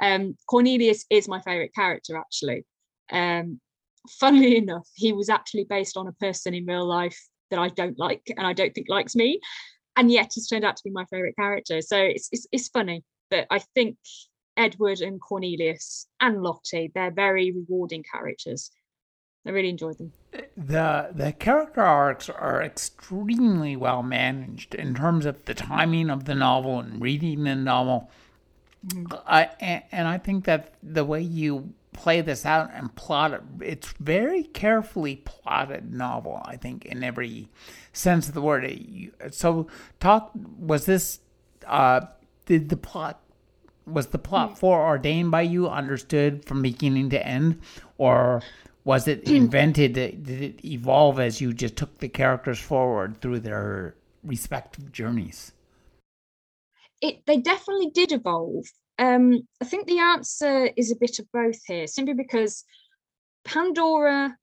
Um, 0.00 0.36
Cornelius 0.46 1.04
is 1.10 1.28
my 1.28 1.40
favorite 1.40 1.74
character, 1.74 2.16
actually. 2.16 2.64
Um, 3.10 3.60
funnily 4.08 4.56
enough, 4.56 4.88
he 4.94 5.12
was 5.12 5.28
actually 5.28 5.64
based 5.64 5.96
on 5.96 6.06
a 6.06 6.12
person 6.12 6.54
in 6.54 6.66
real 6.66 6.86
life 6.86 7.18
that 7.50 7.58
I 7.58 7.68
don't 7.68 7.98
like 7.98 8.22
and 8.36 8.46
I 8.46 8.52
don't 8.52 8.74
think 8.74 8.88
likes 8.88 9.14
me 9.14 9.40
and 9.96 10.10
yet 10.10 10.32
has 10.34 10.46
turned 10.46 10.64
out 10.64 10.76
to 10.76 10.84
be 10.84 10.90
my 10.90 11.04
favorite 11.06 11.36
character. 11.36 11.80
So 11.82 11.96
it's 11.96 12.28
it's, 12.32 12.46
it's 12.52 12.68
funny, 12.68 13.04
but 13.30 13.46
I 13.50 13.58
think 13.74 13.96
Edward 14.56 15.00
and 15.00 15.20
Cornelius 15.20 16.06
and 16.20 16.42
Lottie, 16.42 16.90
they're 16.94 17.10
very 17.10 17.52
rewarding 17.52 18.04
characters. 18.10 18.70
I 19.46 19.50
really 19.50 19.70
enjoyed 19.70 19.98
them. 19.98 20.12
The 20.56 21.10
the 21.14 21.32
character 21.32 21.82
arcs 21.82 22.28
are 22.28 22.62
extremely 22.62 23.74
well 23.76 24.02
managed 24.02 24.74
in 24.74 24.94
terms 24.94 25.26
of 25.26 25.44
the 25.46 25.54
timing 25.54 26.10
of 26.10 26.24
the 26.24 26.34
novel 26.34 26.80
and 26.80 27.00
reading 27.00 27.44
the 27.44 27.54
novel. 27.54 28.10
Mm-hmm. 28.86 29.14
I 29.26 29.82
and 29.92 30.06
I 30.08 30.18
think 30.18 30.44
that 30.44 30.74
the 30.82 31.04
way 31.04 31.22
you 31.22 31.72
play 31.92 32.20
this 32.20 32.46
out 32.46 32.70
and 32.72 32.94
plot 32.94 33.32
it. 33.32 33.42
It's 33.60 33.92
very 33.98 34.44
carefully 34.44 35.16
plotted 35.16 35.92
novel, 35.92 36.40
I 36.44 36.56
think, 36.56 36.86
in 36.86 37.02
every 37.02 37.48
sense 37.92 38.28
of 38.28 38.34
the 38.34 38.42
word. 38.42 39.10
So, 39.30 39.66
talk 39.98 40.32
was 40.34 40.86
this? 40.86 41.20
Uh, 41.66 42.02
did 42.46 42.68
the 42.68 42.76
plot 42.76 43.20
was 43.86 44.08
the 44.08 44.18
plot 44.18 44.58
foreordained 44.58 45.30
by 45.30 45.42
you, 45.42 45.68
understood 45.68 46.44
from 46.44 46.62
beginning 46.62 47.10
to 47.10 47.26
end, 47.26 47.60
or 47.98 48.42
was 48.84 49.08
it 49.08 49.28
invented? 49.28 49.94
Did 49.94 50.30
it 50.30 50.64
evolve 50.64 51.18
as 51.18 51.40
you 51.40 51.52
just 51.52 51.76
took 51.76 51.98
the 51.98 52.08
characters 52.08 52.58
forward 52.58 53.20
through 53.20 53.40
their 53.40 53.94
respective 54.22 54.92
journeys? 54.92 55.52
It 57.00 57.24
they 57.26 57.38
definitely 57.38 57.90
did 57.90 58.12
evolve. 58.12 58.66
Um, 59.00 59.48
I 59.62 59.64
think 59.64 59.86
the 59.86 59.98
answer 59.98 60.68
is 60.76 60.92
a 60.92 60.96
bit 60.96 61.18
of 61.18 61.32
both 61.32 61.58
here, 61.66 61.86
simply 61.86 62.12
because 62.12 62.64
Pandora, 63.46 64.36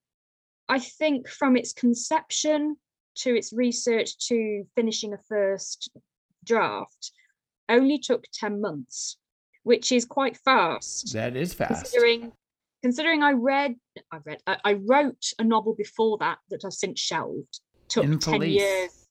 I 0.67 0.79
think 0.79 1.29
from 1.29 1.55
its 1.55 1.73
conception 1.73 2.75
to 3.17 3.35
its 3.35 3.53
research 3.53 4.17
to 4.29 4.63
finishing 4.75 5.13
a 5.13 5.19
first 5.29 5.91
draft, 6.43 7.11
only 7.69 7.99
took 7.99 8.23
10 8.33 8.59
months, 8.59 9.17
which 9.61 9.91
is 9.91 10.05
quite 10.05 10.37
fast. 10.37 11.13
That 11.13 11.35
is 11.35 11.53
fast. 11.53 11.83
Considering 11.83 12.31
considering 12.81 13.21
I 13.21 13.33
read 13.33 13.75
I 14.11 14.17
read 14.25 14.39
I, 14.47 14.57
I 14.63 14.73
wrote 14.73 15.33
a 15.37 15.43
novel 15.43 15.75
before 15.75 16.17
that 16.19 16.39
that 16.49 16.65
I've 16.65 16.73
since 16.73 16.99
shelved. 16.99 17.59
Took 17.89 18.19
10 18.19 18.41
years 18.41 19.06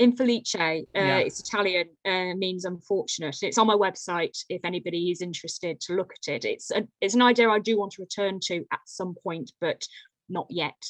Infelice, 0.00 0.54
uh, 0.54 0.82
yeah. 0.94 1.18
it's 1.18 1.40
Italian, 1.40 1.88
uh, 2.04 2.34
means 2.36 2.64
unfortunate. 2.64 3.36
It's 3.42 3.58
on 3.58 3.66
my 3.66 3.74
website 3.74 4.38
if 4.48 4.64
anybody 4.64 5.10
is 5.10 5.22
interested 5.22 5.80
to 5.82 5.94
look 5.94 6.12
at 6.12 6.32
it. 6.32 6.44
It's 6.44 6.70
a, 6.70 6.86
it's 7.00 7.14
an 7.14 7.22
idea 7.22 7.48
I 7.48 7.58
do 7.58 7.78
want 7.78 7.92
to 7.92 8.02
return 8.02 8.38
to 8.44 8.64
at 8.72 8.80
some 8.86 9.14
point, 9.24 9.50
but 9.60 9.82
not 10.28 10.46
yet. 10.50 10.80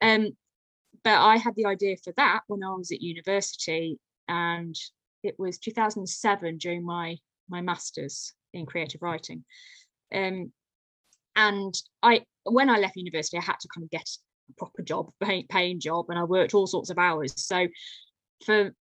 Um, 0.00 0.36
but 1.04 1.18
I 1.20 1.36
had 1.36 1.54
the 1.54 1.66
idea 1.66 1.96
for 2.02 2.12
that 2.16 2.40
when 2.48 2.64
I 2.64 2.70
was 2.70 2.90
at 2.90 3.00
university, 3.00 3.98
and 4.26 4.74
it 5.22 5.36
was 5.38 5.58
2007 5.58 6.58
during 6.58 6.84
my 6.84 7.16
my 7.48 7.60
masters 7.60 8.34
in 8.52 8.66
creative 8.66 9.02
writing. 9.02 9.44
Um, 10.14 10.52
and 11.36 11.74
I, 12.02 12.24
when 12.44 12.68
I 12.68 12.78
left 12.78 12.96
university, 12.96 13.38
I 13.38 13.42
had 13.42 13.60
to 13.60 13.68
kind 13.74 13.84
of 13.84 13.90
get 13.90 14.08
a 14.50 14.52
proper 14.58 14.82
job, 14.82 15.10
pay, 15.22 15.44
paying 15.48 15.80
job, 15.80 16.06
and 16.08 16.18
I 16.18 16.24
worked 16.24 16.54
all 16.54 16.66
sorts 16.66 16.90
of 16.90 16.98
hours. 16.98 17.32
So 17.36 17.66
for 18.44 18.72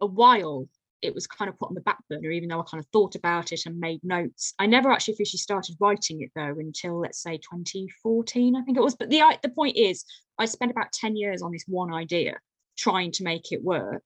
a 0.00 0.06
while 0.06 0.66
it 1.02 1.14
was 1.14 1.26
kind 1.26 1.48
of 1.48 1.58
put 1.58 1.68
on 1.68 1.74
the 1.74 1.80
back 1.80 1.98
burner, 2.08 2.30
even 2.30 2.48
though 2.48 2.60
I 2.60 2.64
kind 2.70 2.82
of 2.82 2.86
thought 2.92 3.14
about 3.14 3.52
it 3.52 3.62
and 3.66 3.78
made 3.78 4.02
notes. 4.04 4.54
I 4.58 4.66
never 4.66 4.90
actually 4.90 5.14
officially 5.14 5.38
started 5.38 5.76
writing 5.80 6.20
it 6.22 6.30
though 6.34 6.54
until 6.58 7.00
let's 7.00 7.22
say 7.22 7.38
2014, 7.38 8.56
I 8.56 8.62
think 8.62 8.76
it 8.76 8.82
was. 8.82 8.96
But 8.96 9.10
the 9.10 9.22
the 9.42 9.48
point 9.48 9.76
is, 9.76 10.04
I 10.38 10.44
spent 10.44 10.70
about 10.70 10.92
10 10.92 11.16
years 11.16 11.42
on 11.42 11.52
this 11.52 11.64
one 11.66 11.92
idea, 11.92 12.38
trying 12.76 13.12
to 13.12 13.24
make 13.24 13.52
it 13.52 13.64
work, 13.64 14.04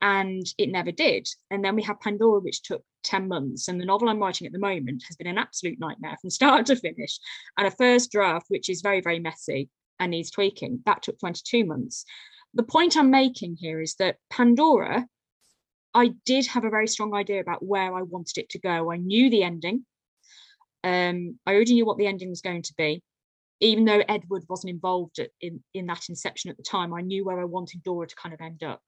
and 0.00 0.44
it 0.58 0.68
never 0.68 0.90
did. 0.90 1.28
And 1.50 1.64
then 1.64 1.76
we 1.76 1.82
have 1.82 2.00
Pandora, 2.00 2.40
which 2.40 2.62
took 2.62 2.82
10 3.04 3.28
months, 3.28 3.68
and 3.68 3.80
the 3.80 3.86
novel 3.86 4.08
I'm 4.08 4.20
writing 4.20 4.46
at 4.46 4.52
the 4.52 4.58
moment 4.58 5.04
has 5.06 5.16
been 5.16 5.28
an 5.28 5.38
absolute 5.38 5.78
nightmare 5.78 6.16
from 6.20 6.30
start 6.38 6.66
to 6.66 6.76
finish. 6.76 7.18
And 7.56 7.66
a 7.66 7.70
first 7.70 8.10
draft, 8.10 8.46
which 8.48 8.68
is 8.68 8.82
very 8.82 9.00
very 9.00 9.20
messy 9.20 9.68
and 10.00 10.10
needs 10.10 10.30
tweaking, 10.30 10.82
that 10.86 11.02
took 11.02 11.18
22 11.18 11.64
months 11.64 12.04
the 12.58 12.64
point 12.64 12.96
I'm 12.96 13.10
making 13.12 13.56
here 13.56 13.80
is 13.80 13.94
that 14.00 14.16
Pandora, 14.30 15.06
I 15.94 16.08
did 16.26 16.44
have 16.48 16.64
a 16.64 16.70
very 16.70 16.88
strong 16.88 17.14
idea 17.14 17.40
about 17.40 17.64
where 17.64 17.94
I 17.94 18.02
wanted 18.02 18.36
it 18.36 18.50
to 18.50 18.58
go. 18.58 18.90
I 18.90 18.96
knew 18.96 19.30
the 19.30 19.44
ending. 19.44 19.86
Um, 20.82 21.38
I 21.46 21.54
already 21.54 21.74
knew 21.74 21.86
what 21.86 21.98
the 21.98 22.08
ending 22.08 22.30
was 22.30 22.40
going 22.40 22.62
to 22.62 22.74
be. 22.76 23.00
Even 23.60 23.84
though 23.84 24.02
Edward 24.08 24.42
wasn't 24.48 24.72
involved 24.72 25.20
in, 25.40 25.62
in 25.72 25.86
that 25.86 26.08
inception 26.08 26.50
at 26.50 26.56
the 26.56 26.64
time, 26.64 26.92
I 26.92 27.00
knew 27.00 27.24
where 27.24 27.40
I 27.40 27.44
wanted 27.44 27.84
Dora 27.84 28.08
to 28.08 28.16
kind 28.16 28.34
of 28.34 28.40
end 28.40 28.64
up. 28.64 28.82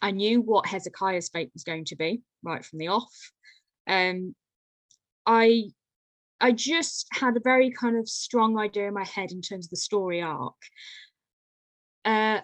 I 0.00 0.10
knew 0.10 0.40
what 0.40 0.66
Hezekiah's 0.66 1.28
fate 1.28 1.50
was 1.52 1.64
going 1.64 1.84
to 1.86 1.96
be 1.96 2.22
right 2.42 2.64
from 2.64 2.78
the 2.78 2.88
off. 2.88 3.30
Um, 3.86 4.34
I 5.26 5.64
I 6.40 6.52
just 6.52 7.08
had 7.12 7.36
a 7.36 7.40
very 7.40 7.72
kind 7.72 7.98
of 7.98 8.08
strong 8.08 8.58
idea 8.58 8.88
in 8.88 8.94
my 8.94 9.04
head 9.04 9.32
in 9.32 9.42
terms 9.42 9.66
of 9.66 9.70
the 9.70 9.76
story 9.76 10.22
arc. 10.22 10.54
Uh, 12.08 12.40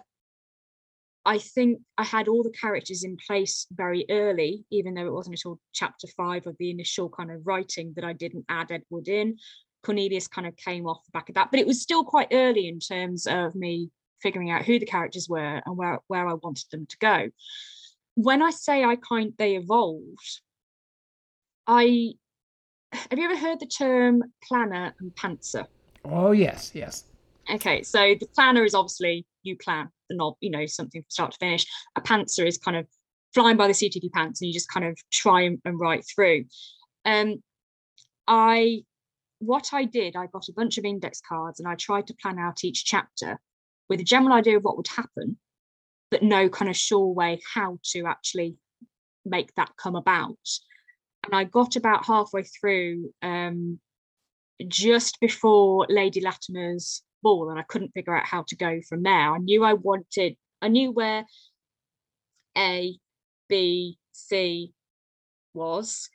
I 1.25 1.39
think 1.39 1.79
I 1.97 2.03
had 2.03 2.27
all 2.27 2.43
the 2.43 2.51
characters 2.51 3.03
in 3.03 3.17
place 3.17 3.65
very 3.71 4.05
early, 4.11 4.63
even 4.69 4.93
though 4.93 5.07
it 5.07 5.13
wasn't 5.13 5.37
until 5.37 5.59
chapter 5.73 6.05
five 6.15 6.45
of 6.45 6.55
the 6.59 6.69
initial 6.69 7.09
kind 7.09 7.31
of 7.31 7.47
writing 7.47 7.93
that 7.95 8.05
I 8.05 8.13
didn't 8.13 8.45
add 8.47 8.71
Edward 8.71 9.07
in. 9.07 9.37
Cornelius 9.83 10.27
kind 10.27 10.45
of 10.45 10.55
came 10.55 10.85
off 10.85 11.03
the 11.05 11.11
back 11.11 11.29
of 11.29 11.35
that, 11.35 11.49
but 11.49 11.59
it 11.59 11.65
was 11.65 11.81
still 11.81 12.03
quite 12.03 12.27
early 12.31 12.67
in 12.67 12.79
terms 12.79 13.25
of 13.25 13.55
me 13.55 13.89
figuring 14.21 14.51
out 14.51 14.65
who 14.65 14.77
the 14.77 14.85
characters 14.85 15.27
were 15.27 15.63
and 15.65 15.75
where, 15.75 15.99
where 16.07 16.27
I 16.27 16.33
wanted 16.35 16.65
them 16.71 16.85
to 16.85 16.97
go. 16.99 17.29
When 18.13 18.43
I 18.43 18.51
say 18.51 18.83
I 18.83 18.95
kind 18.95 19.33
they 19.39 19.55
evolved, 19.55 20.41
I 21.65 22.13
have 22.91 23.17
you 23.17 23.25
ever 23.25 23.37
heard 23.37 23.59
the 23.59 23.65
term 23.65 24.21
planner 24.47 24.93
and 24.99 25.11
pantser? 25.15 25.65
Oh 26.05 26.33
yes, 26.33 26.71
yes. 26.75 27.05
Okay, 27.49 27.83
so 27.83 28.15
the 28.19 28.27
planner 28.33 28.63
is 28.63 28.73
obviously 28.73 29.25
you 29.43 29.55
plan 29.57 29.89
the 30.09 30.15
knob, 30.15 30.35
you 30.41 30.49
know, 30.49 30.65
something 30.65 31.01
from 31.01 31.09
start 31.09 31.31
to 31.33 31.37
finish. 31.37 31.65
A 31.95 32.01
pantser 32.01 32.47
is 32.47 32.57
kind 32.57 32.77
of 32.77 32.87
flying 33.33 33.57
by 33.57 33.67
the 33.67 33.73
seat 33.73 33.95
of 33.95 34.03
your 34.03 34.11
pants 34.11 34.41
and 34.41 34.47
you 34.47 34.53
just 34.53 34.71
kind 34.71 34.85
of 34.85 34.97
try 35.11 35.41
and, 35.41 35.59
and 35.65 35.79
write 35.79 36.05
through. 36.13 36.45
Um, 37.05 37.43
I 38.27 38.83
what 39.39 39.69
I 39.73 39.83
did, 39.83 40.15
I 40.15 40.27
got 40.27 40.47
a 40.47 40.53
bunch 40.53 40.77
of 40.77 40.85
index 40.85 41.21
cards 41.21 41.59
and 41.59 41.67
I 41.67 41.75
tried 41.75 42.07
to 42.07 42.15
plan 42.15 42.39
out 42.39 42.63
each 42.63 42.85
chapter 42.85 43.39
with 43.89 43.99
a 43.99 44.03
general 44.03 44.33
idea 44.33 44.57
of 44.57 44.63
what 44.63 44.77
would 44.77 44.87
happen, 44.87 45.37
but 46.09 46.23
no 46.23 46.49
kind 46.49 46.69
of 46.69 46.77
sure 46.77 47.13
way 47.13 47.39
how 47.53 47.77
to 47.91 48.05
actually 48.05 48.55
make 49.25 49.53
that 49.55 49.71
come 49.77 49.95
about. 49.95 50.37
And 51.23 51.35
I 51.35 51.43
got 51.43 51.75
about 51.75 52.05
halfway 52.05 52.43
through 52.43 53.11
um, 53.21 53.79
just 54.67 55.19
before 55.19 55.85
Lady 55.89 56.21
Latimer's 56.21 57.03
ball 57.25 57.49
and 57.49 57.59
I 57.59 57.63
couldn't 57.63 57.95
figure 57.95 58.15
out 58.15 58.27
how 58.27 58.43
to 58.49 58.55
go 58.55 58.79
from 58.87 59.01
there. 59.01 59.33
I 59.33 59.39
knew 59.39 59.63
I 59.63 59.73
wanted, 59.73 60.37
I 60.61 60.67
knew 60.67 60.91
where 60.91 61.25
A, 62.55 62.95
B, 63.49 63.97
C 64.11 64.71
was 65.55 66.07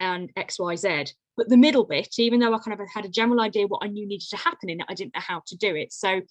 and 0.00 0.30
X, 0.34 0.58
Y, 0.58 0.74
Z. 0.76 1.12
But 1.36 1.50
the 1.50 1.58
middle 1.58 1.84
bit, 1.84 2.14
even 2.18 2.40
though 2.40 2.54
I 2.54 2.58
kind 2.58 2.80
of 2.80 2.88
had 2.92 3.04
a 3.04 3.10
general 3.10 3.42
idea 3.42 3.66
what 3.66 3.84
I 3.84 3.88
knew 3.88 4.06
needed 4.06 4.28
to 4.30 4.38
happen 4.38 4.70
in 4.70 4.80
it, 4.80 4.86
I 4.88 4.94
didn't 4.94 5.14
know 5.14 5.20
how 5.20 5.42
to 5.48 5.56
do 5.56 5.76
it. 5.76 5.92
So 5.92 6.22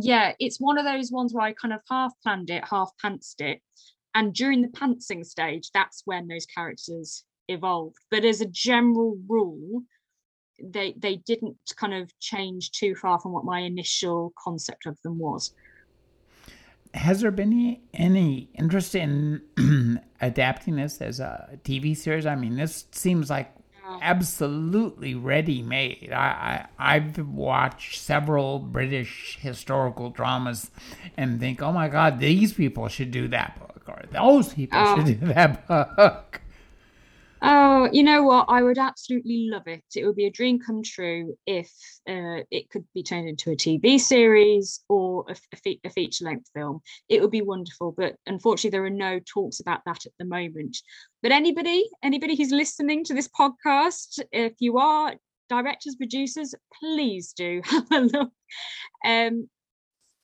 yeah, 0.00 0.34
it's 0.38 0.60
one 0.60 0.78
of 0.78 0.84
those 0.84 1.10
ones 1.10 1.34
where 1.34 1.44
I 1.44 1.54
kind 1.54 1.74
of 1.74 1.80
half 1.90 2.12
planned 2.22 2.50
it, 2.50 2.64
half 2.70 2.92
pantsed 3.04 3.40
it. 3.40 3.60
And 4.14 4.32
during 4.32 4.62
the 4.62 4.68
pantsing 4.68 5.26
stage, 5.26 5.70
that's 5.74 6.02
when 6.04 6.28
those 6.28 6.46
characters 6.46 7.24
evolved. 7.48 7.96
But 8.10 8.24
as 8.24 8.40
a 8.40 8.46
general 8.46 9.18
rule, 9.28 9.82
they 10.62 10.94
they 10.98 11.16
didn't 11.16 11.56
kind 11.76 11.94
of 11.94 12.10
change 12.20 12.70
too 12.72 12.94
far 12.94 13.18
from 13.18 13.32
what 13.32 13.44
my 13.44 13.60
initial 13.60 14.32
concept 14.44 14.86
of 14.86 15.00
them 15.02 15.18
was 15.18 15.52
has 16.94 17.20
there 17.20 17.30
been 17.30 17.52
any 17.52 17.80
any 17.94 18.48
interest 18.54 18.94
in 18.94 19.42
adapting 20.20 20.76
this 20.76 21.00
as 21.00 21.20
a 21.20 21.58
TV 21.64 21.96
series? 21.96 22.26
I 22.26 22.34
mean, 22.34 22.56
this 22.56 22.86
seems 22.92 23.30
like 23.30 23.52
absolutely 24.00 25.14
ready 25.14 25.62
made. 25.62 26.10
I, 26.12 26.66
I 26.78 26.94
I've 26.96 27.18
watched 27.28 28.00
several 28.00 28.58
British 28.58 29.38
historical 29.40 30.10
dramas 30.10 30.70
and 31.16 31.40
think, 31.40 31.62
oh 31.62 31.72
my 31.72 31.88
God, 31.88 32.18
these 32.18 32.52
people 32.52 32.88
should 32.88 33.10
do 33.10 33.28
that 33.28 33.58
book, 33.58 33.82
or 33.88 34.02
those 34.10 34.52
people 34.52 34.78
oh. 34.78 34.96
should 34.96 35.04
um, 35.04 35.14
do 35.14 35.26
that 35.32 35.66
book. 35.66 36.40
You 37.90 38.02
know 38.02 38.22
what? 38.22 38.46
I 38.48 38.62
would 38.62 38.78
absolutely 38.78 39.48
love 39.50 39.66
it. 39.66 39.84
It 39.94 40.04
would 40.06 40.16
be 40.16 40.26
a 40.26 40.30
dream 40.30 40.60
come 40.60 40.82
true 40.82 41.36
if 41.46 41.70
uh, 42.08 42.44
it 42.50 42.70
could 42.70 42.84
be 42.94 43.02
turned 43.02 43.28
into 43.28 43.50
a 43.50 43.56
TV 43.56 43.98
series 43.98 44.80
or 44.88 45.24
a, 45.28 45.36
a, 45.52 45.56
fe- 45.56 45.80
a 45.84 45.90
feature 45.90 46.24
length 46.24 46.50
film. 46.54 46.80
It 47.08 47.20
would 47.20 47.30
be 47.30 47.42
wonderful, 47.42 47.94
but 47.96 48.16
unfortunately, 48.26 48.70
there 48.70 48.84
are 48.84 48.90
no 48.90 49.20
talks 49.20 49.60
about 49.60 49.80
that 49.86 50.06
at 50.06 50.12
the 50.18 50.24
moment. 50.24 50.76
But 51.22 51.32
anybody, 51.32 51.88
anybody 52.02 52.36
who's 52.36 52.50
listening 52.50 53.04
to 53.04 53.14
this 53.14 53.28
podcast, 53.28 54.20
if 54.32 54.54
you 54.60 54.78
are 54.78 55.14
directors, 55.48 55.96
producers, 55.96 56.54
please 56.80 57.32
do 57.32 57.62
have 57.66 57.86
a 57.92 58.00
look. 58.00 58.30
Um, 59.04 59.48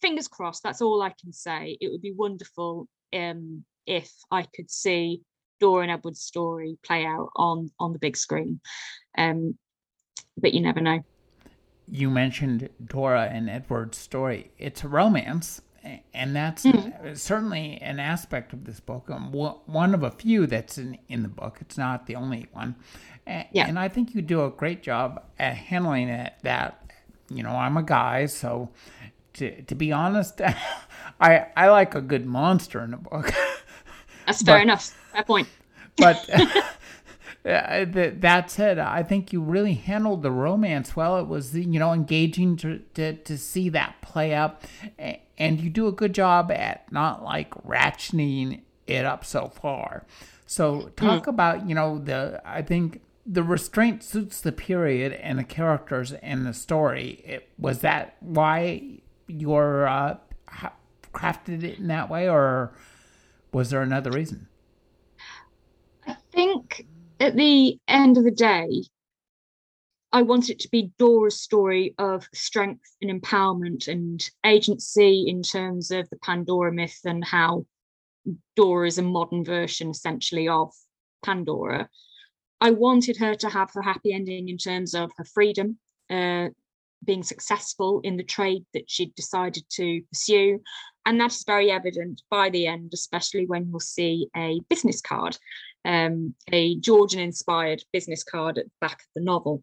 fingers 0.00 0.28
crossed. 0.28 0.62
That's 0.62 0.82
all 0.82 1.02
I 1.02 1.14
can 1.20 1.32
say. 1.32 1.78
It 1.80 1.90
would 1.90 2.02
be 2.02 2.12
wonderful 2.12 2.88
um, 3.12 3.64
if 3.86 4.12
I 4.30 4.42
could 4.54 4.70
see 4.70 5.22
Dora 5.60 5.82
and 5.82 5.92
Edward's 5.92 6.20
story 6.20 6.78
play 6.84 7.04
out 7.04 7.30
on 7.36 7.70
on 7.78 7.92
the 7.92 7.98
big 7.98 8.16
screen. 8.16 8.60
Um, 9.16 9.56
but 10.36 10.54
you 10.54 10.60
never 10.60 10.80
know. 10.80 11.00
You 11.90 12.10
mentioned 12.10 12.68
Dora 12.84 13.28
and 13.32 13.48
Edward's 13.48 13.98
story. 13.98 14.50
It's 14.58 14.84
a 14.84 14.88
romance, 14.88 15.62
and 16.12 16.36
that's 16.36 16.64
mm. 16.64 17.16
certainly 17.16 17.78
an 17.80 17.98
aspect 17.98 18.52
of 18.52 18.64
this 18.64 18.78
book. 18.78 19.10
Um, 19.10 19.32
one 19.32 19.94
of 19.94 20.02
a 20.02 20.10
few 20.10 20.46
that's 20.46 20.76
in, 20.76 20.98
in 21.08 21.22
the 21.22 21.28
book. 21.28 21.58
It's 21.60 21.78
not 21.78 22.06
the 22.06 22.16
only 22.16 22.46
one. 22.52 22.76
Yeah. 23.26 23.66
And 23.68 23.78
I 23.78 23.88
think 23.88 24.14
you 24.14 24.22
do 24.22 24.44
a 24.44 24.50
great 24.50 24.82
job 24.82 25.22
at 25.38 25.54
handling 25.54 26.08
it. 26.08 26.34
That 26.42 26.92
you 27.30 27.42
know, 27.42 27.50
I'm 27.50 27.76
a 27.76 27.82
guy, 27.82 28.26
so 28.26 28.70
to 29.34 29.62
to 29.62 29.74
be 29.74 29.92
honest, 29.92 30.40
I 31.20 31.46
I 31.56 31.68
like 31.68 31.94
a 31.94 32.00
good 32.00 32.26
monster 32.26 32.82
in 32.82 32.94
a 32.94 32.98
book. 32.98 33.32
That's 34.26 34.42
fair 34.42 34.56
but, 34.58 34.62
enough. 34.62 34.97
Fair 35.12 35.24
point. 35.24 35.48
But 35.96 36.28
that 37.42 38.50
said, 38.50 38.78
I 38.78 39.02
think 39.02 39.32
you 39.32 39.40
really 39.40 39.74
handled 39.74 40.22
the 40.22 40.30
romance 40.30 40.94
well. 40.96 41.18
It 41.18 41.26
was, 41.26 41.54
you 41.54 41.78
know, 41.78 41.92
engaging 41.92 42.56
to, 42.58 42.80
to, 42.94 43.14
to 43.14 43.38
see 43.38 43.68
that 43.70 43.96
play 44.02 44.34
up, 44.34 44.64
And 45.38 45.60
you 45.60 45.70
do 45.70 45.86
a 45.86 45.92
good 45.92 46.12
job 46.12 46.50
at 46.50 46.90
not 46.92 47.22
like 47.22 47.50
ratcheting 47.64 48.62
it 48.86 49.04
up 49.04 49.24
so 49.24 49.48
far. 49.48 50.04
So 50.46 50.90
talk 50.96 51.24
mm. 51.24 51.28
about, 51.28 51.68
you 51.68 51.74
know, 51.74 51.98
the, 51.98 52.42
I 52.44 52.62
think 52.62 53.02
the 53.24 53.42
restraint 53.42 54.02
suits 54.02 54.40
the 54.40 54.52
period 54.52 55.12
and 55.12 55.38
the 55.38 55.44
characters 55.44 56.12
and 56.14 56.46
the 56.46 56.54
story. 56.54 57.22
It, 57.24 57.48
was 57.58 57.80
that 57.80 58.16
why 58.20 59.00
you're 59.26 59.86
uh, 59.86 60.16
crafted 61.12 61.62
it 61.62 61.78
in 61.78 61.88
that 61.88 62.08
way, 62.08 62.28
or 62.28 62.72
was 63.52 63.70
there 63.70 63.82
another 63.82 64.10
reason? 64.10 64.47
Think 66.32 66.86
at 67.20 67.36
the 67.36 67.78
end 67.88 68.16
of 68.16 68.24
the 68.24 68.30
day, 68.30 68.84
I 70.12 70.22
want 70.22 70.48
it 70.48 70.60
to 70.60 70.68
be 70.70 70.92
Dora's 70.98 71.40
story 71.40 71.94
of 71.98 72.26
strength 72.32 72.96
and 73.02 73.10
empowerment 73.10 73.88
and 73.88 74.26
agency 74.44 75.26
in 75.28 75.42
terms 75.42 75.90
of 75.90 76.08
the 76.08 76.16
Pandora 76.18 76.72
myth 76.72 77.00
and 77.04 77.24
how 77.24 77.66
Dora 78.56 78.86
is 78.86 78.98
a 78.98 79.02
modern 79.02 79.44
version 79.44 79.90
essentially 79.90 80.48
of 80.48 80.72
Pandora. 81.22 81.88
I 82.60 82.70
wanted 82.70 83.18
her 83.18 83.34
to 83.36 83.48
have 83.48 83.70
her 83.74 83.82
happy 83.82 84.12
ending 84.12 84.48
in 84.48 84.56
terms 84.56 84.94
of 84.94 85.10
her 85.16 85.24
freedom, 85.24 85.78
uh, 86.10 86.48
being 87.04 87.22
successful 87.22 88.00
in 88.02 88.16
the 88.16 88.24
trade 88.24 88.64
that 88.72 88.90
she'd 88.90 89.14
decided 89.14 89.64
to 89.70 90.02
pursue, 90.10 90.60
and 91.06 91.20
that 91.20 91.32
is 91.32 91.44
very 91.46 91.70
evident 91.70 92.22
by 92.30 92.50
the 92.50 92.66
end, 92.66 92.90
especially 92.92 93.46
when 93.46 93.68
you'll 93.68 93.80
see 93.80 94.28
a 94.36 94.60
business 94.68 95.00
card, 95.00 95.38
um, 95.84 96.34
a 96.52 96.76
Georgian 96.76 97.20
inspired 97.20 97.82
business 97.92 98.24
card 98.24 98.58
at 98.58 98.64
the 98.66 98.70
back 98.80 99.00
of 99.00 99.06
the 99.14 99.22
novel. 99.22 99.62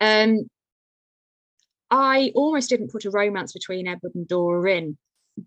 Um, 0.00 0.48
I 1.90 2.32
almost 2.34 2.70
didn't 2.70 2.92
put 2.92 3.04
a 3.04 3.10
romance 3.10 3.52
between 3.52 3.88
Edward 3.88 4.14
and 4.14 4.26
Dora 4.26 4.72
in, 4.72 4.96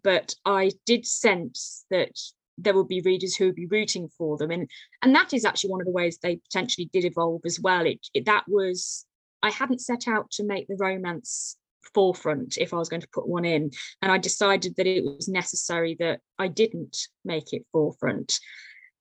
but 0.03 0.35
I 0.45 0.71
did 0.85 1.05
sense 1.05 1.85
that 1.89 2.19
there 2.57 2.75
would 2.75 2.87
be 2.87 3.01
readers 3.01 3.35
who 3.35 3.45
would 3.45 3.55
be 3.55 3.65
rooting 3.65 4.09
for 4.17 4.37
them, 4.37 4.51
and 4.51 4.69
and 5.01 5.15
that 5.15 5.33
is 5.33 5.45
actually 5.45 5.71
one 5.71 5.81
of 5.81 5.85
the 5.87 5.91
ways 5.91 6.17
they 6.17 6.35
potentially 6.35 6.89
did 6.93 7.05
evolve 7.05 7.41
as 7.45 7.59
well. 7.59 7.85
It, 7.85 8.05
it 8.13 8.25
that 8.25 8.43
was 8.47 9.05
I 9.41 9.49
hadn't 9.49 9.81
set 9.81 10.07
out 10.07 10.29
to 10.31 10.43
make 10.43 10.67
the 10.67 10.77
romance 10.77 11.57
forefront 11.93 12.57
if 12.57 12.73
I 12.73 12.77
was 12.77 12.89
going 12.89 13.01
to 13.01 13.09
put 13.13 13.27
one 13.27 13.45
in. 13.45 13.71
And 14.01 14.11
I 14.11 14.17
decided 14.17 14.75
that 14.77 14.87
it 14.87 15.03
was 15.03 15.27
necessary 15.27 15.95
that 15.99 16.19
I 16.39 16.47
didn't 16.47 16.97
make 17.25 17.53
it 17.53 17.65
forefront. 17.71 18.39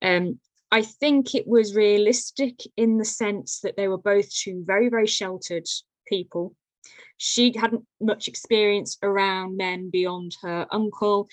Um, 0.02 0.38
I 0.70 0.82
think 0.82 1.34
it 1.34 1.46
was 1.46 1.74
realistic 1.74 2.60
in 2.76 2.98
the 2.98 3.04
sense 3.04 3.60
that 3.60 3.76
they 3.76 3.88
were 3.88 3.98
both 3.98 4.32
two 4.32 4.64
very, 4.66 4.88
very 4.88 5.06
sheltered 5.06 5.66
people. 6.06 6.54
She 7.18 7.52
hadn't 7.56 7.84
much 8.00 8.26
experience 8.26 8.98
around 9.02 9.56
men 9.56 9.90
beyond 9.90 10.36
her 10.42 10.66
uncle. 10.70 11.28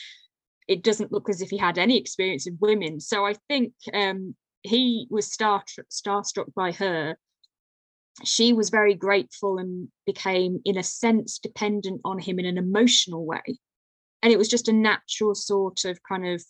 It 0.68 0.84
doesn't 0.84 1.12
look 1.12 1.30
as 1.30 1.42
if 1.42 1.50
he 1.50 1.58
had 1.58 1.78
any 1.78 1.98
experience 1.98 2.48
of 2.48 2.60
women. 2.60 3.00
So 3.00 3.26
I 3.26 3.36
think 3.48 3.74
um, 3.94 4.36
he 4.62 5.08
was 5.10 5.32
star 5.32 5.64
starstruck 5.90 6.54
by 6.54 6.74
her 6.74 7.18
she 8.24 8.54
was 8.54 8.70
very 8.70 8.94
grateful 8.94 9.58
and 9.58 9.90
became, 10.06 10.62
in 10.66 10.78
a 10.78 10.84
sense, 10.84 11.40
dependent 11.40 12.02
on 12.04 12.20
him 12.20 12.40
in 12.40 12.46
an 12.46 12.58
emotional 12.58 13.26
way. 13.26 13.58
And 14.22 14.34
it 14.34 14.38
was 14.38 14.50
just 14.50 14.68
a 14.68 14.74
natural 14.74 15.36
sort 15.36 15.86
of 15.86 16.00
kind 16.04 16.28
of 16.28 16.44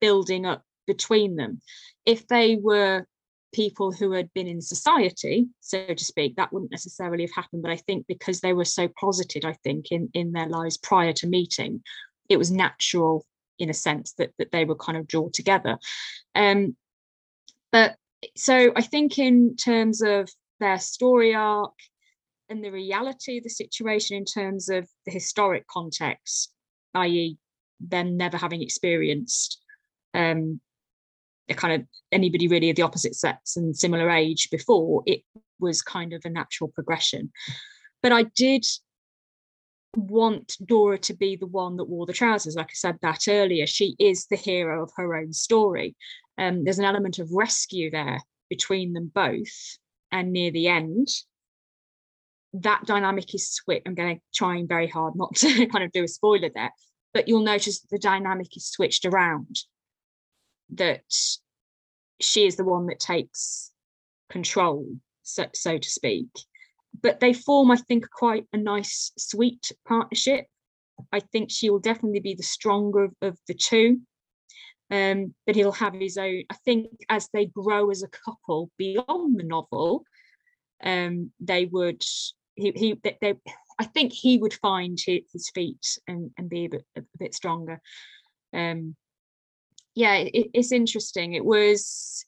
building 0.00 0.46
up 0.46 0.62
between 0.88 1.36
them. 1.36 1.60
If 2.04 2.26
they 2.26 2.56
were 2.56 3.06
people 3.52 3.92
who 3.92 4.12
had 4.12 4.32
been 4.34 4.48
in 4.48 4.60
society, 4.60 5.46
so 5.60 5.94
to 5.94 6.04
speak, 6.04 6.34
that 6.36 6.52
wouldn't 6.52 6.72
necessarily 6.72 7.22
have 7.22 7.34
happened. 7.34 7.62
But 7.62 7.70
I 7.70 7.76
think 7.76 8.06
because 8.08 8.40
they 8.40 8.52
were 8.52 8.64
so 8.64 8.88
closeted, 8.88 9.44
I 9.44 9.54
think, 9.64 9.92
in, 9.92 10.10
in 10.14 10.32
their 10.32 10.48
lives 10.48 10.76
prior 10.76 11.12
to 11.14 11.28
meeting, 11.28 11.82
it 12.28 12.36
was 12.36 12.50
natural 12.50 13.24
in 13.58 13.70
a 13.70 13.74
sense 13.74 14.14
that, 14.14 14.30
that 14.38 14.50
they 14.52 14.64
were 14.64 14.74
kind 14.74 14.98
of 14.98 15.06
drawn 15.06 15.30
together. 15.32 15.78
Um, 16.34 16.76
but 17.70 17.96
so 18.36 18.72
I 18.74 18.82
think 18.82 19.18
in 19.18 19.56
terms 19.56 20.02
of 20.02 20.28
their 20.60 20.78
story 20.78 21.34
arc 21.34 21.74
and 22.48 22.64
the 22.64 22.70
reality 22.70 23.38
of 23.38 23.44
the 23.44 23.50
situation 23.50 24.16
in 24.16 24.24
terms 24.24 24.68
of 24.68 24.88
the 25.04 25.12
historic 25.12 25.66
context, 25.66 26.52
i.e., 26.94 27.36
them 27.80 28.16
never 28.16 28.36
having 28.36 28.62
experienced 28.62 29.62
um, 30.14 30.60
kind 31.56 31.80
of 31.80 31.88
anybody 32.12 32.48
really 32.48 32.70
of 32.70 32.76
the 32.76 32.82
opposite 32.82 33.14
sex 33.14 33.56
and 33.56 33.76
similar 33.76 34.10
age 34.10 34.48
before, 34.50 35.02
it 35.06 35.22
was 35.58 35.82
kind 35.82 36.12
of 36.12 36.22
a 36.24 36.30
natural 36.30 36.68
progression. 36.68 37.32
But 38.02 38.12
I 38.12 38.24
did 38.24 38.64
want 39.96 40.56
Dora 40.64 40.98
to 40.98 41.14
be 41.14 41.36
the 41.36 41.46
one 41.46 41.76
that 41.76 41.88
wore 41.88 42.06
the 42.06 42.12
trousers. 42.12 42.54
Like 42.54 42.70
I 42.70 42.74
said 42.74 42.98
that 43.02 43.22
earlier, 43.28 43.66
she 43.66 43.96
is 43.98 44.26
the 44.26 44.36
hero 44.36 44.82
of 44.82 44.92
her 44.96 45.16
own 45.16 45.32
story. 45.32 45.96
Um, 46.36 46.64
there's 46.64 46.78
an 46.78 46.84
element 46.84 47.18
of 47.18 47.32
rescue 47.32 47.90
there 47.90 48.20
between 48.48 48.92
them 48.92 49.10
both 49.12 49.78
and 50.12 50.32
near 50.32 50.50
the 50.50 50.68
end, 50.68 51.08
that 52.54 52.84
dynamic 52.86 53.34
is 53.34 53.50
switched. 53.50 53.86
I'm 53.86 53.94
going 53.94 54.16
to 54.16 54.22
trying 54.34 54.66
very 54.66 54.88
hard 54.88 55.14
not 55.16 55.34
to 55.36 55.66
kind 55.72 55.84
of 55.84 55.92
do 55.92 56.04
a 56.04 56.08
spoiler 56.08 56.50
there, 56.54 56.72
but 57.12 57.28
you'll 57.28 57.42
notice 57.42 57.80
the 57.80 57.98
dynamic 57.98 58.56
is 58.56 58.66
switched 58.66 59.04
around. 59.04 59.58
That 60.74 61.02
she 62.20 62.46
is 62.46 62.56
the 62.56 62.64
one 62.64 62.86
that 62.86 63.00
takes 63.00 63.72
control, 64.28 64.86
so, 65.22 65.46
so 65.54 65.78
to 65.78 65.88
speak. 65.88 66.28
But 67.00 67.20
they 67.20 67.32
form, 67.32 67.70
I 67.70 67.76
think, 67.76 68.10
quite 68.10 68.46
a 68.52 68.56
nice, 68.56 69.12
sweet 69.16 69.72
partnership. 69.86 70.46
I 71.12 71.20
think 71.20 71.50
she 71.50 71.70
will 71.70 71.78
definitely 71.78 72.20
be 72.20 72.34
the 72.34 72.42
stronger 72.42 73.04
of, 73.04 73.14
of 73.22 73.38
the 73.46 73.54
two 73.54 74.00
um, 74.90 75.34
but 75.46 75.54
he'll 75.54 75.72
have 75.72 75.94
his 75.94 76.16
own. 76.16 76.44
I 76.50 76.54
think 76.64 76.88
as 77.08 77.28
they 77.32 77.46
grow 77.46 77.90
as 77.90 78.02
a 78.02 78.08
couple 78.08 78.70
beyond 78.78 79.38
the 79.38 79.44
novel, 79.44 80.04
um, 80.82 81.32
they 81.40 81.66
would 81.66 82.02
he 82.54 82.72
he 82.74 83.00
they, 83.02 83.34
I 83.78 83.84
think 83.84 84.12
he 84.12 84.38
would 84.38 84.54
find 84.54 84.98
his 85.04 85.50
feet 85.54 85.98
and 86.06 86.30
and 86.38 86.48
be 86.48 86.64
a 86.64 86.68
bit 86.68 86.84
a 86.96 87.02
bit 87.18 87.34
stronger. 87.34 87.80
Um, 88.54 88.96
yeah, 89.98 90.14
it, 90.14 90.50
it's 90.54 90.70
interesting. 90.72 91.34
It 91.34 91.44
was. 91.44 92.24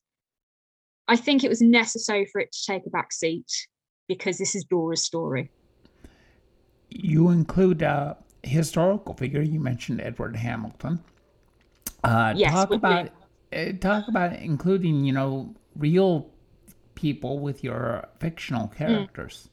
I 1.07 1.17
think 1.17 1.45
it 1.45 1.49
was 1.49 1.61
necessary 1.61 2.27
for 2.31 2.41
it 2.41 2.51
to 2.53 2.59
take 2.67 2.83
a 2.87 2.91
back 2.91 3.13
seat 3.13 3.51
because 4.09 4.39
this 4.39 4.55
is 4.55 4.65
Dora's 4.65 5.05
story. 5.05 5.51
You 6.91 7.31
include 7.31 7.83
a 7.83 8.17
historical 8.43 9.15
figure. 9.15 9.43
You 9.43 9.61
mentioned 9.61 10.01
Edward 10.01 10.35
Hamilton. 10.37 11.01
Uh, 12.03 12.35
Yes, 12.37 12.53
talk 12.53 12.73
about 12.73 13.09
uh, 13.53 13.73
talk 13.81 14.09
about 14.09 14.33
including 14.41 15.05
you 15.05 15.13
know 15.13 15.55
real 15.77 16.29
people 16.95 17.39
with 17.39 17.63
your 17.63 18.09
fictional 18.19 18.67
Hmm. 18.67 18.77
characters. 18.83 19.49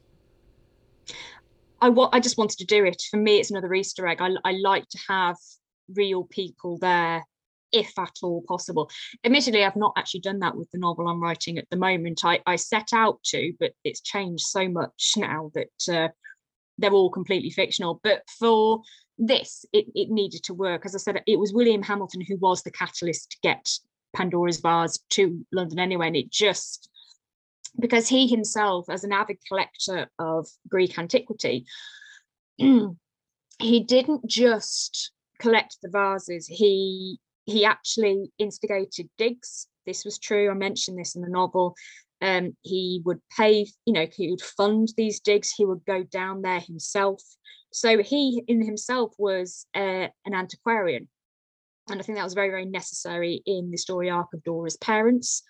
I 1.82 1.90
wa- 1.90 2.10
I 2.12 2.20
just 2.20 2.38
wanted 2.40 2.58
to 2.60 2.66
do 2.66 2.86
it. 2.86 3.02
For 3.12 3.18
me, 3.18 3.38
it's 3.40 3.52
another 3.52 3.74
Easter 3.74 4.08
egg. 4.08 4.18
I, 4.22 4.30
I 4.44 4.54
like 4.54 4.88
to 4.90 5.00
have 5.08 5.38
real 5.96 6.24
people 6.26 6.78
there, 6.80 7.24
if 7.72 7.98
at 7.98 8.14
all 8.24 8.44
possible. 8.48 8.90
Admittedly, 9.24 9.64
I've 9.64 9.76
not 9.76 9.94
actually 9.98 10.22
done 10.22 10.40
that 10.40 10.56
with 10.56 10.70
the 10.72 10.78
novel 10.78 11.08
I'm 11.08 11.22
writing 11.22 11.58
at 11.58 11.70
the 11.70 11.78
moment. 11.78 12.24
I, 12.24 12.40
I 12.46 12.56
set 12.56 12.90
out 12.94 13.24
to, 13.26 13.54
but 13.60 13.72
it's 13.84 14.02
changed 14.02 14.44
so 14.44 14.68
much 14.68 15.14
now 15.18 15.52
that 15.54 15.94
uh, 15.94 16.10
they're 16.78 16.92
all 16.92 17.10
completely 17.10 17.50
fictional. 17.50 18.00
But 18.04 18.24
for 18.40 18.82
this, 19.18 19.66
it, 19.74 19.86
it 19.96 20.10
needed 20.10 20.44
to 20.44 20.54
work. 20.54 20.86
As 20.86 20.96
I 20.96 21.00
said, 21.00 21.22
it 21.26 21.40
was 21.40 21.54
William 21.54 21.82
Hamilton 21.82 22.22
who 22.22 22.38
was 22.38 22.64
the 22.64 22.72
catalyst 22.72 23.32
to 23.32 23.38
get 23.42 23.70
Pandora's 24.16 24.60
vase 24.60 25.00
to 25.12 25.46
London 25.52 25.80
anyway. 25.80 26.08
And 26.08 26.16
it 26.16 26.32
just 26.32 26.90
because 27.80 28.08
he 28.08 28.28
himself, 28.28 28.90
as 28.90 29.04
an 29.04 29.12
avid 29.12 29.38
collector 29.48 30.10
of 30.18 30.48
Greek 30.68 30.98
antiquity, 30.98 31.66
he 32.58 33.80
didn't 33.82 34.28
just 34.28 35.12
collect 35.40 35.78
the 35.82 35.90
vases. 35.90 36.48
He 36.48 37.20
he 37.48 37.66
actually 37.66 38.32
instigated 38.38 39.10
digs. 39.18 39.68
This 39.88 40.06
was 40.06 40.20
true. 40.20 40.52
I 40.52 40.54
mentioned 40.54 41.00
this 41.00 41.16
in 41.16 41.24
the 41.24 41.30
novel. 41.30 41.74
Um, 42.22 42.56
he 42.62 43.02
would 43.06 43.22
pay, 43.36 43.66
you 43.86 43.94
know, 43.94 44.06
he 44.16 44.30
would 44.30 44.42
fund 44.42 44.90
these 44.96 45.20
digs. 45.20 45.52
He 45.52 45.66
would 45.66 45.84
go 45.86 46.04
down 46.04 46.44
there 46.44 46.60
himself. 46.60 47.24
So 47.72 48.04
he, 48.04 48.44
in 48.48 48.64
himself, 48.64 49.14
was 49.18 49.66
uh, 49.76 50.08
an 50.26 50.34
antiquarian, 50.34 51.08
and 51.90 52.00
I 52.00 52.04
think 52.04 52.18
that 52.18 52.24
was 52.24 52.34
very, 52.34 52.50
very 52.50 52.66
necessary 52.66 53.42
in 53.46 53.72
the 53.72 53.78
story 53.78 54.10
arc 54.10 54.28
of 54.34 54.44
Dora's 54.44 54.78
parents 54.78 55.44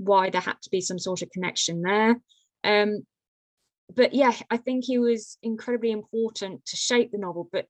why 0.00 0.30
there 0.30 0.40
had 0.40 0.60
to 0.62 0.70
be 0.70 0.80
some 0.80 0.98
sort 0.98 1.22
of 1.22 1.30
connection 1.30 1.82
there. 1.82 2.20
Um, 2.64 3.06
but 3.94 4.14
yeah, 4.14 4.32
I 4.50 4.56
think 4.56 4.84
he 4.84 4.98
was 4.98 5.36
incredibly 5.42 5.90
important 5.90 6.64
to 6.66 6.76
shape 6.76 7.12
the 7.12 7.18
novel, 7.18 7.48
but, 7.52 7.66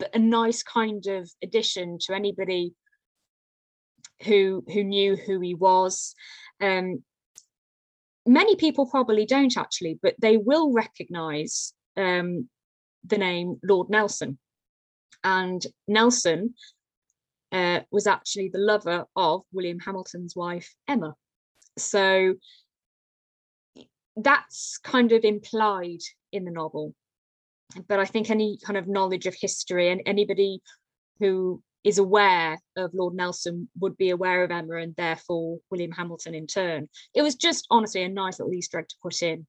but 0.00 0.16
a 0.16 0.18
nice 0.18 0.64
kind 0.64 1.06
of 1.06 1.30
addition 1.44 1.98
to 2.00 2.14
anybody 2.14 2.74
who 4.24 4.64
who 4.72 4.82
knew 4.82 5.14
who 5.14 5.38
he 5.40 5.54
was. 5.54 6.14
Um, 6.60 7.04
many 8.26 8.56
people 8.56 8.86
probably 8.86 9.26
don't 9.26 9.56
actually, 9.56 9.98
but 10.02 10.14
they 10.18 10.36
will 10.36 10.72
recognise 10.72 11.74
um, 11.96 12.48
the 13.06 13.18
name 13.18 13.60
Lord 13.62 13.90
Nelson. 13.90 14.38
And 15.22 15.64
Nelson 15.86 16.54
uh, 17.52 17.80
was 17.90 18.06
actually 18.06 18.48
the 18.48 18.58
lover 18.58 19.04
of 19.14 19.42
William 19.52 19.78
Hamilton's 19.78 20.34
wife, 20.34 20.74
Emma. 20.88 21.14
So 21.76 22.34
that's 24.16 24.78
kind 24.82 25.12
of 25.12 25.24
implied 25.24 26.00
in 26.32 26.44
the 26.44 26.50
novel. 26.50 26.94
But 27.88 28.00
I 28.00 28.04
think 28.04 28.30
any 28.30 28.58
kind 28.64 28.76
of 28.76 28.88
knowledge 28.88 29.26
of 29.26 29.34
history 29.34 29.90
and 29.90 30.00
anybody 30.06 30.60
who 31.18 31.62
is 31.84 31.98
aware 31.98 32.58
of 32.76 32.92
Lord 32.92 33.14
Nelson 33.14 33.68
would 33.78 33.96
be 33.96 34.10
aware 34.10 34.44
of 34.44 34.50
Emma 34.50 34.76
and 34.76 34.94
therefore 34.96 35.58
William 35.70 35.92
Hamilton 35.92 36.34
in 36.34 36.46
turn. 36.46 36.88
It 37.14 37.22
was 37.22 37.34
just 37.34 37.66
honestly 37.70 38.02
a 38.02 38.08
nice 38.08 38.38
little 38.38 38.52
Easter 38.52 38.78
egg 38.78 38.88
to 38.88 38.96
put 39.02 39.22
in, 39.22 39.46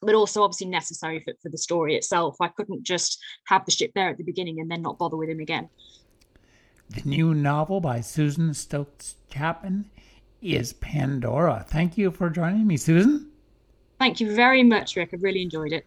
but 0.00 0.14
also 0.14 0.42
obviously 0.42 0.68
necessary 0.68 1.20
for, 1.20 1.34
for 1.40 1.48
the 1.50 1.58
story 1.58 1.94
itself. 1.94 2.36
I 2.40 2.48
couldn't 2.48 2.82
just 2.82 3.18
have 3.46 3.64
the 3.64 3.70
ship 3.70 3.92
there 3.94 4.08
at 4.08 4.16
the 4.16 4.24
beginning 4.24 4.60
and 4.60 4.70
then 4.70 4.82
not 4.82 4.98
bother 4.98 5.16
with 5.16 5.28
him 5.28 5.40
again. 5.40 5.68
The 6.90 7.02
new 7.08 7.32
novel 7.32 7.80
by 7.80 8.00
Susan 8.00 8.52
Stokes 8.54 9.14
Chapman 9.30 9.90
is 10.42 10.72
Pandora. 10.74 11.64
Thank 11.68 11.96
you 11.96 12.10
for 12.10 12.28
joining 12.28 12.66
me, 12.66 12.76
Susan. 12.76 13.30
Thank 13.98 14.20
you 14.20 14.34
very 14.34 14.64
much, 14.64 14.96
Rick. 14.96 15.10
I've 15.14 15.22
really 15.22 15.42
enjoyed 15.42 15.72
it. 15.72 15.86